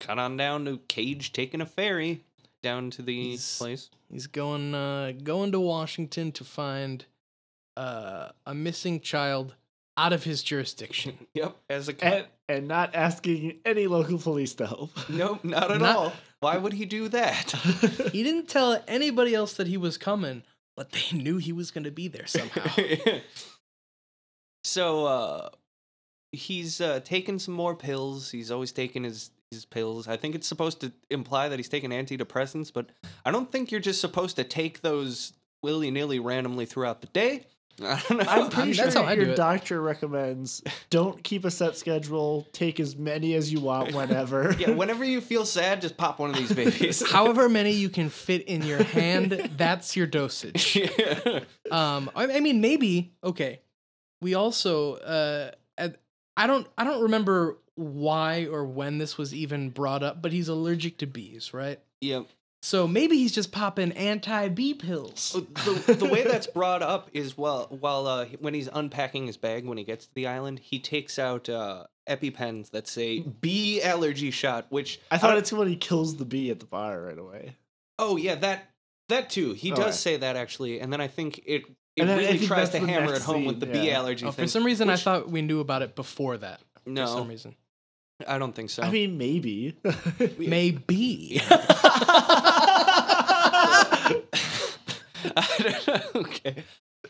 [0.00, 2.22] cut on down to Cage taking a ferry
[2.62, 3.90] down to the He's- place.
[4.10, 7.04] He's going uh, going to Washington to find
[7.76, 9.54] uh, a missing child
[9.96, 11.18] out of his jurisdiction.
[11.34, 12.12] Yep, as a cop.
[12.12, 14.90] and, and not asking any local police to help.
[15.10, 16.12] nope, not at Not- all.
[16.40, 17.50] Why would he do that?
[18.12, 20.42] he didn't tell anybody else that he was coming,
[20.76, 22.70] but they knew he was going to be there somehow.
[24.64, 25.48] so uh
[26.32, 28.30] he's uh taking some more pills.
[28.30, 30.08] He's always taking his his pills.
[30.08, 32.90] I think it's supposed to imply that he's taking antidepressants, but
[33.24, 35.32] I don't think you're just supposed to take those
[35.62, 37.46] willy-nilly randomly throughout the day.
[37.82, 38.24] I don't know.
[38.26, 39.36] I'm pretty mean, sure that's how I do your it.
[39.36, 44.54] doctor recommends don't keep a set schedule, take as many as you want whenever.
[44.58, 47.08] yeah, whenever you feel sad, just pop one of these babies.
[47.10, 50.76] However many you can fit in your hand, that's your dosage.
[50.76, 51.40] yeah.
[51.70, 53.60] Um, I, I mean, maybe okay.
[54.22, 56.00] We also, uh, at,
[56.36, 60.48] I don't, I don't remember why or when this was even brought up, but he's
[60.48, 61.78] allergic to bees, right?
[62.00, 62.26] Yep.
[62.62, 65.32] So maybe he's just popping anti-bee pills.
[65.64, 69.64] The, the way that's brought up is while while uh, when he's unpacking his bag
[69.66, 74.30] when he gets to the island, he takes out uh, epipens that say bee allergy
[74.32, 74.66] shot.
[74.70, 77.54] Which I thought don't- it's when he kills the bee at the bar right away.
[77.98, 78.70] Oh yeah, that
[79.10, 79.52] that too.
[79.52, 79.94] He does Alright.
[79.94, 81.62] say that actually, and then I think it
[81.94, 83.60] it And then I really think tries that's to the hammer it next home with
[83.60, 83.98] scene, the bee yeah.
[83.98, 84.46] allergy Oh, thing.
[84.46, 86.60] for some reason, I thought we knew about it before that.
[86.84, 87.54] For no, some reason,
[88.26, 88.82] I don't think so.
[88.82, 89.76] I mean, maybe.
[90.38, 91.40] maybe.
[95.36, 96.20] I don't know.
[96.22, 96.64] Okay.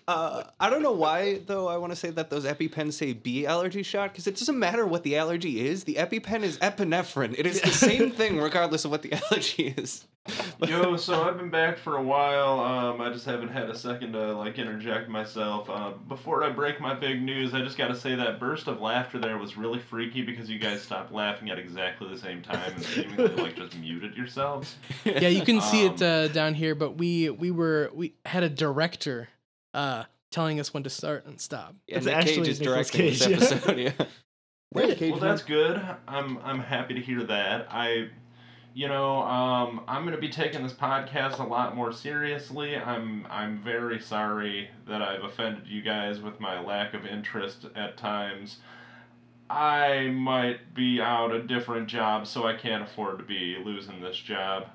[0.09, 1.67] Uh, I don't know why, though.
[1.67, 4.87] I want to say that those EpiPens say B allergy shot because it doesn't matter
[4.87, 5.83] what the allergy is.
[5.83, 7.35] The EpiPen is epinephrine.
[7.37, 10.07] It is the same thing regardless of what the allergy is.
[10.67, 12.59] Yo, so I've been back for a while.
[12.61, 15.69] Um, I just haven't had a second to like interject myself.
[15.71, 18.81] Uh, before I break my big news, I just got to say that burst of
[18.81, 22.73] laughter there was really freaky because you guys stopped laughing at exactly the same time
[22.75, 24.77] and seemingly like just muted yourselves.
[25.05, 28.43] yeah, you can see it Um, uh, down here, but we we were we had
[28.43, 29.29] a director
[29.77, 31.75] uh, telling us when to start and stop.
[31.87, 33.37] Yeah, It's Nick actually Cage is Nicolas directing this Cage, yeah.
[33.57, 33.79] episode.
[33.79, 34.07] Yeah.
[34.75, 35.81] Well, that's good.
[36.07, 37.67] I'm I'm happy to hear that.
[37.71, 38.09] I,
[38.75, 42.77] you know, um, I'm gonna be taking this podcast a lot more seriously.
[42.77, 47.97] I'm I'm very sorry that I've offended you guys with my lack of interest at
[47.97, 48.59] times.
[49.49, 54.17] I might be out a different job, so I can't afford to be losing this
[54.17, 54.67] job.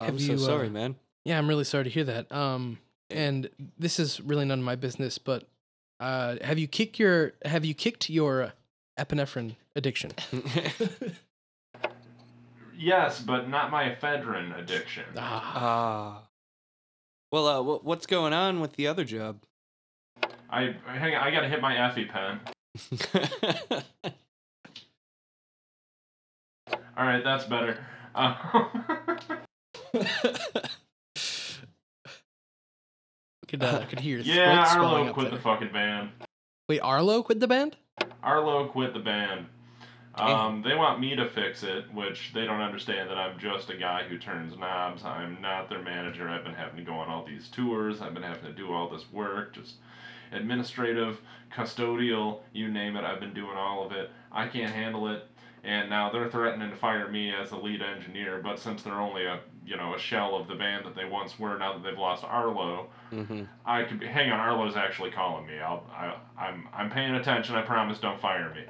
[0.00, 0.96] I'm Have so you, uh, sorry, man.
[1.24, 2.30] Yeah, I'm really sorry to hear that.
[2.30, 2.78] Um,
[3.10, 3.48] and
[3.78, 5.44] this is really none of my business, but
[6.00, 8.52] uh, have you kicked your have you kicked your
[8.98, 10.12] epinephrine addiction?
[12.76, 15.04] Yes, but not my ephedrine addiction.
[15.16, 16.22] Ah, Ah.
[17.30, 19.42] well, uh, wh- what's going on with the other job?
[20.50, 22.40] I hang on, I gotta hit my Effie pen.
[26.96, 27.78] All right, that's better.
[28.14, 28.34] Um,
[33.58, 36.10] could uh, could hear yeah, Arlo quit the fucking band.
[36.68, 37.76] Wait, Arlo quit the band?
[38.22, 39.46] Arlo quit the band.
[40.16, 43.76] Um, they want me to fix it, which they don't understand that I'm just a
[43.76, 45.04] guy who turns knobs.
[45.04, 46.28] I'm not their manager.
[46.28, 48.00] I've been having to go on all these tours.
[48.00, 49.74] I've been having to do all this work, just
[50.30, 51.20] administrative,
[51.52, 53.04] custodial, you name it.
[53.04, 54.10] I've been doing all of it.
[54.30, 55.26] I can't handle it.
[55.64, 59.24] And now they're threatening to fire me as the lead engineer, but since they're only
[59.24, 61.98] a you know a shell of the band that they once were, now that they've
[61.98, 64.06] lost Arlo, hmm I could be.
[64.06, 65.58] Hang on, Arlo's actually calling me.
[65.58, 65.84] I'll.
[65.92, 66.68] I, I'm.
[66.74, 67.54] I'm paying attention.
[67.54, 67.98] I promise.
[67.98, 68.62] Don't fire me.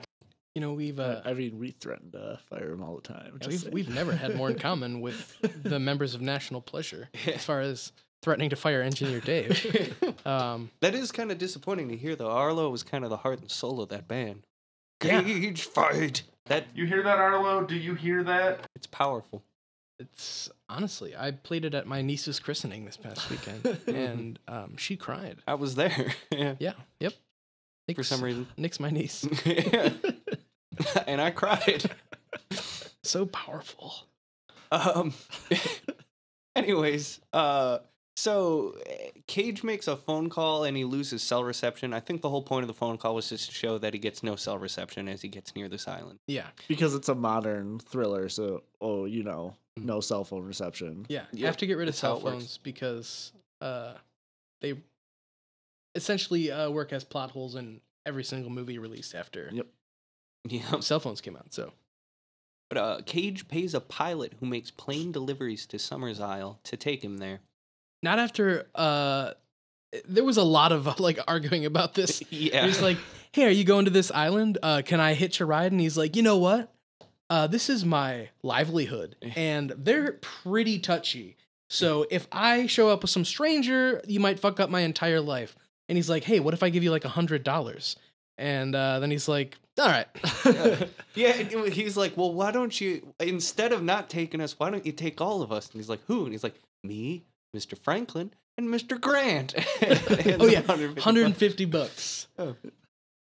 [0.55, 3.39] You know, we've uh, I mean, we threaten to fire him all the time.
[3.43, 3.75] yeah, we've saying.
[3.75, 7.91] we've never had more in common with the members of National Pleasure as far as
[8.23, 9.97] threatening to fire Engineer Dave.
[10.27, 12.31] Um, That is kind of disappointing to hear, though.
[12.31, 14.47] Arlo was kind of the heart and soul of that band.
[15.05, 15.23] Yeah.
[15.23, 16.23] Cage fight.
[16.47, 17.65] That You hear that, Arlo?
[17.67, 18.61] Do you hear that?
[18.75, 19.43] it's powerful.
[19.99, 24.97] It's honestly, I played it at my niece's christening this past weekend, and um, she
[24.97, 25.39] cried.
[25.47, 26.15] I was there.
[26.31, 26.55] yeah.
[26.59, 27.13] Yeah, yep.
[27.95, 28.47] For some reason.
[28.57, 29.27] Nick's my niece.
[31.07, 31.85] and I cried.
[33.03, 33.95] so powerful.
[34.73, 35.13] Um.
[36.57, 37.79] anyways, uh,
[38.17, 41.93] so eh, Cage makes a phone call and he loses cell reception.
[41.93, 43.99] I think the whole point of the phone call was just to show that he
[43.99, 46.19] gets no cell reception as he gets near this island.
[46.27, 48.29] Yeah, because it's a modern thriller.
[48.29, 49.87] So, oh, you know, Mm.
[49.87, 51.05] no cell phone reception.
[51.09, 51.25] yeah.
[51.33, 52.37] You Yep, have to get rid of that's cell it works.
[52.37, 53.95] phones because uh,
[54.61, 54.75] they
[55.97, 59.67] essentially uh, work as plot holes in every single movie released after Yep.
[60.47, 60.79] Yeah.
[60.81, 61.53] cell phones came out.
[61.53, 61.73] So
[62.69, 67.03] But uh, Cage pays a pilot who makes plane deliveries to Summers Isle to take
[67.03, 67.41] him there.
[68.05, 69.33] Not after uh,
[70.09, 72.23] there was a lot of like arguing about this.
[72.31, 72.67] yeah.
[72.67, 72.99] He's like,
[73.33, 74.59] "Hey, are you going to this island?
[74.63, 76.73] Uh, can I hitch a ride?" And he's like, "You know what?
[77.31, 81.37] Uh, this is my livelihood, and they're pretty touchy.
[81.71, 85.57] So if I show up with some stranger, you might fuck up my entire life."
[85.89, 87.97] And he's like, "Hey, what if I give you like a hundred dollars?"
[88.37, 90.07] And uh, then he's like, "All right."
[91.15, 94.93] yeah, he's like, well, why don't you, instead of not taking us, why don't you
[94.93, 95.71] take all of us?
[95.71, 96.25] And he's like, who?
[96.25, 97.25] And he's like, me,
[97.55, 97.79] Mr.
[97.79, 99.01] Franklin, and Mr.
[99.01, 99.55] Grant.
[99.81, 101.07] And oh yeah, 150 bucks.
[101.07, 102.27] 150 bucks.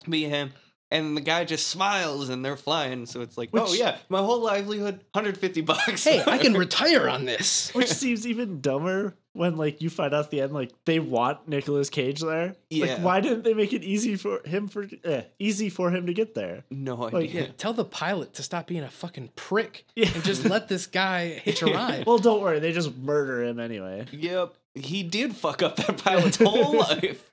[0.07, 0.53] Me and him.
[0.91, 3.07] And the guy just smiles and they're flying.
[3.07, 6.05] So it's like, oh yeah, my whole livelihood, 150 bucks.
[6.05, 7.75] Hey, I can retire on this.
[7.75, 11.47] Which seems even dumber when like you find out at the end like they want
[11.49, 12.57] Nicolas Cage there.
[12.71, 12.87] Yeah.
[12.87, 16.15] Like why didn't they make it easy for him for eh, easy for him to
[16.15, 16.65] get there?
[16.71, 17.43] no Like, idea.
[17.43, 20.11] Yeah, tell the pilot to stop being a fucking prick Yeah.
[20.15, 22.05] and just let this guy hitch a ride.
[22.07, 24.07] Well, don't worry, they just murder him anyway.
[24.11, 27.31] Yep, he did fuck up that pilot's whole life.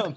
[0.00, 0.16] Um,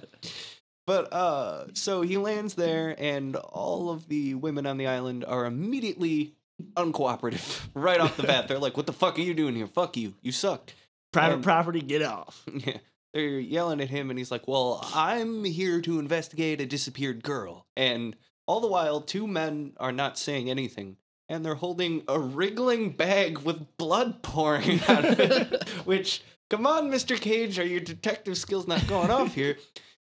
[0.87, 5.45] but uh, so he lands there, and all of the women on the island are
[5.45, 6.33] immediately
[6.75, 8.47] uncooperative right off the bat.
[8.47, 9.67] They're like, "What the fuck are you doing here?
[9.67, 10.13] Fuck you!
[10.21, 10.71] You suck!"
[11.11, 12.43] Private And- property, get off.
[12.65, 12.77] Yeah.
[13.13, 17.65] They're yelling at him, and he's like, Well, I'm here to investigate a disappeared girl.
[17.77, 18.13] And
[18.45, 20.97] all the while, two men are not saying anything,
[21.29, 25.69] and they're holding a wriggling bag with blood pouring out of it.
[25.85, 27.17] Which, come on, Mr.
[27.17, 29.55] Cage, are your detective skills not going off here?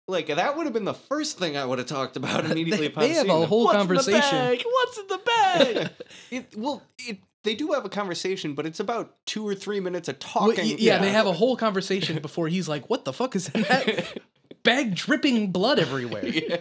[0.08, 2.92] Like, that would have been the first thing I would have talked about immediately they,
[2.92, 4.36] upon they have a whole What's conversation.
[4.38, 4.64] in the bag?
[4.64, 5.90] What's in the bag?
[6.30, 10.08] It, well, it they do have a conversation, but it's about two or three minutes
[10.08, 10.64] of Well, talking.
[10.70, 13.62] y- yeah, they have a whole conversation before he's like, "What the fuck is in
[13.62, 14.18] that
[14.64, 16.56] bag dripping blood everywhere?" Yeah.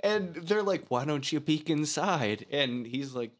[0.00, 2.46] And they're like, why don't you peek inside?
[2.50, 3.30] And he's like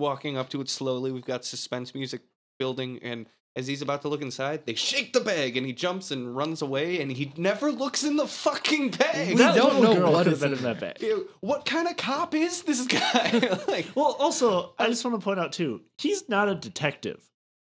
[0.00, 1.12] walking up to it slowly.
[1.12, 2.22] We've got suspense music
[2.58, 2.98] building.
[3.02, 3.26] And
[3.56, 6.60] as he's about to look inside, they shake the bag and he jumps and runs
[6.60, 7.00] away.
[7.00, 9.28] And he never looks in the fucking bag.
[9.30, 11.04] We that don't know girl what could is have been in in that bag.
[11.40, 13.58] What kind of cop is this guy?
[13.68, 17.22] like, Well, also, I just want to point out too, he's not a detective.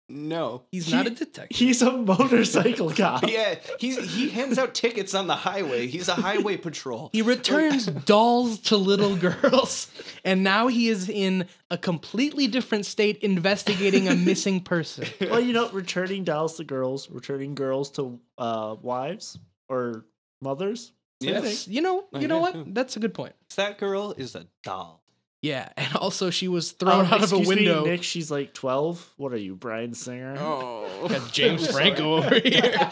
[0.09, 0.63] No.
[0.71, 1.57] He's He- not a detective.
[1.57, 3.27] He's a motorcycle cop.
[3.27, 5.87] Yeah, he's he hands out tickets on the highway.
[5.87, 7.09] He's a highway patrol.
[7.13, 9.89] He returns dolls to little girls,
[10.23, 15.05] and now he is in a completely different state investigating a missing person.
[15.21, 19.37] Well, you know, returning dolls to girls, returning girls to uh, wives
[19.69, 20.05] or
[20.41, 20.91] mothers.
[21.21, 21.43] Same thing.
[21.43, 22.73] That's, you know, you know what?
[22.73, 23.33] That's a good point.
[23.55, 25.02] That girl is a doll.
[25.43, 27.83] Yeah, and also she was thrown Um, out of a excuse me, window.
[27.85, 29.13] Nick, she's like 12.
[29.17, 30.37] What are you, Bryan Singer?
[30.39, 32.73] Oh, Got James Franco over here.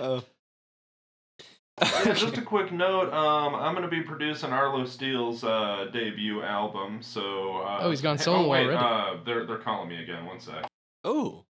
[0.00, 0.22] Oh.
[1.80, 3.12] Yeah, just a quick note.
[3.12, 7.02] Um, I'm going to be producing Arlo Steele's uh, debut album.
[7.02, 7.58] So.
[7.58, 8.76] Uh, Oh, he's gone hey- solo oh, wait, already.
[8.76, 10.24] Uh, they're they're calling me again.
[10.26, 10.68] One sec.
[11.02, 11.44] Oh.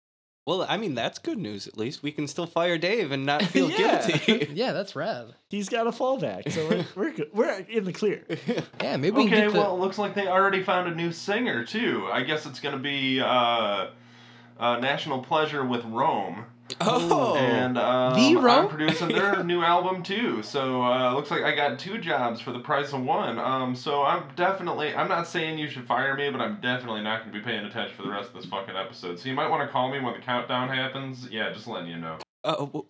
[0.46, 2.04] Well, I mean, that's good news at least.
[2.04, 4.06] We can still fire Dave and not feel Yeah.
[4.06, 4.48] guilty.
[4.54, 5.34] yeah, that's rad.
[5.50, 7.30] He's got a fallback, so we're we're, good.
[7.34, 8.24] we're in the clear.
[8.80, 9.58] Yeah, maybe we can Okay, get the.
[9.58, 12.08] well, it looks like they already found a new singer too.
[12.12, 13.88] I guess it's going to be uh,
[14.58, 16.44] uh, National Pleasure with Rome.
[16.80, 17.36] Oh.
[17.36, 18.64] And um, The Rome?
[18.64, 20.42] I'm producing their new album too.
[20.42, 23.38] So uh, looks like I got two jobs for the price of one.
[23.38, 27.20] Um, so I'm definitely I'm not saying you should fire me, but I'm definitely not
[27.20, 29.18] going to be paying attention for the rest of this fucking episode.
[29.18, 31.28] So you might want to call me when the countdown happens.
[31.30, 32.18] Yeah, just letting you know.
[32.44, 32.86] Uh, w-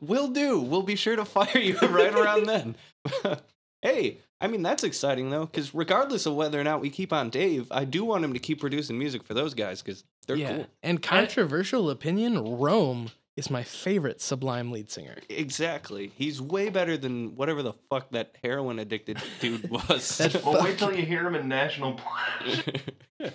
[0.00, 0.60] will do.
[0.60, 2.76] We'll be sure to fire you right around then.
[3.82, 7.30] hey, I mean, that's exciting though, because regardless of whether or not we keep on
[7.30, 10.56] Dave, I do want him to keep producing music for those guys because they're yeah,
[10.56, 10.66] cool.
[10.82, 15.16] and controversial opinion, Rome is my favorite Sublime lead singer.
[15.28, 16.12] Exactly.
[16.16, 20.18] He's way better than whatever the fuck that heroin addicted dude was.
[20.18, 22.80] That Well, wait till you hear him in National Pleasure.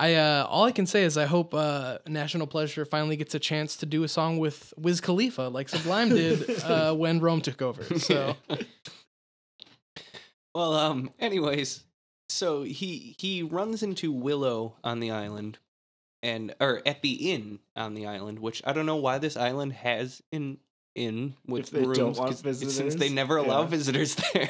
[0.00, 3.38] I uh, all I can say is I hope uh, National Pleasure finally gets a
[3.38, 7.62] chance to do a song with Wiz Khalifa like Sublime did uh, when Rome took
[7.62, 7.82] over.
[7.98, 8.36] So
[10.54, 11.82] well, um, anyways,
[12.28, 15.58] so he he runs into Willow on the island,
[16.22, 19.72] and or at the inn on the island, which I don't know why this island
[19.74, 20.58] has an
[20.94, 23.68] inn with If they don't rooms since they never allow yeah.
[23.68, 24.48] visitors there.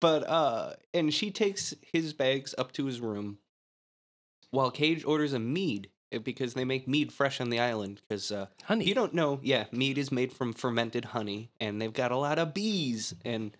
[0.00, 3.38] but uh, and she takes his bags up to his room,
[4.50, 8.32] while Cage orders a mead eh, because they make mead fresh on the island because
[8.32, 12.12] uh, honey, you don't know, yeah, mead is made from fermented honey, and they've got
[12.12, 13.56] a lot of bees, and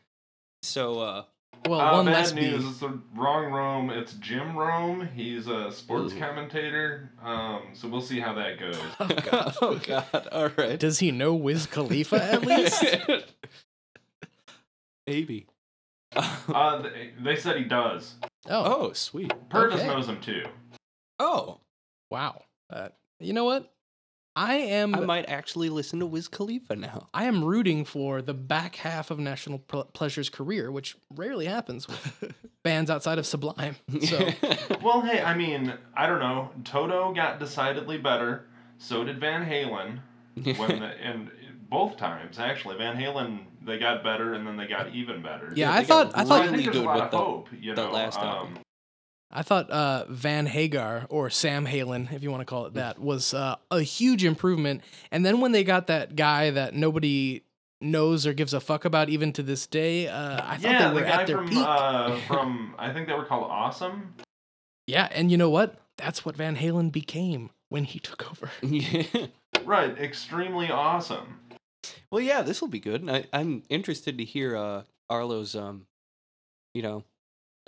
[0.62, 1.24] so uh,
[1.68, 2.62] well, Uh, one bad less news.
[2.62, 2.68] bee.
[2.70, 3.90] It's the wrong Rome.
[3.90, 5.08] It's Jim Rome.
[5.14, 6.18] He's a sports Ooh.
[6.18, 7.10] commentator.
[7.22, 8.78] Um, so we'll see how that goes.
[9.00, 9.54] Oh, God.
[9.62, 12.84] oh god, all right, Does he know Wiz Khalifa at least?
[15.06, 15.46] maybe.
[16.14, 18.14] Uh, they, they said he does.
[18.48, 19.32] Oh, oh, sweet.
[19.48, 19.86] Purvis Okay.
[19.88, 20.44] knows him too.
[21.18, 21.58] Oh,
[22.10, 22.42] wow.
[22.70, 22.88] Uh,
[23.20, 23.72] you know what?
[24.38, 24.94] I am.
[24.94, 27.08] I might actually listen to Wiz Khalifa now.
[27.14, 31.88] I am rooting for the back half of National Ple- Pleasure's career, which rarely happens
[31.88, 33.76] with bands outside of Sublime.
[34.02, 34.28] So
[34.82, 36.50] Well, hey, I mean, I don't know.
[36.64, 38.46] Toto got decidedly better.
[38.78, 40.00] So did Van Halen.
[40.58, 41.30] When the, and
[41.70, 45.50] both times actually, Van Halen they got better and then they got even better.
[45.56, 47.10] yeah, they I got thought I thought I think really good a lot with of
[47.12, 47.48] the- hope.
[47.58, 48.58] You the know, last um, album.
[49.30, 52.98] I thought uh, Van Hagar or Sam Halen, if you want to call it that,
[52.98, 54.82] was uh, a huge improvement.
[55.10, 57.42] And then when they got that guy that nobody
[57.80, 60.94] knows or gives a fuck about even to this day, uh, I thought yeah, they
[60.94, 61.58] were the guy at their from peak.
[61.66, 64.14] uh, from I think they were called Awesome.
[64.86, 65.76] yeah, and you know what?
[65.96, 68.50] That's what Van Halen became when he took over.
[68.62, 69.26] yeah.
[69.64, 71.40] Right, extremely awesome.
[72.10, 73.08] Well, yeah, this will be good.
[73.10, 75.86] I, I'm interested to hear uh, Arlo's, um,
[76.72, 77.02] you know,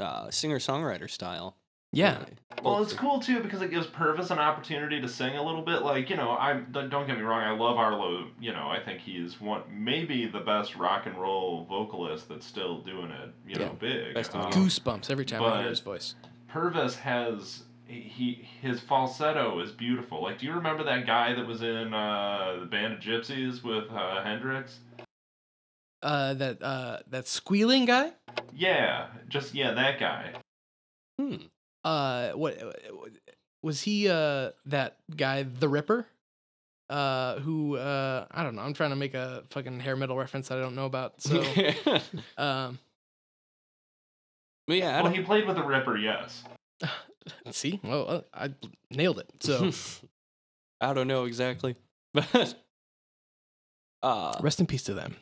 [0.00, 1.56] uh, singer songwriter style.
[1.92, 2.18] Yeah.
[2.18, 5.62] Uh, Well, it's cool too because it gives Purvis an opportunity to sing a little
[5.62, 5.82] bit.
[5.82, 8.26] Like you know, I don't get me wrong, I love Arlo.
[8.40, 12.80] You know, I think he's one maybe the best rock and roll vocalist that's still
[12.82, 13.30] doing it.
[13.46, 14.14] You know, big.
[14.14, 14.50] best Um.
[14.52, 16.14] Goosebumps every time I but- hear his voice.
[16.48, 20.22] Purvis has he his falsetto is beautiful.
[20.22, 23.90] Like, do you remember that guy that was in uh, the Band of Gypsys with
[23.90, 24.78] uh, Hendrix?
[26.02, 28.12] Uh, that uh, that squealing guy.
[28.54, 30.32] Yeah, just yeah, that guy.
[31.18, 31.36] Hmm.
[31.84, 32.56] Uh, what
[33.62, 34.08] was he?
[34.08, 36.06] Uh, that guy, the Ripper.
[36.88, 37.76] Uh, who?
[37.76, 38.62] Uh, I don't know.
[38.62, 41.20] I'm trying to make a fucking hair metal reference that I don't know about.
[41.20, 41.40] So,
[42.38, 42.78] um,
[44.66, 46.44] But yeah, Well, he played with the Ripper, yes.
[47.50, 48.54] See, well, uh, I
[48.90, 49.30] nailed it.
[49.40, 49.70] So
[50.80, 51.74] I don't know exactly,
[52.14, 52.54] but
[54.02, 55.16] uh, rest in peace to them.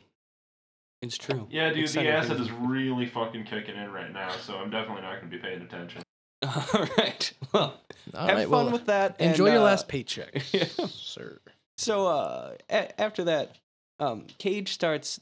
[1.01, 1.47] It's true.
[1.49, 2.49] Yeah, dude, Exciting the acid things.
[2.49, 5.61] is really fucking kicking in right now, so I'm definitely not going to be paying
[5.61, 6.01] attention.
[6.43, 7.31] All right.
[7.53, 7.79] Well,
[8.15, 9.19] All have right, fun well, with that.
[9.19, 10.65] enjoy and, your uh, last paycheck, yeah.
[10.87, 11.39] sir.
[11.77, 13.55] So uh, a- after that,
[13.99, 15.19] um, Cage starts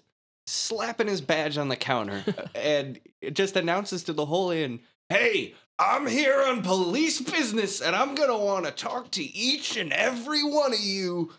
[0.48, 2.24] slapping his badge on the counter
[2.56, 3.00] and
[3.34, 4.80] just announces to the whole inn,
[5.10, 9.92] "Hey, I'm here on police business, and I'm gonna want to talk to each and
[9.94, 11.32] every one of you."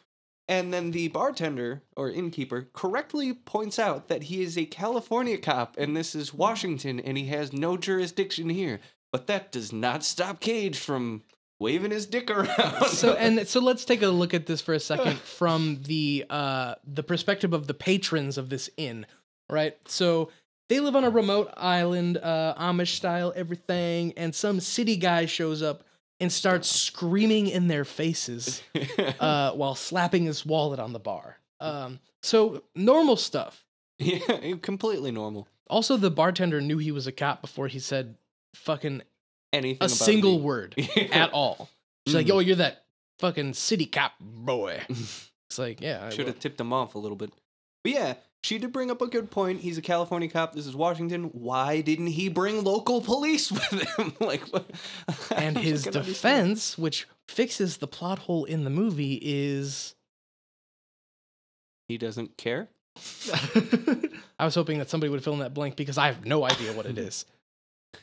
[0.48, 5.77] And then the bartender or innkeeper correctly points out that he is a California cop
[5.77, 8.81] and this is Washington and he has no jurisdiction here.
[9.12, 11.23] But that does not stop Cage from
[11.59, 12.86] waving his dick around.
[12.86, 16.74] so and so let's take a look at this for a second from the uh
[16.85, 19.06] the perspective of the patrons of this inn
[19.51, 20.31] right so
[20.68, 25.62] they live on a remote island uh amish style everything and some city guy shows
[25.62, 25.82] up
[26.20, 28.62] and starts screaming in their faces
[29.20, 33.64] uh while slapping his wallet on the bar um so normal stuff
[33.98, 34.18] yeah,
[34.62, 35.48] completely normal.
[35.68, 38.16] also the bartender knew he was a cop before he said
[38.55, 39.02] fucking
[39.52, 40.43] Anything a single me.
[40.44, 40.74] word
[41.12, 41.68] at all
[42.06, 42.28] she's like Mm.
[42.30, 42.84] yo you're that
[43.18, 44.80] fucking city cop boy
[45.48, 47.30] It's like, yeah, I Should have tipped him off a little bit.
[47.84, 48.14] But yeah,
[48.47, 49.60] she did bring up a good point.
[49.60, 50.55] He's a California cop.
[50.55, 51.24] This is Washington.
[51.32, 54.14] Why didn't he bring local police with him?
[54.20, 54.70] like, what?
[55.35, 56.06] And his understand.
[56.06, 59.97] defense, which fixes the plot hole in the movie, is
[61.89, 62.68] He doesn't care.
[64.39, 66.73] I was hoping that somebody would fill in that blank because I have no idea
[66.73, 67.27] what it is.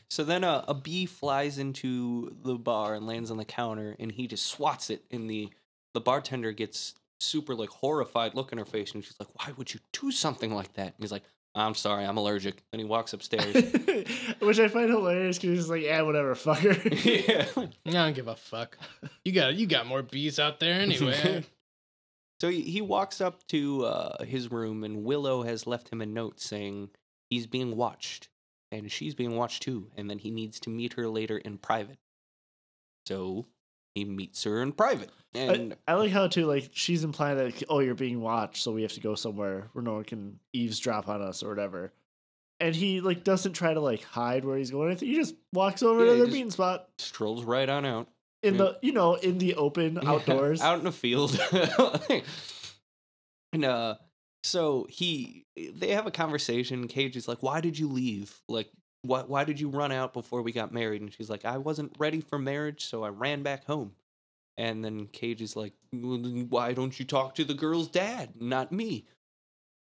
[0.09, 4.11] So then uh, a bee flies into the bar and lands on the counter, and
[4.11, 5.05] he just swats it.
[5.09, 5.49] And the
[5.93, 9.73] the bartender gets super like horrified look in her face, and she's like, "Why would
[9.73, 11.23] you do something like that?" And he's like,
[11.55, 13.53] "I'm sorry, I'm allergic." And he walks upstairs.
[14.39, 16.75] Which I find hilarious because he's like, yeah, whatever, fucker.
[17.85, 17.99] yeah.
[17.99, 18.77] I don't give a fuck.
[19.23, 21.43] You got you got more bees out there anyway.
[22.41, 26.05] So he, he walks up to uh, his room, and Willow has left him a
[26.05, 26.89] note saying
[27.29, 28.27] he's being watched,
[28.71, 31.99] and she's being watched too, and then he needs to meet her later in private.
[33.07, 33.45] So
[33.95, 37.63] he meets her in private, and I, I like how too, like she's implying that
[37.69, 41.07] oh, you're being watched, so we have to go somewhere where no one can eavesdrop
[41.09, 41.93] on us or whatever.
[42.59, 44.95] And he like doesn't try to like hide where he's going.
[44.97, 48.07] He just walks over Yeah, to he their just- meeting spot strolls right on out
[48.41, 48.57] in yeah.
[48.59, 50.61] the you know in the open Yeah, outdoors.
[50.61, 51.37] out in the field.
[53.53, 53.95] and uh,
[54.43, 55.45] so he
[55.75, 56.87] they have a conversation.
[56.87, 58.39] Cage is like, "Why did you leave?
[58.47, 58.69] Like,
[59.03, 61.95] why why did you run out before we got married?" And she's like, "I wasn't
[61.99, 63.93] ready for marriage, so I ran back home."
[64.57, 66.17] And then Cage is like, "Well,
[66.49, 69.05] "Why don't you talk to the girl's dad, not me?"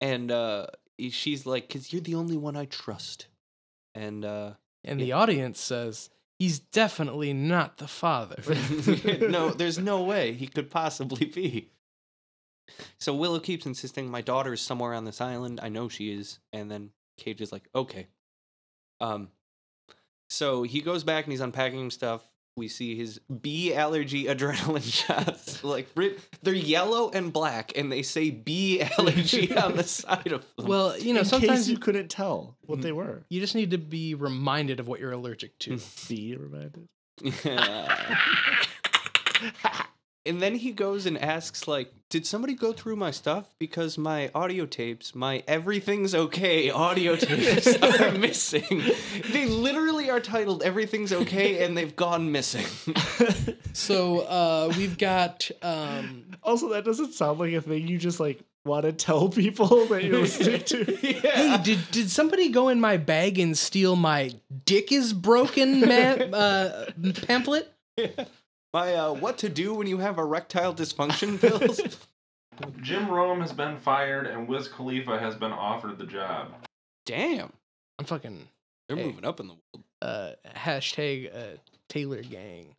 [0.00, 0.66] And uh,
[1.10, 3.28] she's like, "Cause you're the only one I trust."
[3.94, 4.52] And uh,
[4.84, 8.42] and the audience says he's definitely not the father.
[9.28, 11.70] no, there's no way he could possibly be.
[12.98, 15.60] So Willow keeps insisting my daughter is somewhere on this island.
[15.62, 16.38] I know she is.
[16.52, 18.08] And then Cage is like, okay.
[19.02, 19.28] Um
[20.30, 22.26] so he goes back and he's unpacking stuff.
[22.56, 25.64] We see his bee allergy adrenaline shots.
[25.64, 25.88] Like
[26.42, 30.66] they're yellow and black, and they say bee allergy on the side of them.
[30.66, 32.82] well, you know, in sometimes case you you, couldn't tell what Mm.
[32.82, 33.22] they were.
[33.30, 35.78] you just need to be reminded of what you're allergic to.
[36.08, 36.88] Be reminded.
[40.24, 43.54] And then he goes and asks like did somebody go through my stuff?
[43.58, 48.82] Because my audio tapes my everything's okay audio tapes are missing.
[49.32, 52.66] They literally are titled everything's okay and they've gone missing.
[53.74, 58.40] So uh, we've got um, Also, that doesn't sound like a thing you just like
[58.64, 60.84] want to tell people that you're listening to.
[61.00, 64.32] hey, did did somebody go in my bag and steal my
[64.66, 66.86] dick is broken ma- uh,
[67.26, 67.72] pamphlet?
[68.72, 71.80] My uh, what to do when you have erectile dysfunction pills
[72.80, 76.52] Jim Rome has been fired, and Wiz Khalifa has been offered the job.
[77.06, 77.52] damn
[77.98, 78.48] I'm fucking
[78.88, 79.06] they're Hey.
[79.06, 81.56] moving up in the world uh, hashtag uh,
[81.88, 82.74] Taylor Gang.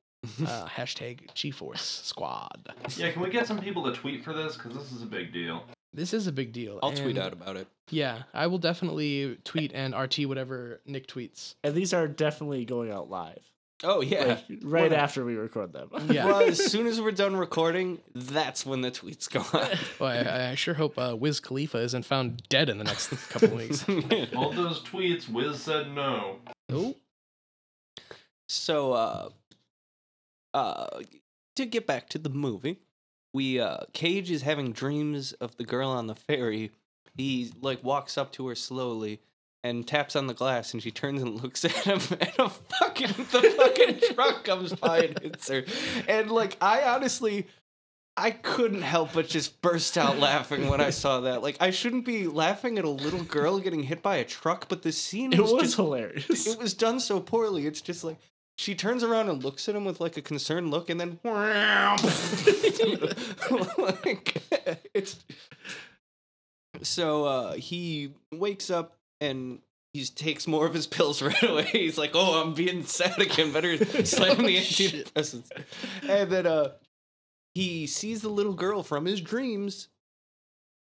[0.46, 2.74] Uh, hashtag G-Force Squad.
[2.98, 4.56] Yeah, can we get some people to tweet for this?
[4.58, 5.64] Because this is a big deal.
[5.94, 6.80] This is a big deal.
[6.82, 11.54] i'll tweet out about it Yeah, I will definitely tweet and RT whatever Nick tweets.
[11.64, 13.40] And these are definitely going out live.
[13.84, 15.90] Oh yeah Like, right Well, after we record them.
[16.10, 16.26] Yeah.
[16.26, 20.52] well as soon as we're done recording that's when the tweets go on Well, I,
[20.52, 23.86] I sure hope uh, Wiz Khalifa isn't found dead in the next couple weeks.
[24.36, 25.28] All those tweets.
[25.30, 26.40] Wiz said no.
[26.72, 26.96] Oh,
[28.48, 29.30] so uh
[30.54, 30.88] uh
[31.56, 32.80] to get back to the movie
[33.34, 36.72] we uh cage is having dreams of the girl on the ferry
[37.16, 39.20] he like walks up to her slowly
[39.64, 43.08] and taps on the glass, and she turns and looks at him, and a fucking
[43.32, 45.64] the fucking truck comes by and hits her,
[46.08, 47.48] and like I honestly.
[48.16, 51.42] I couldn't help but just burst out laughing when I saw that.
[51.42, 54.84] Like, I shouldn't be laughing at a little girl getting hit by a truck, but
[54.84, 56.46] the scene It was, was just hilarious.
[56.46, 57.66] it was done so poorly.
[57.66, 58.18] It's just like
[58.60, 62.04] she turns around and looks at him with like a concerned look, and then like
[64.94, 65.26] it's
[66.84, 69.60] so uh, he wakes up and
[69.94, 71.66] he takes more of his pills right away.
[71.66, 73.52] He's like, "Oh, I'm being sad again.
[73.52, 75.50] Better slam the antidepressants."
[76.08, 76.72] And then uh,
[77.54, 79.90] he sees the little girl from his dreams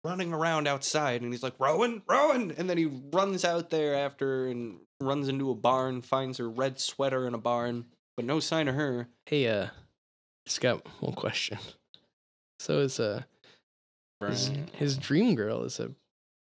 [0.03, 4.47] running around outside, and he's like, "Rowan, Rowan!" And then he runs out there after
[4.47, 7.85] and runs into a barn, finds her red sweater in a barn,
[8.15, 9.07] but no sign of her.
[9.25, 9.67] Hey, uh,
[10.45, 11.57] just got one question.
[12.59, 13.23] So is uh
[14.25, 15.91] his, his dream girl is a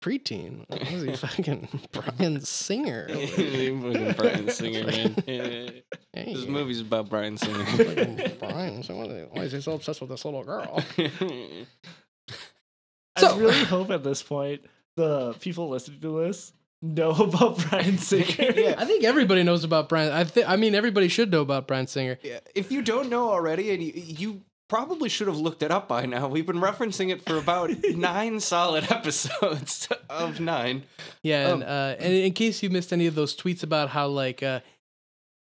[0.01, 0.65] preteen.
[0.67, 3.07] What is he fucking Bryan Singer?
[3.11, 3.77] over here?
[3.79, 5.15] Fucking Bryan Singer, man.
[6.11, 7.63] Hey, this movie's about Bryan Singer.
[7.65, 8.83] fucking Bryan.
[8.83, 10.83] So why why is he so obsessed with this little girl?
[13.15, 14.61] I really hope at this point
[14.95, 16.51] the people listening to this
[16.81, 18.51] know about Bryan Singer.
[18.53, 18.75] Yeah.
[18.77, 20.11] I think everybody knows about Bryan.
[20.11, 22.17] I think I mean everybody should know about Bryan Singer.
[22.23, 25.87] Yeah, if you don't know already, and you, you probably should have looked it up
[25.89, 30.83] by now, we've been referencing it for about nine solid episodes of nine.
[31.23, 34.07] Yeah, and Um, uh, and in case you missed any of those tweets about how
[34.07, 34.61] like, uh,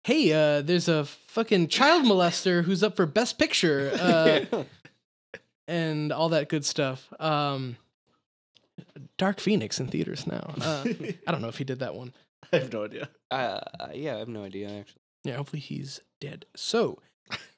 [0.04, 4.64] hey, uh, there's a fucking child molester who's up for best picture, uh,
[5.68, 7.08] and all that good stuff.
[7.20, 7.78] Um,
[9.18, 10.54] Dark Phoenix in theaters now.
[10.60, 10.84] Uh,
[11.28, 12.14] I don't know if he did that one.
[12.52, 13.08] I have no idea.
[13.30, 13.60] uh,
[13.94, 15.02] yeah, I have no idea actually.
[15.24, 16.46] Yeah, hopefully he's dead.
[16.56, 16.98] So,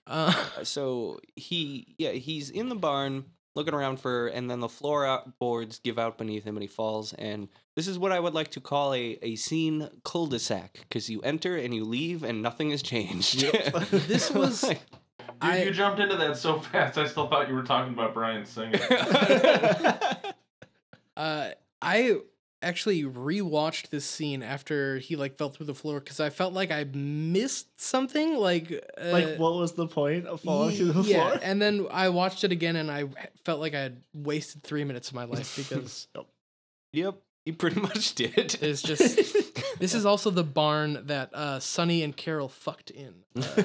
[0.08, 3.26] uh, Uh, So he, yeah, he's in the barn
[3.56, 7.14] looking around for, and then the floorboards give out beneath him, and he falls.
[7.14, 11.22] And this is what I would like to call a a scene cul-de-sac, because you
[11.22, 13.44] enter and you leave, and nothing has changed.
[14.08, 14.78] This was- Dude,
[15.42, 16.98] I- you jumped into that so fast.
[16.98, 18.80] I still thought you were talking about Bryan Singer.
[21.18, 21.50] uh,
[21.82, 22.18] I
[22.64, 26.72] actually rewatched this scene after he like fell through the floor because I felt like
[26.72, 28.36] I missed something.
[28.38, 31.40] Like, uh, like, what was the point of falling through the yeah, floor?
[31.44, 33.06] and then I watched it again, and I
[33.46, 36.08] felt like I had wasted three minutes of my life because
[36.94, 37.16] Yep,
[37.46, 38.58] you pretty much did.
[38.62, 39.18] it's just
[39.80, 43.14] this is also the barn that uh, Sonny and Carol fucked in.
[43.36, 43.64] Uh,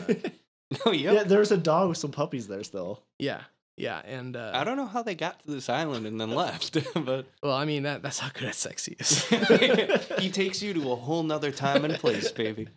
[0.86, 1.14] oh, yep.
[1.14, 3.02] Yeah, there's a dog with some puppies there still.
[3.18, 3.42] yeah,
[3.78, 6.76] yeah, and uh, I don't know how they got to this island and then left,
[6.94, 9.24] but well, I mean that that's how good at sex he is.
[10.18, 12.68] he takes you to a whole nother time and place, baby.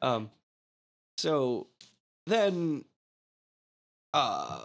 [0.00, 0.30] Um,
[1.18, 1.66] so
[2.26, 2.84] then,
[4.14, 4.60] uh,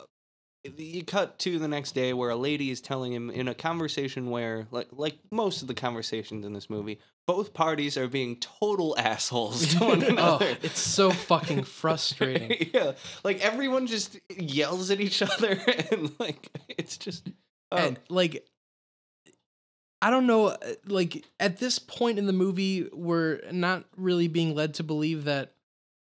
[0.78, 4.30] you cut to the next day where a lady is telling him in a conversation
[4.30, 8.96] where, like, like most of the conversations in this movie, both parties are being total
[9.00, 10.58] assholes to one oh, another.
[10.62, 12.70] it's so fucking frustrating.
[12.74, 12.94] yeah,
[13.24, 15.60] like everyone just yells at each other,
[15.92, 17.28] and like it's just.
[17.72, 18.46] Um, and like
[20.00, 24.54] i don't know uh, like at this point in the movie we're not really being
[24.54, 25.54] led to believe that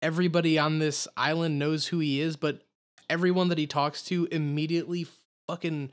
[0.02, 2.62] everybody on this island knows who he is but
[3.10, 5.08] everyone that he talks to immediately
[5.48, 5.92] fucking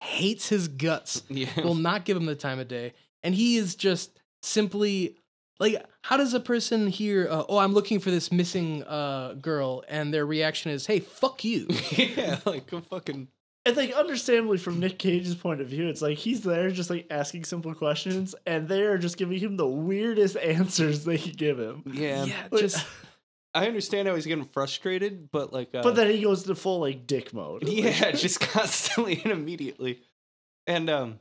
[0.00, 1.48] hates his guts yeah.
[1.62, 2.92] will not give him the time of day
[3.22, 5.16] and he is just simply
[5.58, 9.82] like how does a person hear uh, oh i'm looking for this missing uh girl
[9.88, 13.28] and their reaction is hey fuck you yeah, like a fucking.
[13.64, 17.08] And like understandably from Nick Cage's point of view, it's like he's there just like
[17.10, 21.58] asking simple questions and they are just giving him the weirdest answers they could give
[21.58, 21.82] him.
[21.84, 22.26] Yeah.
[22.26, 22.86] yeah Like- just
[23.56, 26.80] I understand how he's getting frustrated, but like, uh, But then he goes to full
[26.80, 27.62] like dick mode.
[27.68, 30.02] yeah, just constantly and immediately.
[30.66, 31.20] And um,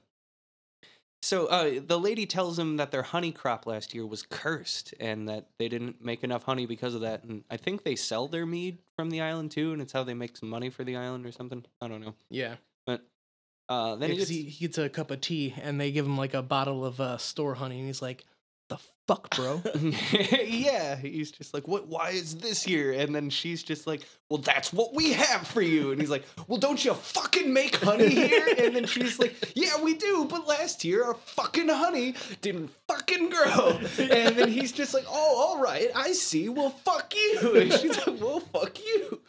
[1.21, 5.27] so uh, the lady tells him that their honey crop last year was cursed and
[5.29, 7.23] that they didn't make enough honey because of that.
[7.23, 10.13] And I think they sell their mead from the island too, and it's how they
[10.13, 11.65] make some money for the island or something.
[11.81, 12.15] I don't know.
[12.29, 12.55] yeah
[12.85, 13.01] but
[13.69, 16.17] Uh, then he gets, he, he gets a cup of tea and they give him
[16.17, 18.25] like a bottle of uh, store honey and he's like,
[18.69, 18.77] "The
[19.07, 19.61] fuck, bro."
[20.45, 21.87] yeah, he's just like, "What?
[21.87, 25.61] Why is this here?" And then she's just like, "Well, that's what we have for
[25.61, 29.35] you." And he's like, "Well, don't you fucking make honey here?" And then she's like,
[29.55, 34.71] "Yeah, we do, but last year our fucking honey didn't fucking grow." And then he's
[34.71, 36.49] just like, "Oh, all right, I see.
[36.49, 39.21] Well, fuck you." And she's like, "Well, fuck you."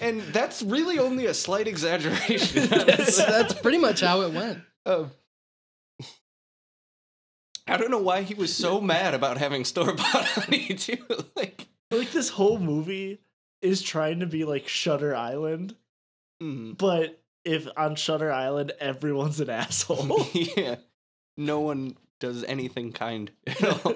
[0.00, 2.68] And that's really only a slight exaggeration.
[2.68, 4.58] that's, that's pretty much how it went.
[4.86, 5.10] Um,
[7.68, 10.98] I don't know why he was so mad about having store bought honey too.
[11.36, 13.20] Like, Like this whole movie
[13.62, 15.74] is trying to be like Shutter Island,
[16.42, 20.26] mm, but if on Shutter Island everyone's an asshole.
[20.32, 20.76] yeah,
[21.36, 23.94] no one does anything kind at all.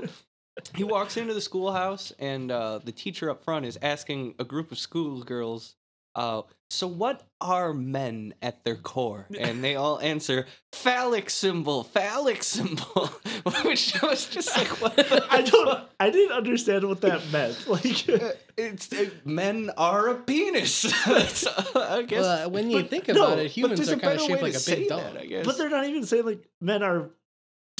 [0.76, 4.72] he walks into the schoolhouse, and uh, the teacher up front is asking a group
[4.72, 5.74] of schoolgirls,
[6.14, 12.42] uh, "So what are men at their core?" And they all answer, "Phallic symbol, phallic
[12.42, 13.06] symbol,"
[13.64, 15.80] which was just like, "What?" The I don't.
[16.00, 17.64] I didn't understand what that meant.
[17.68, 20.82] Like, Uh, It's uh, men are a penis.
[21.06, 21.64] That's, uh,
[21.98, 22.20] I guess.
[22.20, 24.50] Well, uh, when you but think about but it, humans are kind of shaped like
[24.52, 25.00] a big say dog.
[25.00, 25.46] that, I guess.
[25.46, 27.10] but they're not even saying like men are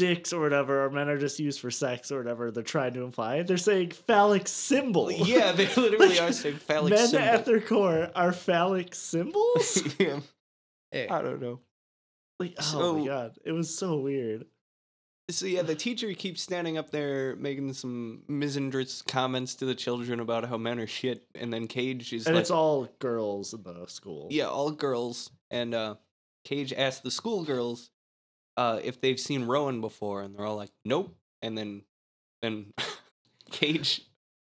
[0.06, 2.50] dicks or whatever, or men are just used for sex or whatever.
[2.50, 3.42] They're trying to imply.
[3.42, 5.10] They're saying phallic symbol.
[5.12, 7.28] yeah, they literally Like, are saying phallic Men symbol.
[7.28, 9.82] at their core are phallic symbols.
[9.98, 10.20] yeah,
[10.90, 11.60] Hey, I don't know.
[12.40, 14.46] like, oh So- my god, it was so weird.
[15.30, 20.18] So yeah, the teacher keeps standing up there making some misandrous comments to the children
[20.20, 23.62] about how men are shit, and then Cage is And like, it's all girls in
[23.62, 24.26] the school.
[24.30, 25.94] yeah, all girls, and uh,
[26.44, 27.90] Cage asks the schoolgirls
[28.56, 31.14] uh, if they've seen Rowan before, and they're all like, nope.
[31.42, 31.82] And then,
[32.42, 32.72] then
[33.50, 34.02] Cage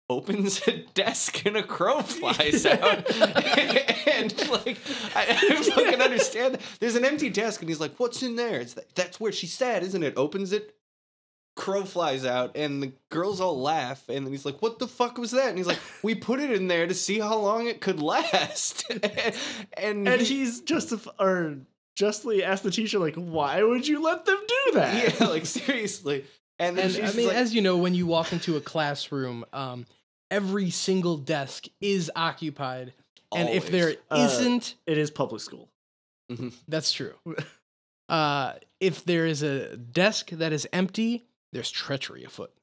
[0.10, 3.10] opens a desk and a crow flies out,
[4.08, 4.78] and like
[5.16, 6.58] I, I fucking understand.
[6.80, 9.48] There's an empty desk, and he's like, "What's in there?" It's that, that's where she
[9.48, 10.14] sat, isn't it?
[10.18, 10.74] Opens it.
[11.56, 14.08] Crow flies out, and the girls all laugh.
[14.10, 16.52] And then he's like, "What the fuck was that?" And he's like, "We put it
[16.52, 18.86] in there to see how long it could last."
[19.78, 21.58] and And he- he's justif- or
[21.98, 25.20] justly asked the teacher, like, why would you let them do that?
[25.20, 26.24] yeah, like seriously.
[26.60, 28.62] And then and she's I mean, like, as you know, when you walk into a
[28.62, 29.86] classroom, um,
[30.32, 32.94] every single desk is occupied,
[33.36, 34.38] and if there Always.
[34.40, 35.70] Uh, not it is public school.
[36.68, 37.14] that's true.
[38.10, 42.54] Uh, if there is a desk that is empty, there's treachery afoot,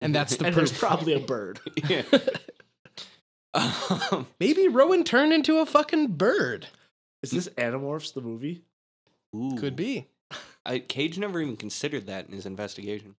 [0.00, 1.60] and that's the and there's probably a bird.
[1.88, 2.02] yeah.
[3.54, 6.66] um, Maybe Rowan turned into a fucking bird.
[7.22, 8.62] Is this Animorphs the movie?
[9.56, 10.08] Could be.
[10.64, 13.14] I, Cage never even considered that in his investigation.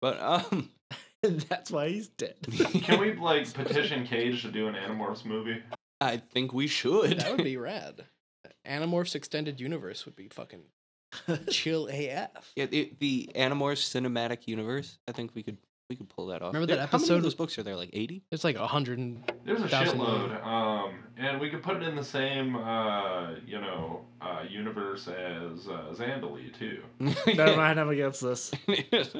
[0.00, 0.70] But um,
[1.22, 2.36] that's why he's dead.
[2.82, 5.62] Can we like petition Cage to do an Animorphs movie?
[6.00, 7.20] I think we should.
[7.20, 8.04] That would be rad.
[8.66, 10.62] Animorphs Extended Universe would be fucking
[11.50, 12.52] chill AF.
[12.56, 14.98] Yeah, the, the Animorphs cinematic universe.
[15.06, 15.58] I think we could
[15.92, 16.54] we could pull that off.
[16.54, 17.76] Remember There- that How many episode of those books are there?
[17.76, 18.22] Like eighty.
[18.30, 21.82] It's like a hundred and There's a Thousand shitload, um, and we could put it
[21.82, 26.82] in the same, uh, you know, uh, universe as uh, Zandalee too.
[27.34, 28.50] Never mind, I'm against this.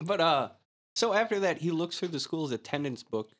[0.00, 0.48] but uh,
[0.94, 3.30] so after that, he looks through the school's attendance book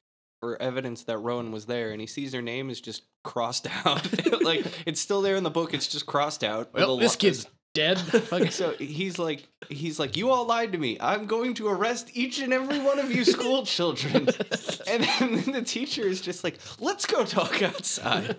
[0.41, 4.07] for evidence that Rowan was there, and he sees her name is just crossed out.
[4.43, 5.75] like it's still there in the book.
[5.75, 6.73] It's just crossed out.
[6.75, 8.01] well, this lo- kid's dead.
[8.51, 10.97] So he's like, he's like, you all lied to me.
[11.01, 14.29] I'm going to arrest each and every one of you school children.
[14.87, 18.37] and then the teacher is just like, let's go talk outside.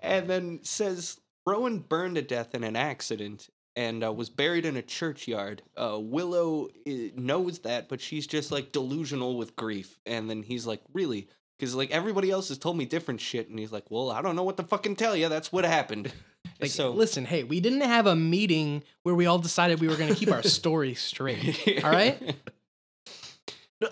[0.00, 4.76] And then says Rowan burned to death in an accident and uh, was buried in
[4.76, 5.62] a churchyard.
[5.76, 9.98] Uh, Willow i knows that, but she's just like delusional with grief.
[10.06, 11.28] And then he's like, really?
[11.58, 14.34] Because like everybody else has told me different shit, and he's like, "Well, I don't
[14.34, 15.28] know what to fucking tell you.
[15.28, 16.12] That's what happened."
[16.60, 19.96] Like, so listen, hey, we didn't have a meeting where we all decided we were
[19.96, 21.80] going to keep our story straight.
[21.84, 22.36] All right?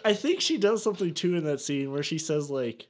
[0.05, 2.89] I think she does something too in that scene where she says like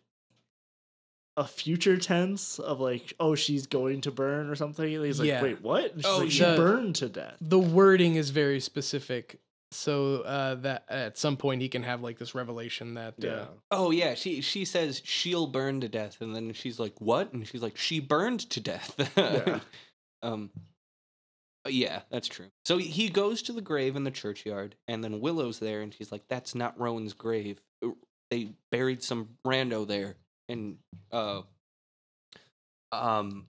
[1.37, 4.95] a future tense of like, oh, she's going to burn or something.
[4.95, 5.43] And he's like, Yeah.
[5.43, 5.95] wait, what?
[5.95, 6.55] And she's Oh, like, she yeah.
[6.57, 7.37] burned to death.
[7.41, 9.41] The wording is very specific,
[9.73, 13.31] so uh, that at some point he can have like this revelation that Yeah.
[13.31, 17.33] uh, Oh yeah, she she says she'll burn to death, and then she's like, "What?"
[17.33, 19.61] And she's like, "She burned to death." Yeah.
[20.23, 20.51] um.
[21.69, 22.49] Yeah, that's true.
[22.65, 26.11] So he goes to the grave in the churchyard, and then Willow's there, and she's
[26.11, 27.61] like, "That's not Rowan's grave.
[27.85, 27.91] Uh,
[28.31, 30.17] They buried some rando there."
[30.49, 30.79] And
[31.13, 31.43] uh,
[32.91, 33.47] um,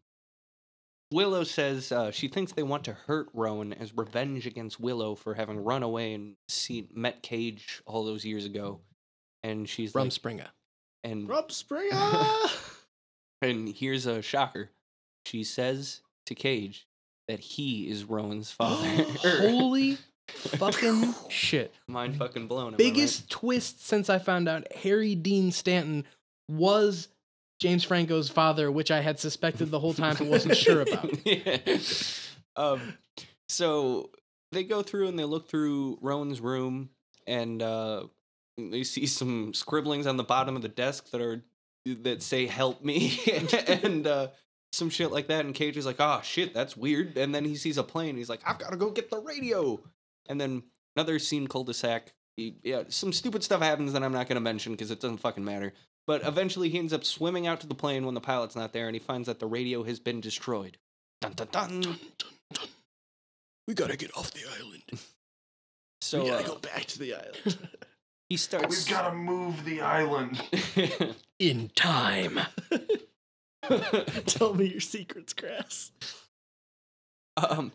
[1.14, 5.34] Willow says uh, she thinks they want to hurt Rowan as revenge against Willow for
[5.34, 8.82] having run away and seen met Cage all those years ago.
[9.44, 10.48] And she's like, Rumspringer.
[11.04, 11.96] and Rob Springer.
[13.42, 14.72] and here's a shocker.
[15.26, 16.88] She says to Cage
[17.28, 18.88] that he is Rowan's father.
[18.88, 21.74] Holy fucking shit.
[21.88, 22.70] Mind fucking blown.
[22.70, 26.06] am I Biggest twist since I found out Harry Dean Stanton
[26.50, 27.08] was
[27.60, 31.10] James Franco's father, which I had suspected the whole time but wasn't sure about.
[31.26, 31.78] yeah.
[32.56, 32.98] Um,
[33.48, 34.10] so
[34.52, 36.90] they go through and they look through Rowan's room
[37.26, 38.04] and uh,
[38.58, 41.44] they see some scribblings on the bottom of the desk that are
[41.86, 43.20] that say "Help me"
[43.68, 44.28] and uh,
[44.72, 45.46] some shit like that.
[45.46, 48.16] And Cage is like, "Oh shit, that's weird." And then he sees a plane.
[48.16, 49.82] He's like, "I've got to go get the radio."
[50.28, 50.64] And then
[50.96, 52.14] another scene cul-de-sac.
[52.38, 55.18] He, yeah, some stupid stuff happens that I'm not going to mention because it doesn't
[55.18, 55.74] fucking matter.
[56.06, 58.88] But eventually, he ends up swimming out to the plane when the pilot's not there,
[58.88, 60.78] and he finds that the radio has been destroyed.
[61.22, 61.82] Dun dun dun.
[61.82, 62.00] dun,
[62.54, 62.68] dun,
[63.68, 64.84] We gotta get off the island.
[66.02, 67.58] So we gotta uh, go back to the island.
[68.30, 68.86] he starts.
[68.86, 70.42] We've got to move the island.
[71.40, 72.42] In time.
[74.26, 75.94] Tell me your secrets, Grass.
[77.38, 77.72] Um,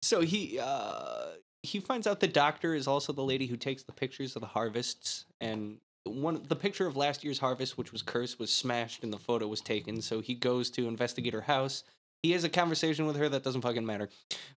[0.00, 1.32] so he uh
[1.62, 4.48] he finds out the doctor is also the lady who takes the pictures of the
[4.48, 9.12] harvests, and one the picture of last year's harvest, which was cursed, was smashed, and
[9.12, 10.00] the photo was taken.
[10.02, 11.84] So he goes to investigate her house.
[12.22, 14.08] He has a conversation with her that doesn't fucking matter,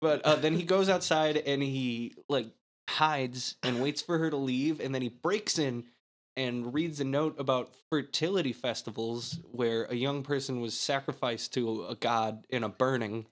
[0.01, 2.49] but uh, then he goes outside and he like
[2.91, 5.85] hides and waits for her to leave, and then he breaks in
[6.37, 11.95] and reads a note about fertility festivals where a young person was sacrificed to a
[11.95, 13.27] god in a burning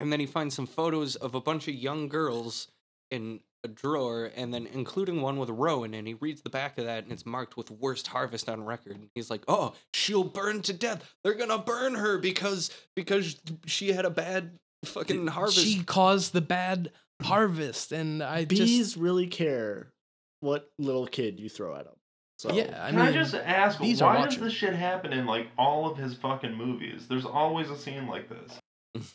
[0.00, 2.68] and then he finds some photos of a bunch of young girls
[3.10, 6.84] in a drawer and then including one with rowan and he reads the back of
[6.84, 10.62] that and it's marked with worst harvest on record and he's like oh she'll burn
[10.62, 13.36] to death they're gonna burn her because because
[13.66, 18.96] she had a bad fucking harvest She caused the bad harvest, and I Bees just
[18.96, 19.92] really care
[20.40, 21.94] what little kid you throw at them.
[22.38, 22.78] So yeah.
[22.80, 24.44] I Can mean, I just ask, why does watching.
[24.44, 27.06] this shit happen in like all of his fucking movies?
[27.08, 29.04] There's always a scene like this.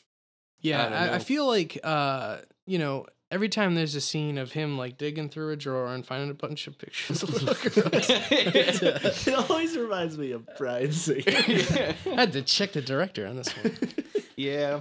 [0.61, 4.51] Yeah, I I, I, feel like uh, you know, every time there's a scene of
[4.51, 8.07] him like digging through a drawer and finding a bunch of pictures of little girls.
[8.09, 8.99] it's, uh,
[9.31, 11.23] it always reminds me of Bryan Singer.
[11.27, 13.75] I had to check the director on this one.
[14.35, 14.79] yeah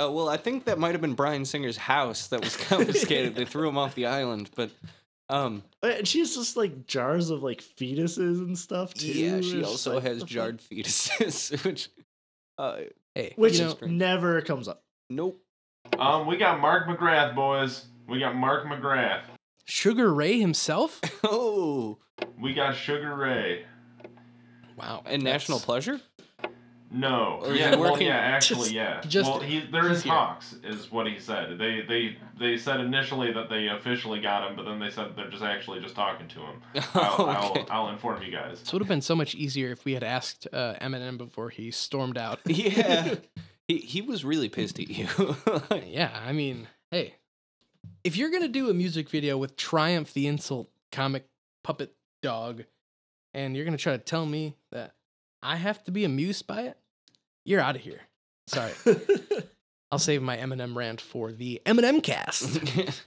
[0.00, 3.44] uh, well i think that might have been bryan singer's house that was confiscated they
[3.44, 4.70] threw him off the island but
[5.28, 9.06] um and she's just like jars of like fetuses and stuff too.
[9.08, 11.88] yeah she It's also like, has jarred fetuses which
[12.58, 12.78] uh
[13.14, 14.82] Hey, which you know, never comes up.
[15.10, 15.40] nope
[15.98, 17.84] Um, we got Mark McGrath, boys.
[18.08, 19.22] We got Mark McGrath.
[19.64, 21.00] Sugar Ray himself.
[21.24, 21.98] oh
[22.38, 23.64] We got Sugar Ray.
[24.76, 26.00] Wow, and national pleasure
[26.90, 27.40] No.
[27.44, 29.00] Or yeah, well, yeah, actually, just- yeah.
[29.02, 30.12] just- well, he there he's is here.
[30.12, 31.58] talks, is what he said.
[31.58, 35.30] They they they said initially that they officially got him, but then they said they're
[35.30, 36.62] just actually just talking to him.
[36.94, 37.64] I'll, Okay.
[37.70, 38.60] I'll, I'll inform you guys.
[38.60, 41.70] This would have been so much easier if we had asked uh, Eminem before he
[41.70, 42.40] stormed out.
[42.46, 43.14] yeah
[43.68, 45.08] he, he was really pissed at you
[45.86, 47.14] yeah, I mean, hey,
[48.02, 51.26] if you're gonna do a music video with Triumph the Insult comic
[51.62, 52.64] puppet dog,
[53.32, 54.94] and you're gonna try to tell me that
[55.42, 56.76] I have to be amused by it,
[57.44, 58.00] you're out of here.
[58.46, 58.72] Sorry,
[59.90, 62.60] I'll save my Eminem rant for the Eminem cast.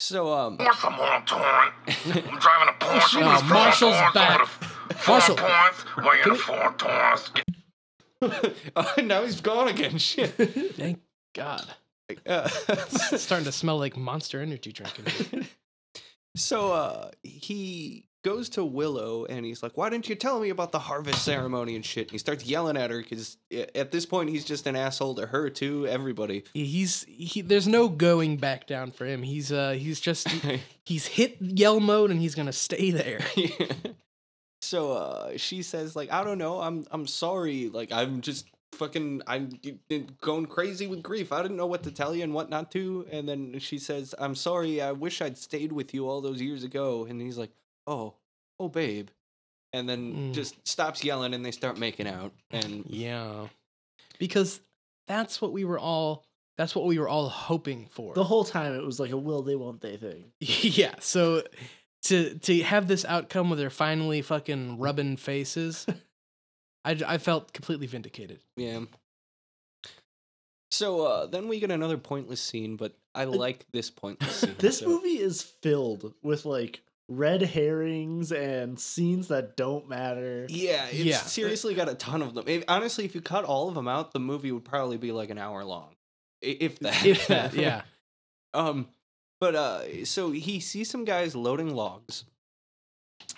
[0.00, 1.68] so um Want some more toy?
[1.86, 3.48] I'm driving a Porsche.
[3.48, 4.48] Marshall's back.
[5.06, 5.36] Marshall.
[5.36, 5.84] points.
[6.22, 7.30] Can we- four points.
[9.02, 10.30] now he's gone again shit
[10.76, 11.00] Thank
[11.34, 11.66] God.
[12.26, 15.48] Uh, It's starting to smell like Monster Energy drink.
[16.36, 20.72] so uh he goes to willow and he's like why didn't you tell me about
[20.72, 23.36] the harvest ceremony and shit and he starts yelling at her because
[23.74, 27.42] at this point he's just an asshole to her too everybody He's he.
[27.42, 29.22] There's no going back down for him.
[29.22, 30.26] He's uh he's just
[30.84, 33.20] he's hit yell mode and he's gonna stay there.
[34.64, 39.22] So uh she says like i don't know i'm i'm sorry like i'm just fucking
[39.28, 39.50] i'm
[40.20, 43.06] going crazy with grief i didn't know what to tell you and what not to
[43.12, 46.64] and then she says i'm sorry i wish i'd stayed with you all those years
[46.64, 47.50] ago and he's like
[47.86, 48.14] oh
[48.58, 49.08] oh babe
[49.72, 50.32] and then Mm.
[50.34, 53.48] just stops yelling and they start making out and Yeah,
[54.18, 54.60] because
[55.08, 56.24] that's what we were all.
[56.56, 58.14] That's what we were all hoping for.
[58.14, 60.26] the whole time it was like a will they won't they thing.
[60.40, 60.94] yeah.
[61.00, 61.42] So
[62.04, 65.86] to to have this outcome where they're finally fucking rubbing faces,
[66.84, 68.40] I, I felt completely vindicated.
[68.56, 68.80] yeah
[70.70, 74.78] so uh then we get another pointless scene but i like this pointless scene This
[74.80, 80.46] so- movie is filled with like red herrings and scenes that don't matter.
[80.48, 81.18] Yeah, it's Yeah.
[81.18, 82.44] seriously got a ton of them.
[82.48, 85.28] If- honestly, if you cut all of them out, the movie would probably be like
[85.28, 85.90] an hour long,
[86.40, 87.04] if that.
[87.04, 87.82] If that, yeah.
[88.54, 88.88] um,
[89.40, 92.24] but uh, so he sees some guys loading logs,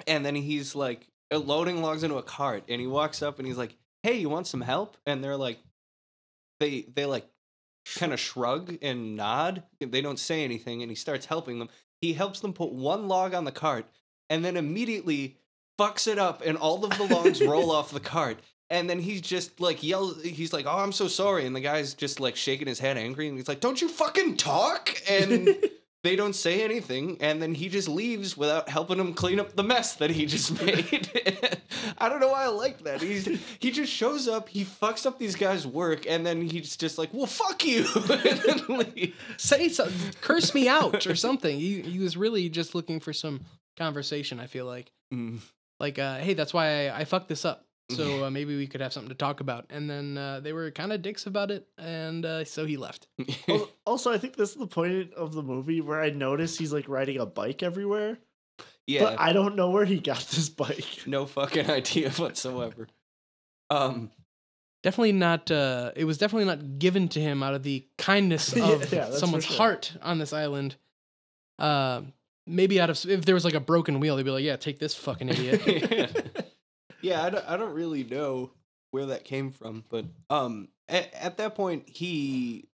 [0.06, 3.46] and then he's like uh, loading logs into a cart, and he walks up and
[3.46, 5.58] he's like, "Hey, you want some help?" And they're like,
[6.60, 7.26] they they like
[7.98, 9.62] kind of shrug and nod.
[9.80, 11.68] They don't say anything, and he starts helping them.
[12.00, 13.86] He helps them put one log on the cart,
[14.30, 15.38] and then immediately
[15.78, 18.38] fucks it up, and all of the logs roll off the cart.
[18.68, 20.22] And then he's just like yells.
[20.22, 23.28] He's like, "Oh, I'm so sorry," and the guy's just like shaking his head, angry,
[23.28, 25.56] and he's like, "Don't you fucking talk!" And
[26.06, 29.62] they don't say anything, and then he just leaves without helping them clean up the
[29.62, 31.10] mess that he just made.
[31.98, 33.02] I don't know why I like that.
[33.02, 33.26] He's
[33.58, 37.12] he just shows up, he fucks up these guys' work, and then he's just like,
[37.12, 39.14] "Well, fuck you," and then leaves.
[39.36, 41.58] Say something, curse me out or something.
[41.58, 43.40] He he was really just looking for some
[43.76, 44.40] conversation.
[44.40, 45.40] I feel like Mm.
[45.78, 47.65] like uh, hey, that's why I, I fucked this up.
[47.90, 50.70] So uh, maybe we could have something to talk about." And then uh, they were
[50.70, 53.06] kind of dicks about it, and uh, so he left.
[53.48, 56.72] Al- Also, I think this is the point of the movie where I notice he's
[56.72, 58.18] like riding a bike everywhere,
[58.86, 61.02] yeah, but I don't know where he got this bike.
[61.06, 62.88] no fucking idea whatsoever.
[63.70, 64.10] Um,
[64.82, 65.50] Definitely not.
[65.50, 69.14] Uh, it was definitely not given to him out of the kindness of yeah, that's
[69.14, 69.56] for someone's sure.
[69.56, 70.76] heart on this island.
[71.58, 72.02] Uh,
[72.46, 74.78] maybe out of if there was like a broken wheel, they'd be like, "Yeah, take
[74.78, 76.25] this fucking idiot."
[77.06, 78.50] Yeah, I don't, I don't really know
[78.90, 82.68] where that came from, but um, at, at that point he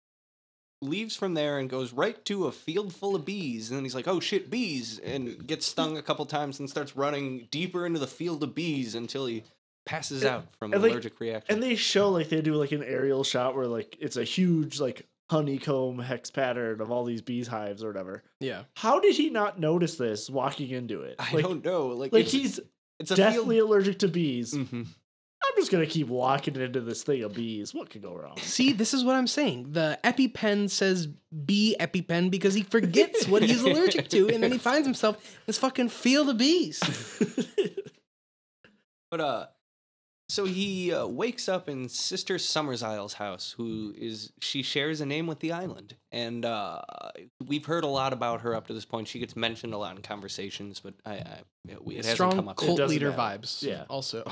[0.82, 3.96] leaves from there and goes right to a field full of bees, and then he's
[3.96, 8.00] like, "Oh shit, bees!" and gets stung a couple times and starts running deeper into
[8.00, 9.44] the field of bees until he
[9.86, 11.54] passes And- out from like- allergic reaction.
[11.56, 14.80] And they show like they do like an aerial shot where like it's a huge
[14.80, 18.24] like honeycomb hex pattern of all these bees hives or whatever.
[18.40, 21.16] yeah, How did he not notice this walking into it?
[21.20, 22.60] I like, don't know, like, like he's
[23.00, 23.70] it's a deathly field.
[23.70, 24.54] allergic to bees.
[24.54, 24.86] Mhm.
[25.42, 27.74] I'm just gonna keep walking into this thing of bees.
[27.74, 28.38] What could go wrong?
[28.38, 29.72] see, this is what I'm saying.
[29.72, 34.58] The EpiPen says "B EpiPen" because he forgets what he's allergic to, and then he
[34.58, 36.80] finds himself in this fucking field of bees.
[39.12, 39.46] But uh,
[40.30, 45.28] so he uh, wakes up in Sister Summersisle's house, who is she shares a name
[45.28, 46.82] with the island, and uh,
[47.48, 49.08] we've heard a lot about her up to this point.
[49.08, 52.48] She gets mentioned a lot in conversations, but I, I it, it hasn't Strong come
[52.48, 52.58] up.
[52.58, 53.40] cult leader matter.
[53.40, 53.62] vibes.
[53.64, 53.84] Yeah.
[53.90, 54.32] Also,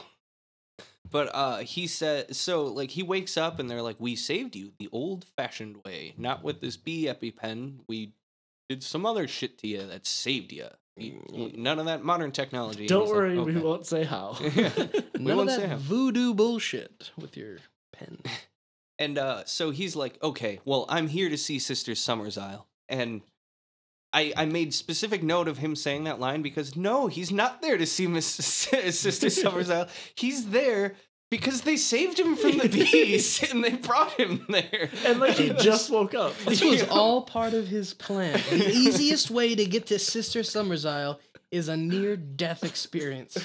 [1.09, 2.65] But uh, he said so.
[2.65, 6.59] Like he wakes up, and they're like, "We saved you the old-fashioned way, not with
[6.61, 7.79] this bee epipen.
[7.87, 8.11] We
[8.69, 10.67] did some other shit to you that saved you.
[10.99, 14.37] None of that modern technology." Don't he's like, worry, we won't say how.
[15.17, 15.77] We none won't say that how.
[15.77, 17.57] voodoo bullshit with your
[17.93, 18.19] pen.
[18.99, 22.65] And uh, so he's like, okay, well, I'm here to see Sister Summersisle.
[22.89, 23.21] And
[24.11, 27.77] I, I made specific note of him saying that line because no, he's not there
[27.77, 29.87] to see Miss Sister Summersisle.
[30.15, 30.95] He's there
[31.29, 34.89] because they saved him from the bees and they brought him there.
[35.05, 36.33] and like he just woke up.
[36.45, 38.39] This was all part of his plan.
[38.49, 41.19] The easiest way to get to Sister Summersisle
[41.51, 43.37] is a near-death experience.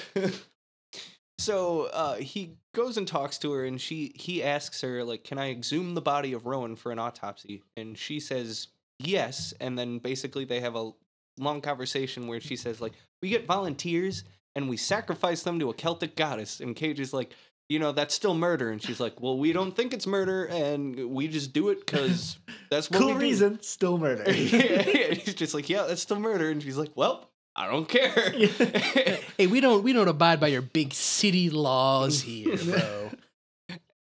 [1.39, 5.37] So uh, he goes and talks to her, and she he asks her like, "Can
[5.37, 8.67] I exhume the body of Rowan for an autopsy?" And she says
[8.99, 9.53] yes.
[9.59, 10.91] And then basically they have a
[11.39, 14.23] long conversation where she says like, "We get volunteers
[14.55, 17.33] and we sacrifice them to a Celtic goddess." And Cage is like,
[17.73, 21.09] "You know that's still murder." And she's like, "Well, we don't think it's murder, and
[21.09, 22.37] we just do it because
[22.69, 24.23] that's what cool we do." reason, still murder.
[24.31, 27.87] yeah, yeah, he's just like, "Yeah, that's still murder," and she's like, "Well." I don't
[27.87, 28.33] care.
[29.37, 33.11] Hey, we don't we don't abide by your big city laws here, bro.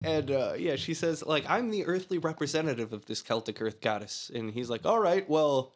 [0.03, 4.31] And uh, yeah, she says, like, I'm the earthly representative of this Celtic earth goddess.
[4.35, 5.75] And he's like, all right, well,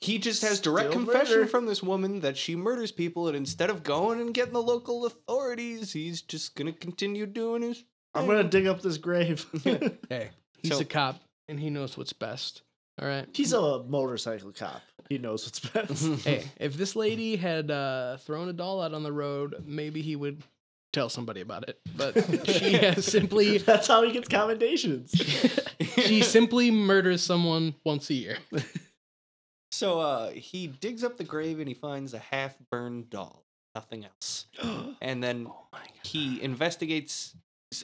[0.00, 1.46] he just has direct Still confession murder.
[1.48, 3.28] from this woman that she murders people.
[3.28, 7.62] And instead of going and getting the local authorities, he's just going to continue doing
[7.62, 7.84] his.
[8.14, 9.44] I'm gonna dig up this grave.
[10.08, 10.30] Hey,
[10.62, 12.62] he's So- a cop and he knows what's best.
[13.00, 13.26] All right.
[13.34, 14.80] He's a motorcycle cop.
[15.10, 16.24] He knows what's best.
[16.24, 20.16] Hey, if this lady had uh, thrown a doll out on the road, maybe he
[20.16, 20.42] would
[20.94, 21.78] tell somebody about it.
[21.94, 22.14] But
[22.46, 25.10] she has simply That's how he gets commendations.
[25.80, 28.38] she simply murders someone once a year.
[29.72, 33.44] So uh, he digs up the grave and he finds a half burned doll.
[33.74, 34.46] Nothing else.
[35.02, 35.66] And then Oh
[36.04, 37.34] he investigates.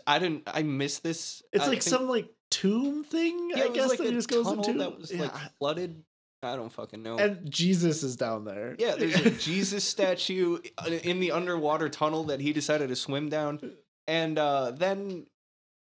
[0.06, 0.44] I didn't.
[0.46, 1.42] I missed this.
[1.52, 3.50] It's I like think- some like tomb thing.
[3.54, 4.74] Yeah, I guess like that just goes into.
[4.78, 6.02] that was like flooded.
[6.44, 7.18] I don't fucking know.
[7.18, 8.74] and Jesus is down there.
[8.78, 13.28] Yeah, there's a Jesus statue uh, in the underwater tunnel that he decided to swim
[13.28, 13.60] down.
[14.08, 15.26] And uh, then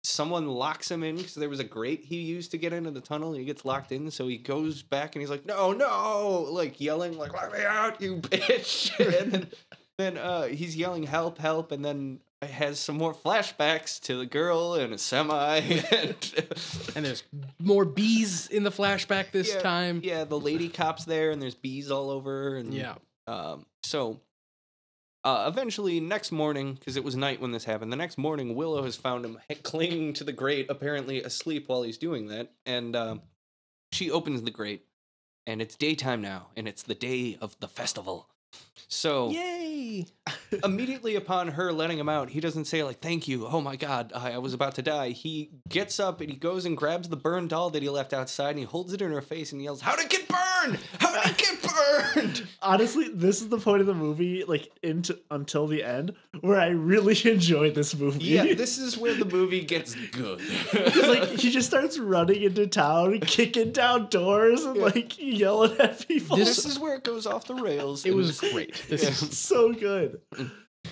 [0.05, 3.01] someone locks him in because there was a grate he used to get into the
[3.01, 4.11] tunnel and he gets locked in.
[4.11, 8.01] So he goes back and he's like, no, no, like yelling, like, let me out,
[8.01, 8.93] you bitch.
[9.23, 9.47] and then,
[9.99, 11.73] then uh, he's yelling, help, help.
[11.73, 15.61] And then has some more flashbacks to the girl and a semi.
[15.93, 16.45] And,
[16.95, 17.23] And there's
[17.59, 20.01] more bees in the flashback this Yeah, time.
[20.05, 22.57] yeah, the lady cop's there and there's bees all over.
[22.57, 22.97] And Yeah.
[23.27, 24.21] Um, so
[25.25, 28.85] uh, eventually, next morning, because it was night when this happened, the next morning, Willow
[28.85, 32.53] has found him clinging to the grate, apparently asleep while he's doing that.
[32.67, 33.23] And um,
[33.91, 34.85] she opens the grate,
[35.47, 38.29] and it's daytime now, and it's the day of the festival.
[38.89, 40.07] So Yay!
[40.63, 44.13] Immediately upon her letting him out, he doesn't say like "Thank you." Oh my God,
[44.15, 45.11] I, I was about to die.
[45.11, 48.51] He gets up and he goes and grabs the burned doll that he left outside,
[48.51, 50.79] and he holds it in her face and yells, "How did it get burned?
[50.99, 51.63] How did it get
[52.15, 56.59] burned?" Honestly, this is the point of the movie, like into until the end, where
[56.59, 58.25] I really enjoyed this movie.
[58.25, 60.41] Yeah, this is where the movie gets good.
[61.07, 66.37] like he just starts running into town, kicking down doors, and like yelling at people.
[66.37, 68.07] this is where it goes off the rails.
[68.07, 68.75] It was great.
[68.89, 69.09] This Yeah.
[69.11, 70.14] is so good.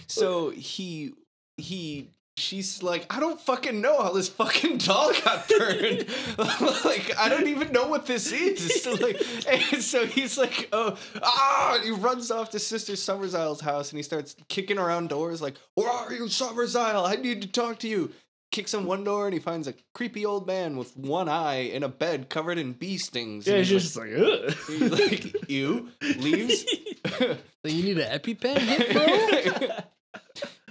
[0.07, 1.13] So he
[1.57, 6.07] he she's like, I don't fucking know how this fucking doll got burned.
[6.85, 8.83] like, I don't even know what this is.
[8.83, 9.21] So, like,
[9.73, 11.75] and so he's like, oh, ah!
[11.77, 15.55] And he runs off to Sister Summersisle's house and he starts kicking around doors, like,
[15.75, 17.05] Where are you, Summersile?
[17.05, 18.13] I need to talk to you.
[18.51, 21.85] Kicks in one door and he finds a creepy old man with one eye in
[21.85, 23.47] a bed covered in bee stings.
[23.47, 24.55] Yeah, And he's he's just like, Ugh.
[24.69, 25.89] He's like, ew,
[26.19, 26.67] leaves.
[27.05, 29.77] So you need an EpiPen hit, bro?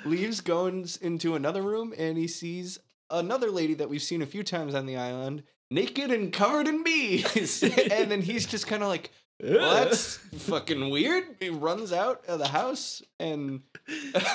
[0.06, 2.80] leaves, goes into another room, and he sees
[3.10, 6.84] another lady that we've seen a few times on the island, naked and covered in
[6.84, 7.64] bees.
[7.91, 11.24] and then he's just kind of like, well, that's fucking weird.
[11.40, 13.62] He runs out of the house, and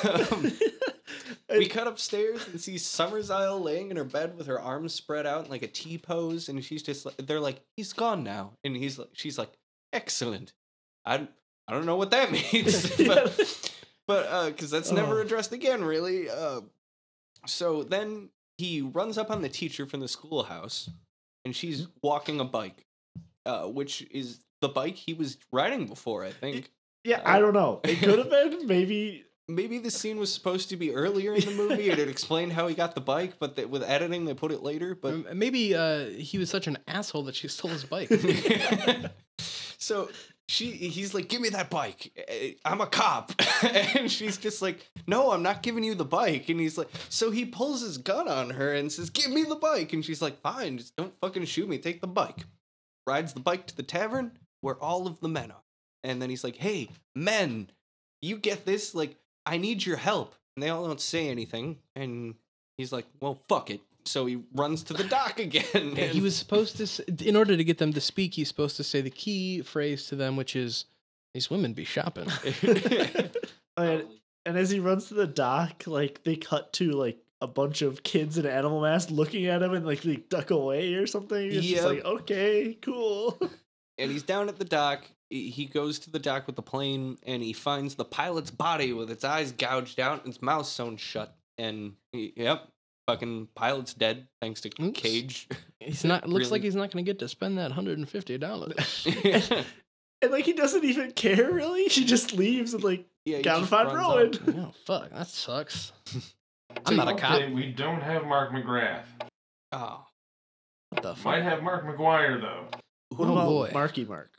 [0.04, 0.52] um,
[1.50, 5.44] we cut upstairs and see Summersisle laying in her bed with her arms spread out
[5.44, 8.74] in like a T pose, and she's just like, they're like, he's gone now, and
[8.76, 9.52] he's like, she's like,
[9.92, 10.52] excellent.
[11.04, 11.28] I
[11.68, 13.72] I don't know what that means, but
[14.06, 15.22] but uh, because that's never Oh.
[15.22, 16.28] addressed again, really.
[16.30, 16.60] Uh,
[17.46, 20.88] so then he runs up on the teacher from the schoolhouse,
[21.44, 22.86] and she's walking a bike,
[23.44, 26.70] uh, which is the bike he was riding before, I think.
[27.04, 27.80] yeah, I don't know.
[27.84, 29.22] It could have been maybe.
[29.48, 32.66] Maybe the scene was supposed to be earlier in the movie, and it explained how
[32.66, 34.96] he got the bike, but that with editing they put it later.
[34.96, 38.08] But Um, Maybe uh, he was such an asshole that she stole his bike.
[39.78, 40.08] so
[40.48, 42.12] she he's like give me that bike.
[42.28, 43.32] Eh, i'm a cop.
[43.62, 46.48] And she's just like no i'm not giving you the bike.
[46.48, 49.56] And he's like so he pulls his gun on her and says give me the
[49.56, 49.92] bike.
[49.92, 51.78] And she's like fine just don't fucking shoot me.
[51.78, 52.44] Take the bike.
[53.06, 55.62] Rides the bike to the tavern where all of the men are.
[56.04, 57.70] And then he's like hey men
[58.22, 60.34] you get this like i need your help.
[60.54, 61.78] And they all don't say anything.
[61.96, 62.34] And
[62.76, 66.34] he's like well fuck it so he runs to the dock again Yeah, he was
[66.36, 69.10] supposed to, s- in order to get them to speak, he's supposed to say the
[69.10, 70.86] key phrase to them, which is,
[71.34, 72.28] "These women be shopping."
[73.78, 74.04] And,
[74.46, 78.02] and as he runs to the dock, like they cut to like a bunch of
[78.02, 81.52] kids in animal masks looking at him and like they duck away or something.
[81.52, 83.38] It's just like, okay, cool.
[83.98, 85.04] and he's down at the dock.
[85.28, 88.94] He he goes to the dock with the plane, and he finds the pilot's body
[88.94, 91.36] with its eyes gouged out and its mouth sewn shut.
[91.58, 92.68] And he, yep,
[93.06, 94.98] fucking pilot's dead thanks to Oops.
[95.00, 95.48] Cage.
[95.80, 96.28] He's not.
[96.28, 99.06] Looks like he's not going to get to spend that hundred and fifty dollars.
[99.24, 99.64] And
[100.30, 101.88] like he doesn't even care really.
[101.88, 104.26] She just leaves and like yeah, gotta just find Rowan.
[104.28, 104.38] out.
[104.56, 105.92] oh fuck, that sucks.
[106.84, 107.50] I'm not a cop.
[107.50, 109.04] We don't have Mark McGrath.
[109.72, 110.04] Oh,
[110.90, 111.24] What the fuck?
[111.24, 112.66] Might have Mark McGwire though.
[113.16, 113.70] What Oh, about boy.
[113.72, 114.30] Marky Mark?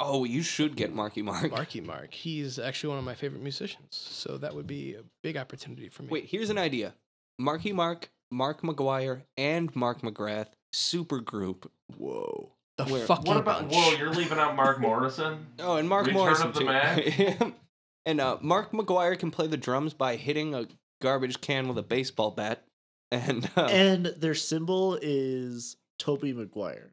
[0.00, 1.50] oh, you should get Marky Mark.
[1.50, 2.12] Marky Mark.
[2.14, 6.04] He's actually one of my favorite musicians, so that would be a big opportunity for
[6.04, 6.08] me.
[6.10, 6.94] Wait, here's an idea:
[7.38, 11.70] Marky Mark, Mark McGwire, and Mark McGrath super group.
[11.96, 12.52] Whoa.
[12.76, 13.62] the where- fucking What about?
[13.70, 13.74] bunch.
[13.74, 15.46] Whoa, you're leaving out Mark Morrison.
[15.58, 16.48] Oh, and Mark Morrison.
[16.48, 17.54] Return Morrison of the too.
[18.06, 20.66] And uh, Mark McGwire can play the drums by hitting a
[21.02, 22.64] garbage can with a baseball bat.
[23.12, 26.92] And, uh, And their cymbal is Tobey Maguire.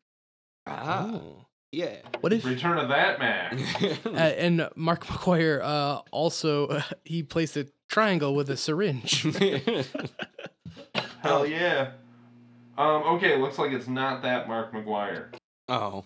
[0.67, 1.45] ah, Oh.
[1.72, 1.97] yeah.
[2.22, 2.45] What if?
[2.45, 3.61] Return of that man?
[4.05, 9.26] Uh, and Mark McGwire uh, also he placed a triangle with a syringe.
[11.26, 11.91] Hell yeah.
[12.77, 13.03] Um.
[13.15, 15.34] Okay, looks like it's not that Mark McGwire.
[15.69, 16.03] oh,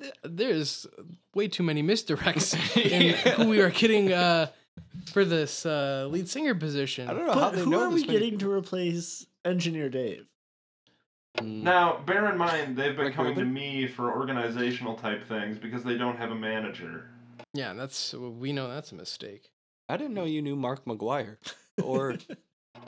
[0.00, 0.86] Th- There's
[1.34, 3.14] way too many misdirects in Yeah.
[3.36, 4.48] who we are getting uh,
[5.12, 7.08] for this uh, lead singer position.
[7.08, 9.88] I don't know how they who know are this we many getting to replace Engineer
[9.88, 10.26] Dave?
[11.38, 11.62] Mm.
[11.62, 15.84] Now, bear in mind they've been Rick coming to me for organizational type things because
[15.84, 17.08] they don't have a manager.
[17.54, 19.50] Yeah, that's we know that's a mistake.
[19.88, 21.36] I didn't know you knew Mark McGwire.
[21.84, 22.16] Or.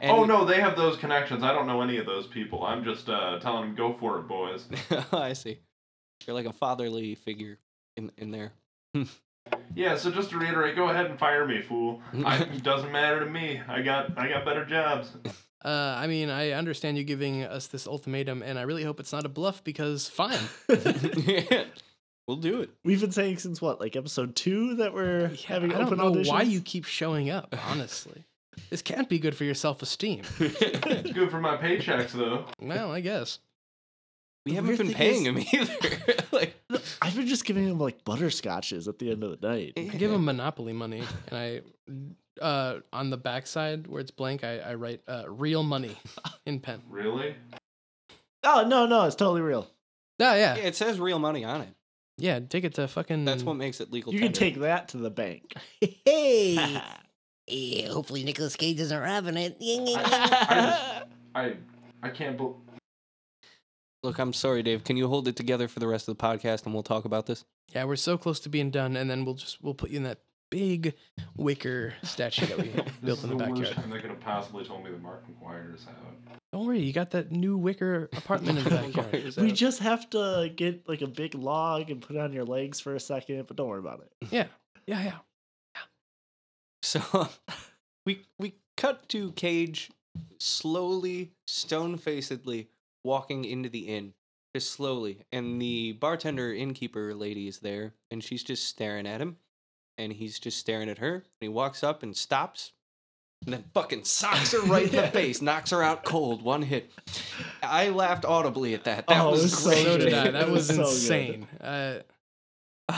[0.01, 1.43] And- oh no, they have those connections.
[1.43, 2.65] I don't know any of those people.
[2.65, 4.67] I'm just uh, telling them, go for it, boys.
[5.13, 5.59] I see.
[6.27, 7.59] You're like a fatherly figure
[7.97, 8.53] in in there.
[9.75, 9.97] Yeah.
[9.97, 12.01] So just to reiterate, go ahead and fire me, fool.
[12.25, 13.61] I, it doesn't matter to me.
[13.67, 15.11] I got I got better jobs.
[15.65, 15.69] Uh,
[15.99, 19.25] I mean, I understand you giving us this ultimatum, and I really hope it's not
[19.25, 20.39] a bluff because fine.
[22.29, 22.71] we'll do it.
[22.85, 25.99] We've been saying since what, like episode two, that we're Yeah, having I don't open
[25.99, 26.29] know auditions.
[26.29, 27.55] why you keep showing up.
[27.71, 28.25] Honestly,
[28.69, 30.23] this can't be good for your self-esteem.
[30.41, 32.45] It's good for my paychecks though.
[32.61, 33.39] well, I guess.
[34.47, 36.15] We The haven't been paying is- him either.
[36.33, 36.55] like,
[37.03, 39.73] I've been just giving him like butterscotches at the end of the night.
[39.77, 41.61] I give him Monopoly money, and I,
[42.43, 45.97] uh, on the backside where it's blank, I, I write uh, real money
[46.47, 46.81] in pen.
[46.89, 47.35] Really?
[48.43, 49.69] Oh no, no, it's totally real.
[50.21, 51.75] Oh yeah, yeah, it says real money on it.
[52.17, 52.39] yeah.
[52.41, 53.27] Take it to fucking.
[53.27, 54.15] That's what makes it legal.
[54.15, 55.53] You can take that to the bank.
[56.05, 56.81] Hey!
[57.51, 59.57] Yeah, hopefully Nicolas Cage isn't robbing it.
[59.61, 61.03] I,
[61.35, 61.55] I
[62.03, 62.55] I can't believe.
[64.03, 64.85] Look, I'm sorry, Dave.
[64.85, 67.27] Can you hold it together for the rest of the podcast and we'll talk about
[67.27, 67.45] this?
[67.75, 70.05] Yeah, we're so close to being done, and then we'll just we'll put you in
[70.05, 70.21] that
[70.51, 70.95] big
[71.37, 73.77] wicker statue that we This built is in the the worst backyard.
[73.77, 76.39] thing they could have possibly told me that Mark McGwire's out.
[76.53, 79.37] Don't worry, you got that new wicker apartment in the backyard.
[79.37, 82.81] We just have to get like a big log and put it on your legs
[82.81, 84.29] for a second, but don't worry about it.
[84.33, 84.47] Yeah,
[84.87, 85.13] yeah, yeah.
[86.83, 87.29] So
[88.07, 89.91] we we cut to Cage
[90.39, 92.69] slowly, stone facedly
[93.05, 94.15] walking into the inn.
[94.55, 95.19] Just slowly.
[95.31, 99.37] And the bartender innkeeper lady is there and she's just staring at him.
[99.97, 101.15] And he's just staring at her.
[101.17, 102.73] And he walks up and stops.
[103.45, 106.91] And then fucking socks her right in the face, knocks her out cold, one hit.
[107.63, 109.07] I laughed audibly at that.
[109.07, 109.85] That Oh, was, was so great.
[109.85, 110.31] So did I.
[110.33, 110.89] That was was so good.
[110.91, 111.47] insane.
[111.61, 111.99] Uh,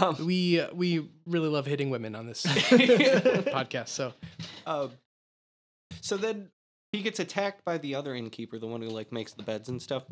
[0.00, 3.88] Um, we uh, we really love hitting women on this podcast.
[3.88, 4.12] So
[4.66, 4.92] Um,
[6.00, 6.48] so then
[6.92, 9.80] he gets attacked by the other innkeeper, the one who like makes the beds and
[9.82, 10.04] stuff,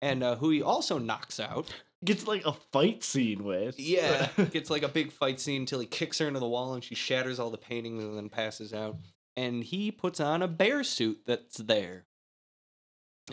[0.00, 1.72] and uh, who he also knocks out.
[2.04, 3.78] Gets like a fight scene with.
[3.78, 6.84] Yeah, gets like a big fight scene until he kicks her into the wall and
[6.84, 8.96] she shatters all the paintings and then passes out.
[9.36, 12.04] And he puts on a bear suit that's there.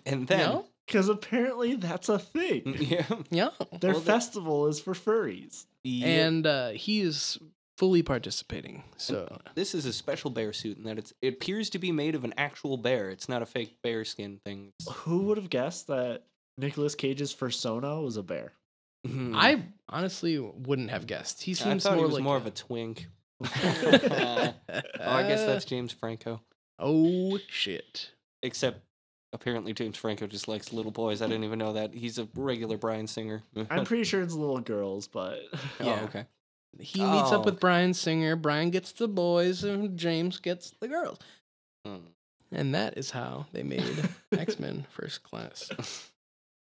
[0.05, 0.61] And then, Yeah?
[0.87, 2.75] Because apparently that's a thing.
[2.79, 3.49] yeah, yeah,
[3.79, 5.65] Their Well, festival is for furries.
[5.83, 7.39] yeah, and uh, he is
[7.77, 8.83] fully participating.
[8.97, 12.15] So this is a special bear suit in that it's it appears to be made
[12.15, 13.09] of an actual bear.
[13.09, 14.71] It's not a fake bear skin thing.
[14.89, 16.23] Who would have guessed that
[16.57, 18.53] Nicolas Cage's persona was a bear?
[19.07, 19.33] Mhm.
[19.35, 21.43] I honestly wouldn't have guessed.
[21.43, 23.07] He I seems thought more he was like more of a twink.
[23.43, 24.53] oh,
[24.99, 26.41] I guess Uh, that's James Franco.
[26.79, 28.11] oh shit.
[28.43, 28.79] Except
[29.35, 31.21] apparently James Franco just likes little boys.
[31.21, 31.93] I didn't even know that.
[31.93, 33.43] He's a regular Bryan Singer.
[33.69, 36.01] I'm pretty sure it's little girls, but Oh, Yeah.
[36.05, 36.25] okay.
[36.79, 37.59] He meets Oh, up with okay.
[37.61, 38.35] Bryan Singer.
[38.35, 41.19] Bryan gets the boys, and James gets the girls.
[41.85, 41.97] Hmm.
[42.51, 43.83] And that is how they made
[44.31, 45.69] X Men First Class.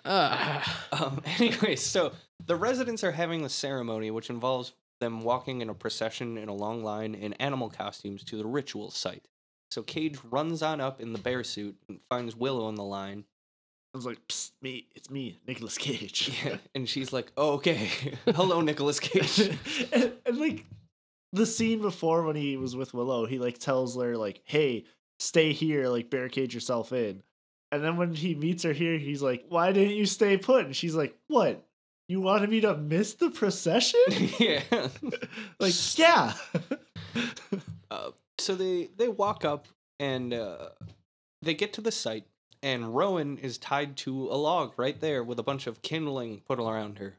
[0.05, 2.13] Ah, Um, anyway, so
[2.47, 6.55] the residents are having the ceremony, which involves them walking in a procession in a
[6.55, 9.27] long line in animal costumes to the ritual site.
[9.71, 13.25] So Cage runs on up in the bear suit and finds Willow on the line.
[13.95, 16.31] I was like, Psst, me, it's me, Nicolas Cage.
[16.45, 17.89] Yeah, and she's like, oh, "Okay,
[18.27, 19.57] hello, Nicolas Cage."
[19.93, 20.65] and, and like
[21.33, 24.85] the scene before when he was with Willow, he like tells her like, "Hey,
[25.19, 27.23] stay here, like barricade yourself in."
[27.73, 30.75] And then when he meets her here, he's like, "Why didn't you stay put?" And
[30.75, 31.65] she's like, "What?
[32.09, 34.01] You wanted me to miss the procession?"
[34.39, 34.63] yeah.
[35.61, 36.33] like, yeah.
[37.91, 38.11] Uh,
[38.41, 39.67] so they they walk up
[39.99, 40.71] and uh,
[41.43, 42.27] they get to the site,
[42.63, 46.59] and Rowan is tied to a log right there with a bunch of kindling put
[46.59, 47.19] around her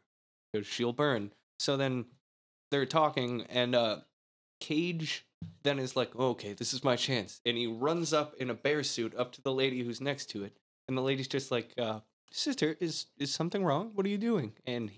[0.52, 1.32] because she'll burn.
[1.60, 2.06] So then
[2.72, 3.98] they're talking, and uh,
[4.60, 5.26] Cage
[5.64, 8.84] then is like, "Okay, this is my chance," and he runs up in a bear
[8.84, 10.58] suit up to the lady who's next to it,
[10.88, 12.00] and the lady's just like, uh,
[12.32, 13.92] "Sister, is is something wrong?
[13.94, 14.92] What are you doing?" And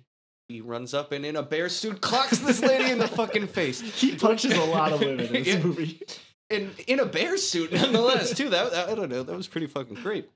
[0.53, 3.81] he runs up and in a bear suit clocks this lady in the fucking face.
[3.99, 5.59] he punches a lot of women in this Yeah.
[5.63, 6.01] movie.
[6.49, 9.65] in in a bear suit nonetheless too that, that- i don't know that was pretty
[9.67, 10.29] fucking great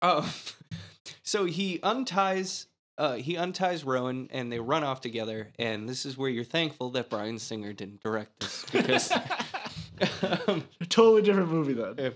[0.00, 0.24] um
[1.22, 2.66] so he unties
[2.98, 6.90] uh he unties rowan and they run off together and this is where you're thankful
[6.90, 9.12] that bryan singer didn't direct this because
[10.48, 12.12] um, totally different movie then.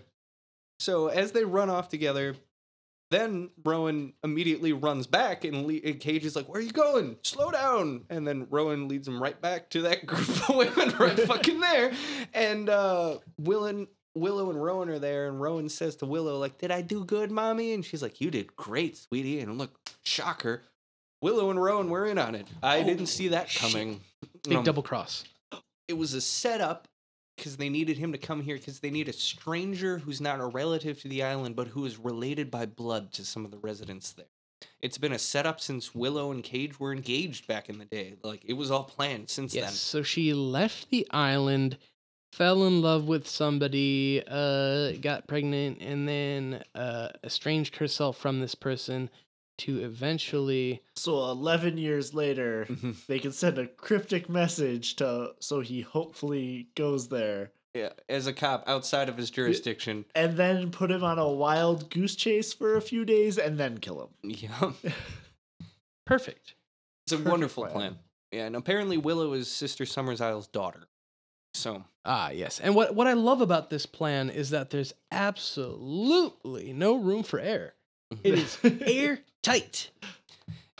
[0.78, 2.36] so as they run off together
[3.10, 7.16] then rowan immediately runs back and, le- and cage is like where are you going?
[7.22, 8.04] Slow down!
[8.10, 11.92] And then rowan leads him right back to that group of women right fucking there.
[12.34, 16.70] And uh willow willow and rowan are there and rowan says to willow like did
[16.72, 17.72] i do good mommy?
[17.74, 19.40] And she's like you did great sweetie.
[19.40, 20.62] And look shocker
[21.22, 22.48] willow and rowan were in on it.
[22.62, 23.70] I Oh, didn't see that shit.
[23.72, 24.00] coming.
[24.48, 25.24] Big Um, double cross.
[25.86, 26.87] it was a setup
[27.38, 30.46] because they needed him to come here because they need a stranger who's not a
[30.46, 34.12] relative to the island but who is related by blood to some of the residents
[34.12, 34.26] there.
[34.80, 38.14] It's been a setup since Willow and Cage were engaged back in the day.
[38.22, 39.74] Like it was all planned since Yes.
[39.78, 41.78] So she left the island,
[42.32, 48.54] fell in love with somebody, uh, got pregnant, and then uh, estranged herself from this
[48.54, 49.10] person
[49.58, 50.82] to eventually.
[50.96, 52.96] So 11 years later, then.
[53.06, 58.32] they can send a cryptic message to so he hopefully goes there yeah, as a
[58.32, 60.04] cop outside of his jurisdiction.
[60.14, 63.78] and then put him on a wild goose chase for a few days and then
[63.78, 64.30] kill him.
[64.30, 64.72] Yeah,
[66.06, 66.54] Perfect.
[67.06, 67.74] it's a Perfect wonderful plan.
[67.74, 67.98] plan.
[68.32, 70.88] Yeah, and apparently Willow is Sister Summersisle's daughter.
[71.54, 72.58] So Ah, yes.
[72.60, 77.38] And what, what I love about this plan is that there's absolutely no room for
[77.38, 77.74] error.
[78.24, 78.56] It is
[79.48, 79.90] airtight.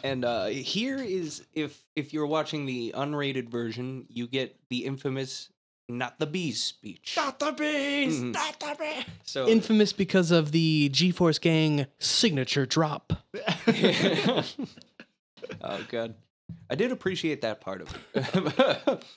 [0.05, 5.49] And uh, here is if if you're watching the unrated version, you get the infamous
[5.89, 7.15] "not the bees" speech.
[7.17, 8.21] Not the bees!
[8.21, 8.33] Mhm.
[8.33, 9.05] Not the bees!
[9.25, 13.13] So Infamous because of the G-Force Gang signature drop.
[15.63, 16.15] oh god,
[16.71, 18.55] I did appreciate that part of it.
[18.85, 19.05] but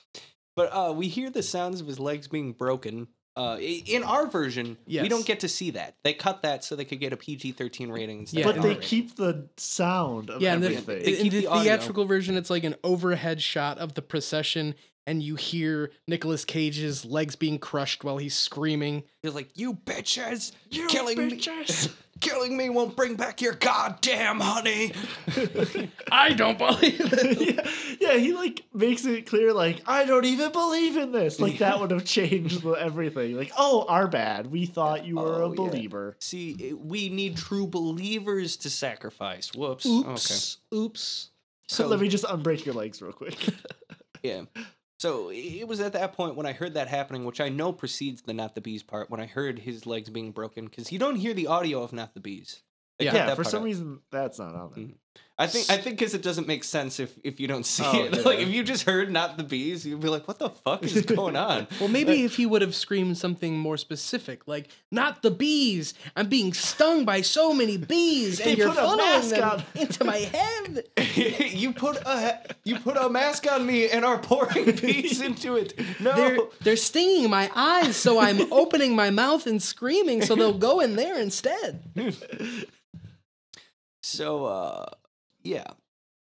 [0.54, 3.08] But uh, we hear the sounds of his legs being broken.
[3.34, 5.94] Uh, in our version, we don't get to see that.
[6.04, 8.40] They cut that so they could get a PG thirteen rating instead.
[8.40, 8.82] Yeah, of but they rating.
[8.82, 11.02] keep the sound of Yeah, and the, everything.
[11.04, 11.62] They in keep the, the audio.
[11.62, 14.74] theatrical version, it's like an overhead shot of the procession,
[15.06, 19.02] and you hear Nicolas Cage's legs being crushed while he's screaming.
[19.22, 21.40] He's like, "You bitches, you killing me,
[22.20, 24.92] killing me won't bring back your goddamn honey."
[26.12, 27.56] I don't believe it.
[28.00, 31.40] yeah, yeah, he like makes it clear, like I don't even believe in this.
[31.40, 33.36] Like that would have changed everything.
[33.36, 34.46] Like, oh, our bad.
[34.48, 35.54] We thought you were Oh, a yeah.
[35.56, 36.16] believer.
[36.20, 39.52] See, we need true believers to sacrifice.
[39.54, 39.86] Whoops.
[39.86, 40.58] Oops.
[40.74, 41.28] Oops.
[41.68, 43.36] So So let me just unbreak your legs real quick.
[44.22, 44.42] Yeah.
[45.02, 48.22] So it was at that point when I heard that happening, which I know precedes
[48.22, 51.16] the not the bees part, when I heard his legs being broken, because you don't
[51.16, 52.62] hear the audio of not the bees.
[53.00, 53.64] They cut yeah, that for some out.
[53.64, 54.84] reason that's not on there.
[54.84, 54.94] Mm.
[55.38, 58.04] I think I think because it doesn't make sense if if you don't see Oh,
[58.04, 58.14] it.
[58.16, 58.22] yeah.
[58.22, 61.04] Like if you just heard not the bees, you'd be like, "What the fuck is
[61.06, 65.30] going on?" Well, maybe if he would have screamed something more specific, like "Not the
[65.32, 65.94] bees!
[66.14, 69.64] I'm being stung by so many bees, and you're put a funneling mask them on."
[69.74, 70.84] into my head."
[71.56, 75.72] you put a you put a mask on me and are pouring bees into it.
[75.98, 76.14] No.
[76.14, 80.78] They're they're stinging my eyes, so I'm opening my mouth and screaming, so they'll go
[80.80, 81.82] in there instead.
[84.02, 84.86] So uh
[85.42, 85.66] yeah.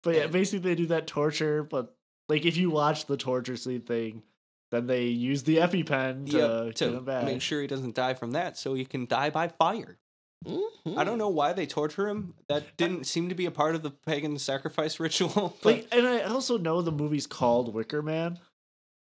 [0.02, 1.94] But yeah, And- basically they do that torture, but
[2.28, 4.22] like if you watch the torture scene thing,
[4.70, 7.24] then they use the EpiPen to Yep, get him to back.
[7.24, 9.98] make sure he doesn't die from that, so he can die by fire.
[10.46, 10.98] Mhm.
[10.98, 12.34] I don't know why they torture him.
[12.48, 15.56] That didn't seem to be a part of the pagan sacrifice ritual.
[15.62, 18.38] But Like, and I also know the movie's called Wicker Man,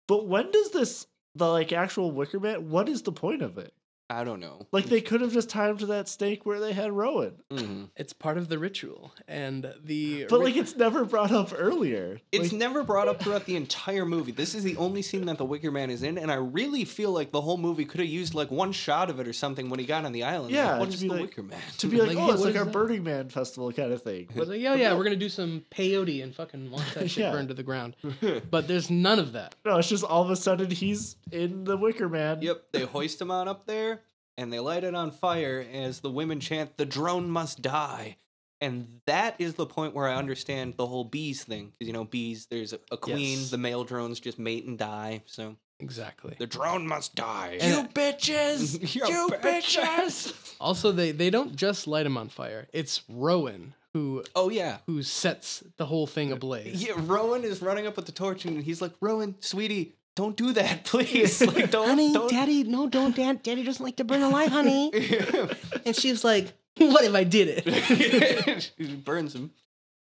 [0.08, 2.70] but when does this the like actual Wicker Man?
[2.70, 3.74] What is the point of it?
[4.10, 4.66] I don't know.
[4.72, 7.90] Like they could have just tied him to that stake where they had Rowan, Mhm.
[7.98, 12.22] It's part of the ritual, and the but like it's never brought up earlier.
[12.32, 14.32] It's Like, never brought up throughout the entire movie.
[14.32, 17.12] This is the only scene that the Wicker Man is in, and I really feel
[17.12, 19.80] like the whole movie could have used like one shot of it or something when
[19.80, 20.52] he got on the island.
[20.54, 21.60] Yeah, like, what to is be the like- Wicker Man?
[21.80, 22.72] to be like, Like, oh, hey, it's like our that?
[22.74, 24.28] Burning Man festival kind of thing.
[24.30, 27.10] I But was like, yeah, yeah, we're gonna do some peyote and fucking watch that
[27.10, 27.32] shit Yeah.
[27.32, 27.96] burn to the ground.
[28.50, 29.56] But there's none of that.
[29.66, 32.42] no, it's just all of a sudden he's in the Wicker Man.
[32.42, 33.97] Yep, they hoist him on up there,
[34.38, 38.18] and they light it on fire as the women chant, "The drone must die."
[38.60, 41.74] And that is the point where I understand the whole bees thing.
[41.78, 43.52] Because, you know, bees, there's a, a queen, Yes.
[43.52, 45.22] the male drones just mate and die.
[45.28, 46.36] So, Exactly.
[46.40, 47.60] the drone must die.
[47.62, 48.96] And- bitches!
[48.96, 50.34] you bitches!
[50.60, 52.68] Also, they they don't just light him on fire.
[52.74, 54.78] It's Rowan who Oh, yeah.
[54.88, 56.84] who sets the whole thing uh, ablaze.
[56.84, 60.52] Yeah, Rowan is running up with the torch, and he's like, "Rowan, sweetie, don't do
[60.54, 61.42] that, please.
[61.42, 63.44] Like, don't, honey, don't." daddy, no, don't, dad.
[63.44, 64.92] Daddy doesn't like to burn alive, honey.
[65.86, 69.52] and she was like, "What if I did it?" he burns him,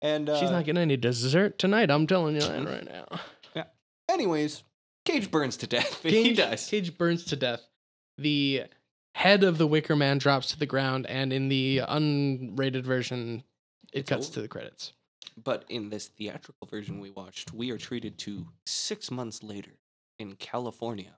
[0.02, 1.90] and uh, She's not getting any dessert tonight.
[1.90, 3.20] I'm telling you that right now.
[3.55, 3.64] Yeah.
[4.09, 4.64] Anyways,
[5.05, 6.02] Cage burns to death.
[6.02, 6.66] he Cage, dies.
[6.68, 7.60] Cage burns to death.
[8.16, 8.64] The
[9.14, 13.44] head of the Wicker Man drops to the ground, and in the unrated version,
[13.93, 14.35] it It's cuts over.
[14.35, 14.93] to the credits.
[15.43, 19.72] But in this theatrical version we watched, we are treated to six months later
[20.20, 21.16] in California.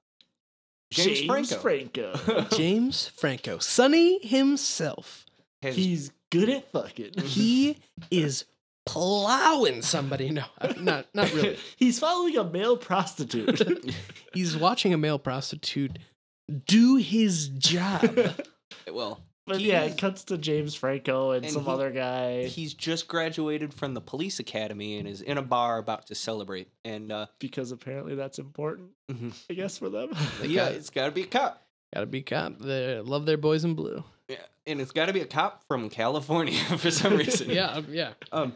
[0.93, 2.17] James, James Franco.
[2.17, 2.47] Franco.
[2.57, 5.27] James Franco, Sonny himself.
[5.63, 7.13] has- he's good at fucking.
[7.13, 7.27] Mm-hmm.
[7.27, 7.79] He
[8.11, 8.45] is
[8.87, 10.31] plowing somebody.
[10.31, 10.45] No,
[10.79, 11.59] not not really.
[11.77, 13.95] he's following a male prostitute.
[14.35, 15.99] He's watching a male prostitute
[16.67, 18.19] do his job.
[18.91, 21.91] well, but he yeah, is- it cuts to James Franco and, And some he- other
[21.91, 26.15] guy he's just graduated from the police academy and is in a bar about to
[26.15, 26.69] celebrate.
[26.85, 29.33] And uh, because apparently that's important, Mhm.
[29.51, 30.11] I guess, for them.
[30.43, 31.63] yeah, got- it's got to be a cop.
[31.95, 32.59] Gotta be cop.
[32.59, 34.03] They love their boys in blue.
[34.29, 34.37] Yeah,
[34.67, 37.51] and it's got to be a cop from California for some reason.
[37.51, 38.55] Yeah, um, yeah, Um,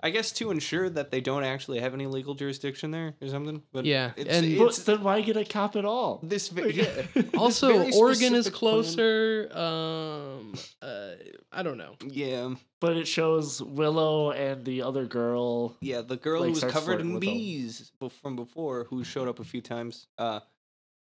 [0.00, 3.62] I guess to ensure that they don't actually have any legal jurisdiction there or something.
[3.72, 6.20] But Yeah, it's, and- but it's then why get a cop at all?
[6.22, 6.48] this.
[6.48, 9.48] vi- Yeah, this Also, very Oregon is closer.
[9.52, 11.10] Um, uh,
[11.52, 11.94] I don't know.
[12.06, 15.76] Yeah, But it shows Willow and the other girl.
[15.80, 16.00] yeah.
[16.02, 17.32] The girl Like, who was covered in with them.
[17.34, 17.92] bees
[18.22, 20.06] from before, who showed up a few times.
[20.18, 20.40] Uh,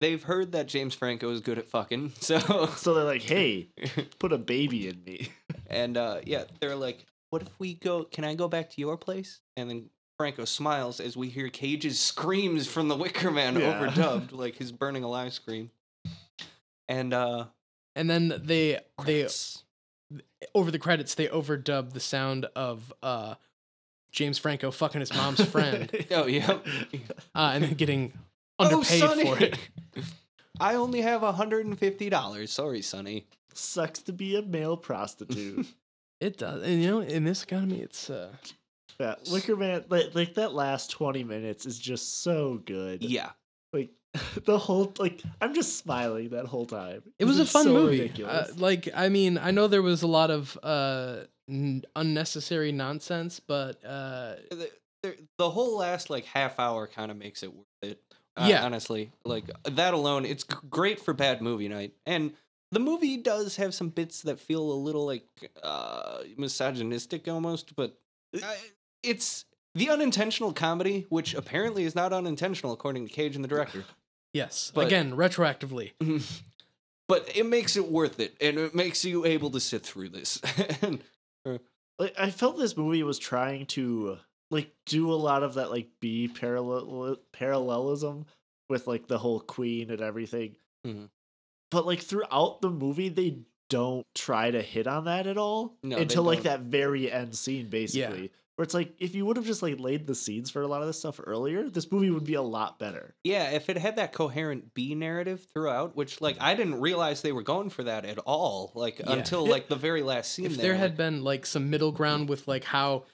[0.01, 2.13] they've heard that James Franco is good at fucking.
[2.21, 2.39] So,
[2.77, 3.69] So they're like, "Hey,
[4.19, 5.29] put a baby in me."
[5.69, 8.05] and uh, yeah, they're like, "What if we go?
[8.05, 11.99] Can I go back to your place?" And then Franco smiles as we hear Cage's
[11.99, 13.79] screams from the Wicker Man Yeah.
[13.79, 15.71] overdubbed, like his burning alive scream.
[16.89, 17.47] And uh,
[17.97, 19.29] And then they they
[20.55, 23.35] over the credits they overdub the sound of uh
[24.13, 26.59] James Franco fucking his mom's friend, oh yeah.
[27.35, 28.13] uh, and then getting
[28.61, 29.25] Oh, underpaid Sonny!
[29.25, 29.59] for it.
[30.61, 32.53] I only have hundred and fifty dollars.
[32.53, 33.27] Sorry, Sonny.
[33.53, 35.67] Sucks to be a male prostitute.
[36.25, 38.33] It does, and you know, in this economy, it's uh,
[38.99, 43.03] yeah, Wicker Man, like, like that last twenty minutes is just so good.
[43.03, 43.31] Yeah,
[43.75, 43.91] Like
[44.47, 47.03] the whole like I'm just smiling that whole time.
[47.19, 48.11] It was a fun so movie.
[48.25, 53.39] Uh, like, I mean, I know there was a lot of uh, n- unnecessary nonsense,
[53.41, 54.71] but uh, the,
[55.03, 58.01] the, the whole last like half hour kind of makes it worth it.
[58.37, 58.65] Uh, Yeah.
[58.65, 61.93] honestly, like that alone, it's g- great for bad movie night.
[62.07, 62.33] And
[62.75, 65.27] the movie does have some bits that feel a little like
[65.63, 67.99] uh, misogynistic almost, but
[68.35, 68.55] uh,
[69.03, 69.45] it's
[69.75, 73.85] the unintentional comedy, which apparently is not unintentional according to Cage and the director.
[74.33, 75.93] yes, But- again, retroactively.
[77.09, 80.41] but it makes it worth it, and it makes you able to sit through this.
[80.83, 81.03] and,
[81.99, 84.19] like I felt this movie was trying to
[84.51, 88.27] like do a lot of that like B parallel parallelism
[88.69, 90.57] with like the whole queen and everything.
[90.87, 91.09] Mhm.
[91.71, 93.39] But like throughout the movie they
[93.71, 97.69] don't try to hit on that at all No, until like that very end scene
[97.69, 98.31] basically.
[98.57, 100.81] Where it's like if you would have just like laid the seeds for a lot
[100.81, 103.17] of this stuff earlier, this movie would be a lot better.
[103.25, 107.33] Yeah, if it had that coherent B narrative throughout, which like I didn't realize they
[107.33, 109.13] were going for that at all, like Yeah.
[109.15, 110.47] until like the very last scene.
[110.47, 113.07] If there, there had like- been like some middle ground with like how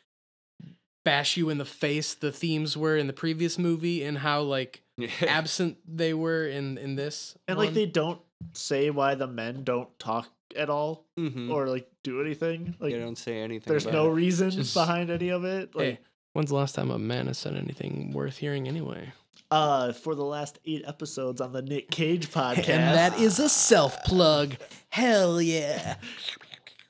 [1.06, 4.82] bash you in the face the themes were in the previous movie and how like
[5.22, 8.20] absent they were in in this, And like they don't
[8.52, 11.50] say why the men don't talk at all Mhm.
[11.50, 12.74] or like do anything.
[12.80, 13.70] Like they don't say anything.
[13.70, 14.14] there's about no it.
[14.14, 15.74] reason Just- behind any of it.
[15.74, 15.98] Like Hey,
[16.32, 19.12] when's the last time a man has said anything worth hearing anyway?
[19.52, 22.68] uh for the last eight episodes on the Nick Cage podcast.
[22.68, 24.54] And that is a self plug.
[24.90, 25.96] Hell yeah.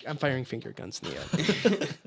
[0.09, 1.17] I'm firing finger guns in the
[1.81, 1.89] air.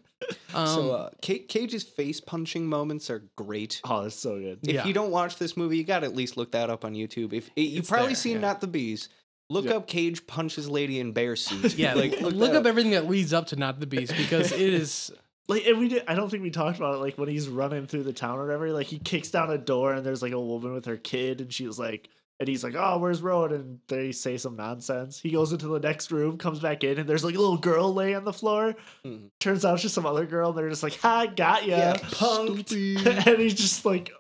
[0.56, 3.82] Um, so uh, Ca- Cage's face punching moments are great.
[3.84, 4.60] Oh, that's so good.
[4.64, 4.86] If Yeah.
[4.86, 7.34] you don't watch this movie, you got to at least look that up on YouTube.
[7.34, 8.42] If you've It's probably there, seen yeah.
[8.42, 9.10] Not the Bees,
[9.54, 9.76] look Yeah.
[9.76, 11.76] up Cage punches lady in bear suit.
[11.78, 14.60] yeah, like look, that up everything that leads up to Not the Beast because it
[14.74, 15.12] is.
[15.48, 17.86] Like and we did I don't think we talked about it like when he's running
[17.86, 20.40] through the town or whatever, like he kicks down a door and there's like a
[20.40, 22.10] woman with her kid and she's like
[22.40, 23.52] and he's like, Oh, where's Rowan?
[23.54, 25.20] And they say some nonsense.
[25.20, 27.94] He goes into the next room, comes back in, and there's like a little girl
[27.94, 28.76] laying on the floor.
[29.06, 29.30] Mhm.
[29.40, 31.78] Turns out it's just some other girl, and they're just like, Ha, got ya.
[31.78, 33.28] Yeah, punked.
[33.28, 34.12] and he's just like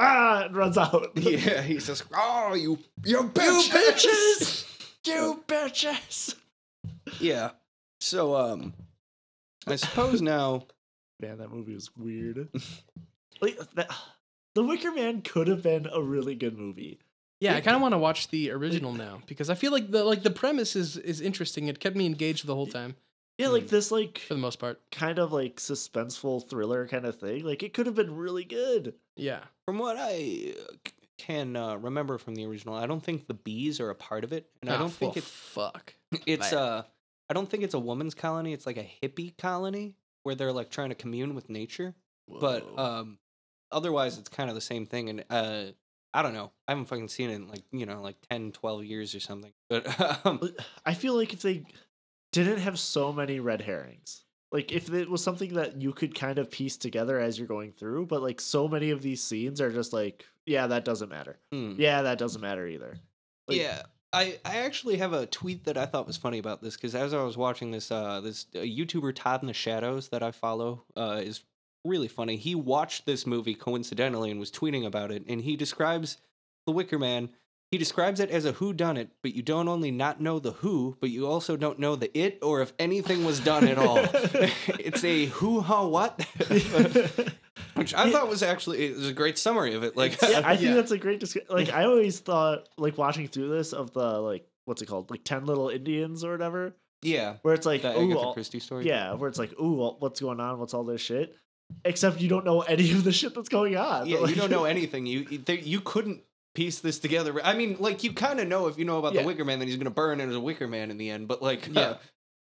[0.00, 1.10] ah and runs out.
[1.16, 4.66] Yeah, he says, "Oh, you, you You bitches, bitches!
[5.06, 6.34] You bitches!
[7.20, 7.50] Yeah.
[8.00, 8.74] So, um,
[9.66, 10.64] I suppose now.
[11.20, 12.48] Man, that movie was weird.
[13.42, 13.90] like that,
[14.54, 16.98] The Wicker Man could have been a really good movie.
[17.40, 20.04] Yeah, I kind of want to watch the original now because I feel like the
[20.04, 21.68] like the premise is is interesting.
[21.68, 22.96] It kept me engaged the whole time
[23.40, 24.80] Yeah, like this, like for the most part.
[24.90, 27.44] kind of like suspenseful thriller kind of thing.
[27.44, 28.94] Like it could have been really good.
[29.16, 29.40] Yeah.
[29.66, 33.34] From what I uh, c- can uh, remember from the original, I don't think the
[33.34, 35.94] bees are a part of it, and I Ah, don't think well, it's fuck.
[36.26, 36.60] it's man.
[36.60, 36.82] uh,
[37.28, 38.52] I don't think it's a woman's colony.
[38.52, 41.94] It's like a hippie colony where they're like trying to commune with nature.
[42.28, 42.82] But Whoa.
[43.00, 43.18] um,
[43.72, 45.08] otherwise, it's kind of the same thing.
[45.10, 45.64] And uh,
[46.12, 46.50] I don't know.
[46.66, 49.52] I haven't fucking seen it in like you know like 10, 12 years or something.
[49.68, 49.86] But
[50.26, 50.40] um,
[50.84, 51.64] I feel like if they
[52.32, 56.38] didn't have so many red herrings, like if it was something that you could kind
[56.38, 59.72] of piece together as you're going through, but like so many of these scenes are
[59.72, 61.38] just like, yeah, that doesn't matter.
[61.52, 61.74] hmm.
[61.76, 62.98] Yeah, that doesn't matter either.
[63.48, 63.82] Like- yeah,
[64.12, 67.14] I, I actually have a tweet that I thought was funny about this because as
[67.14, 70.84] I was watching this, uh, this uh, YouTuber Todd in the Shadows that I follow
[70.96, 71.44] uh, is
[71.84, 72.36] really funny.
[72.36, 76.18] He watched this movie coincidentally and was tweeting about it, and he describes
[76.66, 77.30] The Wicker Man.
[77.70, 80.50] He describes it as a who done it, but you don't only not know the
[80.50, 83.98] who, but you also don't know the it or if anything was done at all.
[84.80, 86.20] it's a who ha what,
[87.74, 89.96] which I thought was actually it was a great summary of it.
[89.96, 90.74] Like yeah, I think Yeah.
[90.74, 91.54] that's a great description.
[91.54, 95.24] Like I always thought, like watching through this of the like what's it called, like
[95.24, 98.86] Ten Little Indians or whatever, yeah, where it's like, the ooh, Agatha Christie story.
[98.86, 100.58] yeah, where it's like, ooh, what's going on?
[100.58, 101.36] What's all this shit?
[101.84, 104.06] Except you don't know any of the shit that's going on.
[104.08, 105.06] Yeah, Like- you don't know anything.
[105.06, 106.22] You you- you couldn't
[106.60, 107.40] piece this together.
[107.42, 109.22] I mean, like you kind of know if you know about Yeah.
[109.22, 111.26] the Wicker Man that he's gonna burn and as a Wicker Man in the end.
[111.26, 111.96] But like, Yeah.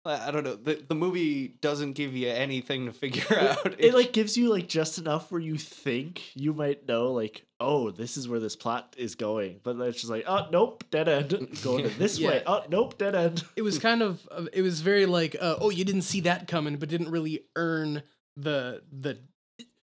[0.05, 0.55] I I don't know.
[0.55, 3.75] The the movie doesn't give you anything to figure out.
[3.81, 7.91] it like gives you like just enough where you think you might know like oh
[7.91, 11.09] this is where this plot is going but then it's just like oh nope dead
[11.09, 14.83] end going this way oh nope dead end it was kind of uh, it was
[14.83, 18.03] very like uh, oh you didn't see that coming but didn't really earn
[18.37, 19.17] the the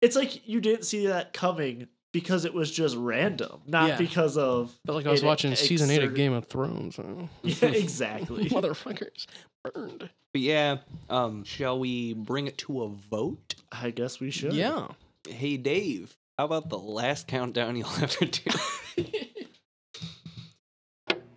[0.00, 1.86] it's like you didn't see that coming
[2.20, 3.96] because it was just random not Yeah.
[3.98, 6.96] because of felt like I was it watching season eight of Game of Thrones.
[6.96, 7.04] huh?
[7.42, 9.26] yeah exactly Motherfuckers
[9.64, 10.08] burned.
[10.32, 10.78] But yeah,
[11.08, 13.54] um, shall we bring it to a vote?
[13.72, 14.88] i guess we should Yeah.
[15.28, 18.50] Hey Dave, how about the last countdown you'll ever do?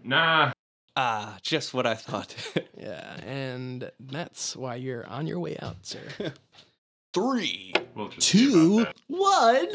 [0.04, 0.52] Nah.
[0.96, 2.36] ah, just what I thought.
[2.78, 6.34] Yeah, and that's why you're on your way out, sir.
[7.14, 7.74] Three.
[7.96, 9.16] We'll just see about Two.
[9.16, 9.68] one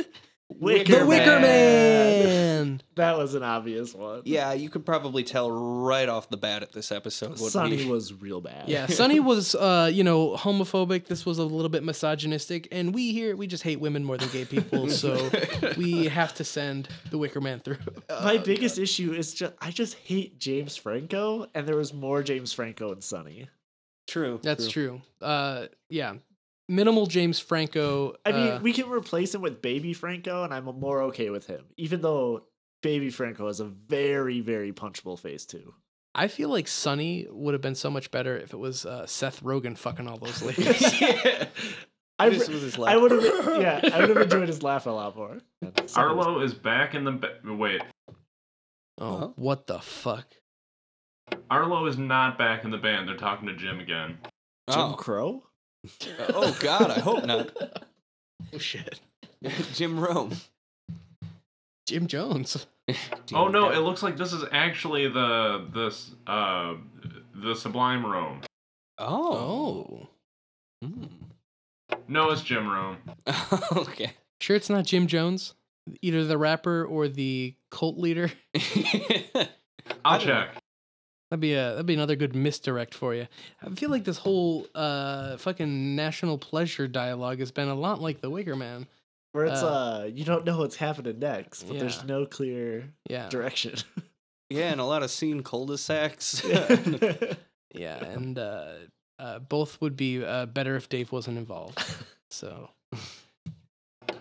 [0.49, 2.25] Wicker the Wicker Man.
[2.25, 2.83] Man.
[2.97, 4.23] That was an obvious one.
[4.25, 7.39] Yeah, you could probably tell right off the bat at this episode.
[7.39, 8.71] What Sonny we- was real bad.
[8.71, 11.07] Yeah, Sonny was, uh, you know, homophobic.
[11.07, 14.31] This was a little bit misogynistic, and we here we just hate women more than
[14.31, 15.31] gay people, so
[15.77, 17.77] we have to send the Wicker Man through.
[18.09, 22.55] My biggest issue is just I just hate James Franco, and there was more James
[22.55, 23.49] Franco in Sonny.
[24.07, 24.41] True.
[24.43, 25.03] That's true.
[25.21, 26.15] Uh, yeah,
[26.69, 28.15] minimal James Franco.
[28.25, 31.47] I mean, uh, we can replace him with Baby Franco, and I'm more okay with
[31.47, 32.45] him, even though
[32.83, 35.75] Baby Franco has a very, very punchable face too.
[36.15, 39.43] I feel like Sonny would have been so much better if it was uh, Seth
[39.43, 41.01] Rogen fucking all those ladies.
[41.01, 41.47] yeah.
[42.19, 43.23] I, Just re- with his I would have,
[43.61, 45.39] yeah, I would have enjoyed his laugh a lot more.
[45.85, 47.13] Sonny was- Arlo is back in the.
[47.13, 47.83] Ba- Wait,
[48.99, 49.29] oh, Huh?
[49.37, 50.27] what the fuck?
[51.51, 53.07] Arlo is not back in the band.
[53.07, 54.17] They're talking to Jim again.
[54.71, 54.95] Jim Oh.
[54.95, 55.43] Crow.
[56.31, 57.51] Oh God, I hope not.
[58.55, 59.01] Oh shit,
[59.75, 60.33] Jim Rome.
[61.89, 62.67] Jim Jones.
[63.35, 66.75] oh no, it looks like this is actually the this uh
[67.35, 68.43] the Sublime Rome.
[68.99, 69.37] Oh.
[69.37, 70.09] Oh,
[70.85, 71.05] Hmm.
[72.09, 72.99] No, it's Jim Rome.
[73.77, 74.13] okay.
[74.41, 75.55] sure it's not Jim Jones,
[76.03, 78.31] either the rapper or the cult leader.
[78.55, 78.61] I'll
[80.05, 80.35] I don't know.
[80.35, 80.57] check.
[81.31, 83.27] That'd be a that'd be another good misdirect for you.
[83.61, 88.21] I feel like this whole uh fucking national pleasure dialogue has been a lot like
[88.21, 88.87] the Wicker Man.
[89.33, 93.29] Where it's Uh, uh, you don't know what's happening next, but there's no clear Yeah,
[93.29, 93.75] direction.
[94.51, 96.43] yeah, and a lot of scene cul-de-sacs.
[97.75, 98.73] yeah, and uh,
[99.19, 101.83] uh, both would be uh, better if Dave wasn't involved.
[102.31, 102.71] So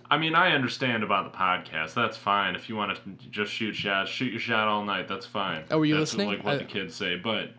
[0.09, 1.93] I mean, I understand about the podcast.
[1.93, 2.55] That's fine.
[2.55, 5.07] If you want to just shoot shots, shoot your shot all night.
[5.07, 5.63] That's fine.
[5.71, 6.29] Oh, were you that's listening?
[6.29, 7.15] Like what I- the kids say.
[7.15, 7.51] But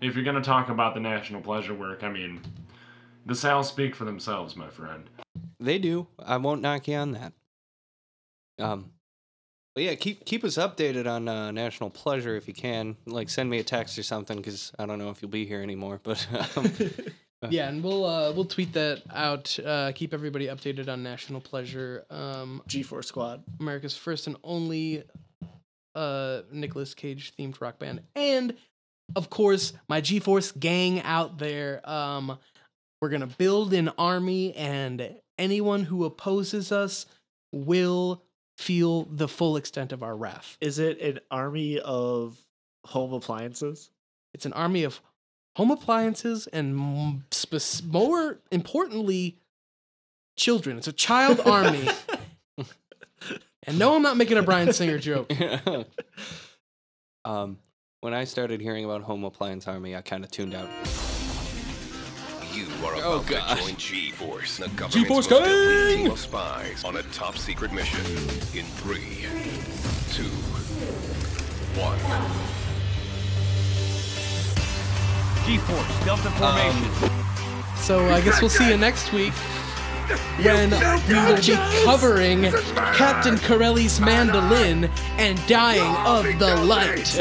[0.00, 2.40] if you're gonna talk about the national pleasure work, I mean,
[3.26, 5.08] the sales speak for themselves, my friend.
[5.60, 6.06] they do.
[6.24, 7.32] I won't knock you on that.
[8.58, 8.92] Um,
[9.74, 12.96] but yeah, keep keep us updated on uh, National Pleasure if you can.
[13.06, 15.62] Like, send me a text or something because I don't know if you'll be here
[15.62, 16.00] anymore.
[16.02, 16.72] But um,
[17.50, 19.58] yeah, and we'll uh, we'll tweet that out.
[19.64, 23.44] Uh, keep everybody updated on National Pleasure, um, G-Force Squad.
[23.60, 25.04] America's first and only
[25.94, 28.54] uh, Nicolas Cage themed rock band, and
[29.14, 31.88] of course my G-Force gang out there.
[31.88, 32.38] Um,
[33.00, 37.06] we're gonna build an army, and anyone who opposes us
[37.52, 38.22] will
[38.58, 40.56] feel the full extent of our wrath.
[40.60, 42.36] Is it an army of
[42.84, 43.90] home appliances?
[44.34, 45.00] It's an army of
[45.58, 47.24] home appliances and m-
[47.90, 49.36] more importantly,
[50.36, 50.78] children.
[50.78, 51.88] It's a child army.
[53.64, 55.32] and no, I'm not making a Bryan Singer joke.
[57.24, 57.58] um,
[58.02, 60.68] when I started hearing about Home Appliance Army, I kind of tuned out.
[62.52, 66.84] You are about Oh, to join G-Force, the government's G-Force most elite team of spies
[66.84, 67.98] on a top secret mission.
[68.56, 69.26] In three,
[70.12, 70.22] two,
[71.80, 72.67] one.
[75.48, 77.08] G-Force, Delta Formation.
[77.08, 79.32] Um, so I guess we'll see you next week
[80.42, 80.68] when
[81.08, 82.42] we will be covering
[82.92, 87.16] Captain Corelli's mandolin and dying of the light.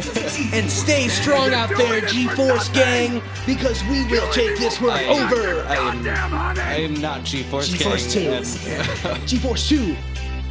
[0.53, 5.61] And stay strong out there, G-Force gang, because we will take this world over.
[5.65, 6.59] I am, honey!
[6.59, 9.25] I am not G-Force G-Force 2.
[9.25, 9.95] G-Force 2.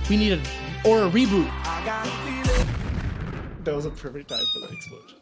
[0.08, 1.50] We need a or a reboot.
[3.64, 5.18] That was a perfect time for that explosion.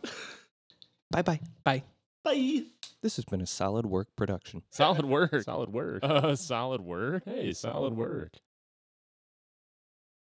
[1.10, 1.40] Bye-bye.
[1.64, 1.82] Bye.
[2.24, 2.62] Bye.
[3.02, 4.62] This has been a solid work production.
[4.70, 5.42] Solid work.
[5.42, 6.02] Solid work.
[6.02, 7.22] Uh, solid work.
[7.26, 8.32] Hey, solid work.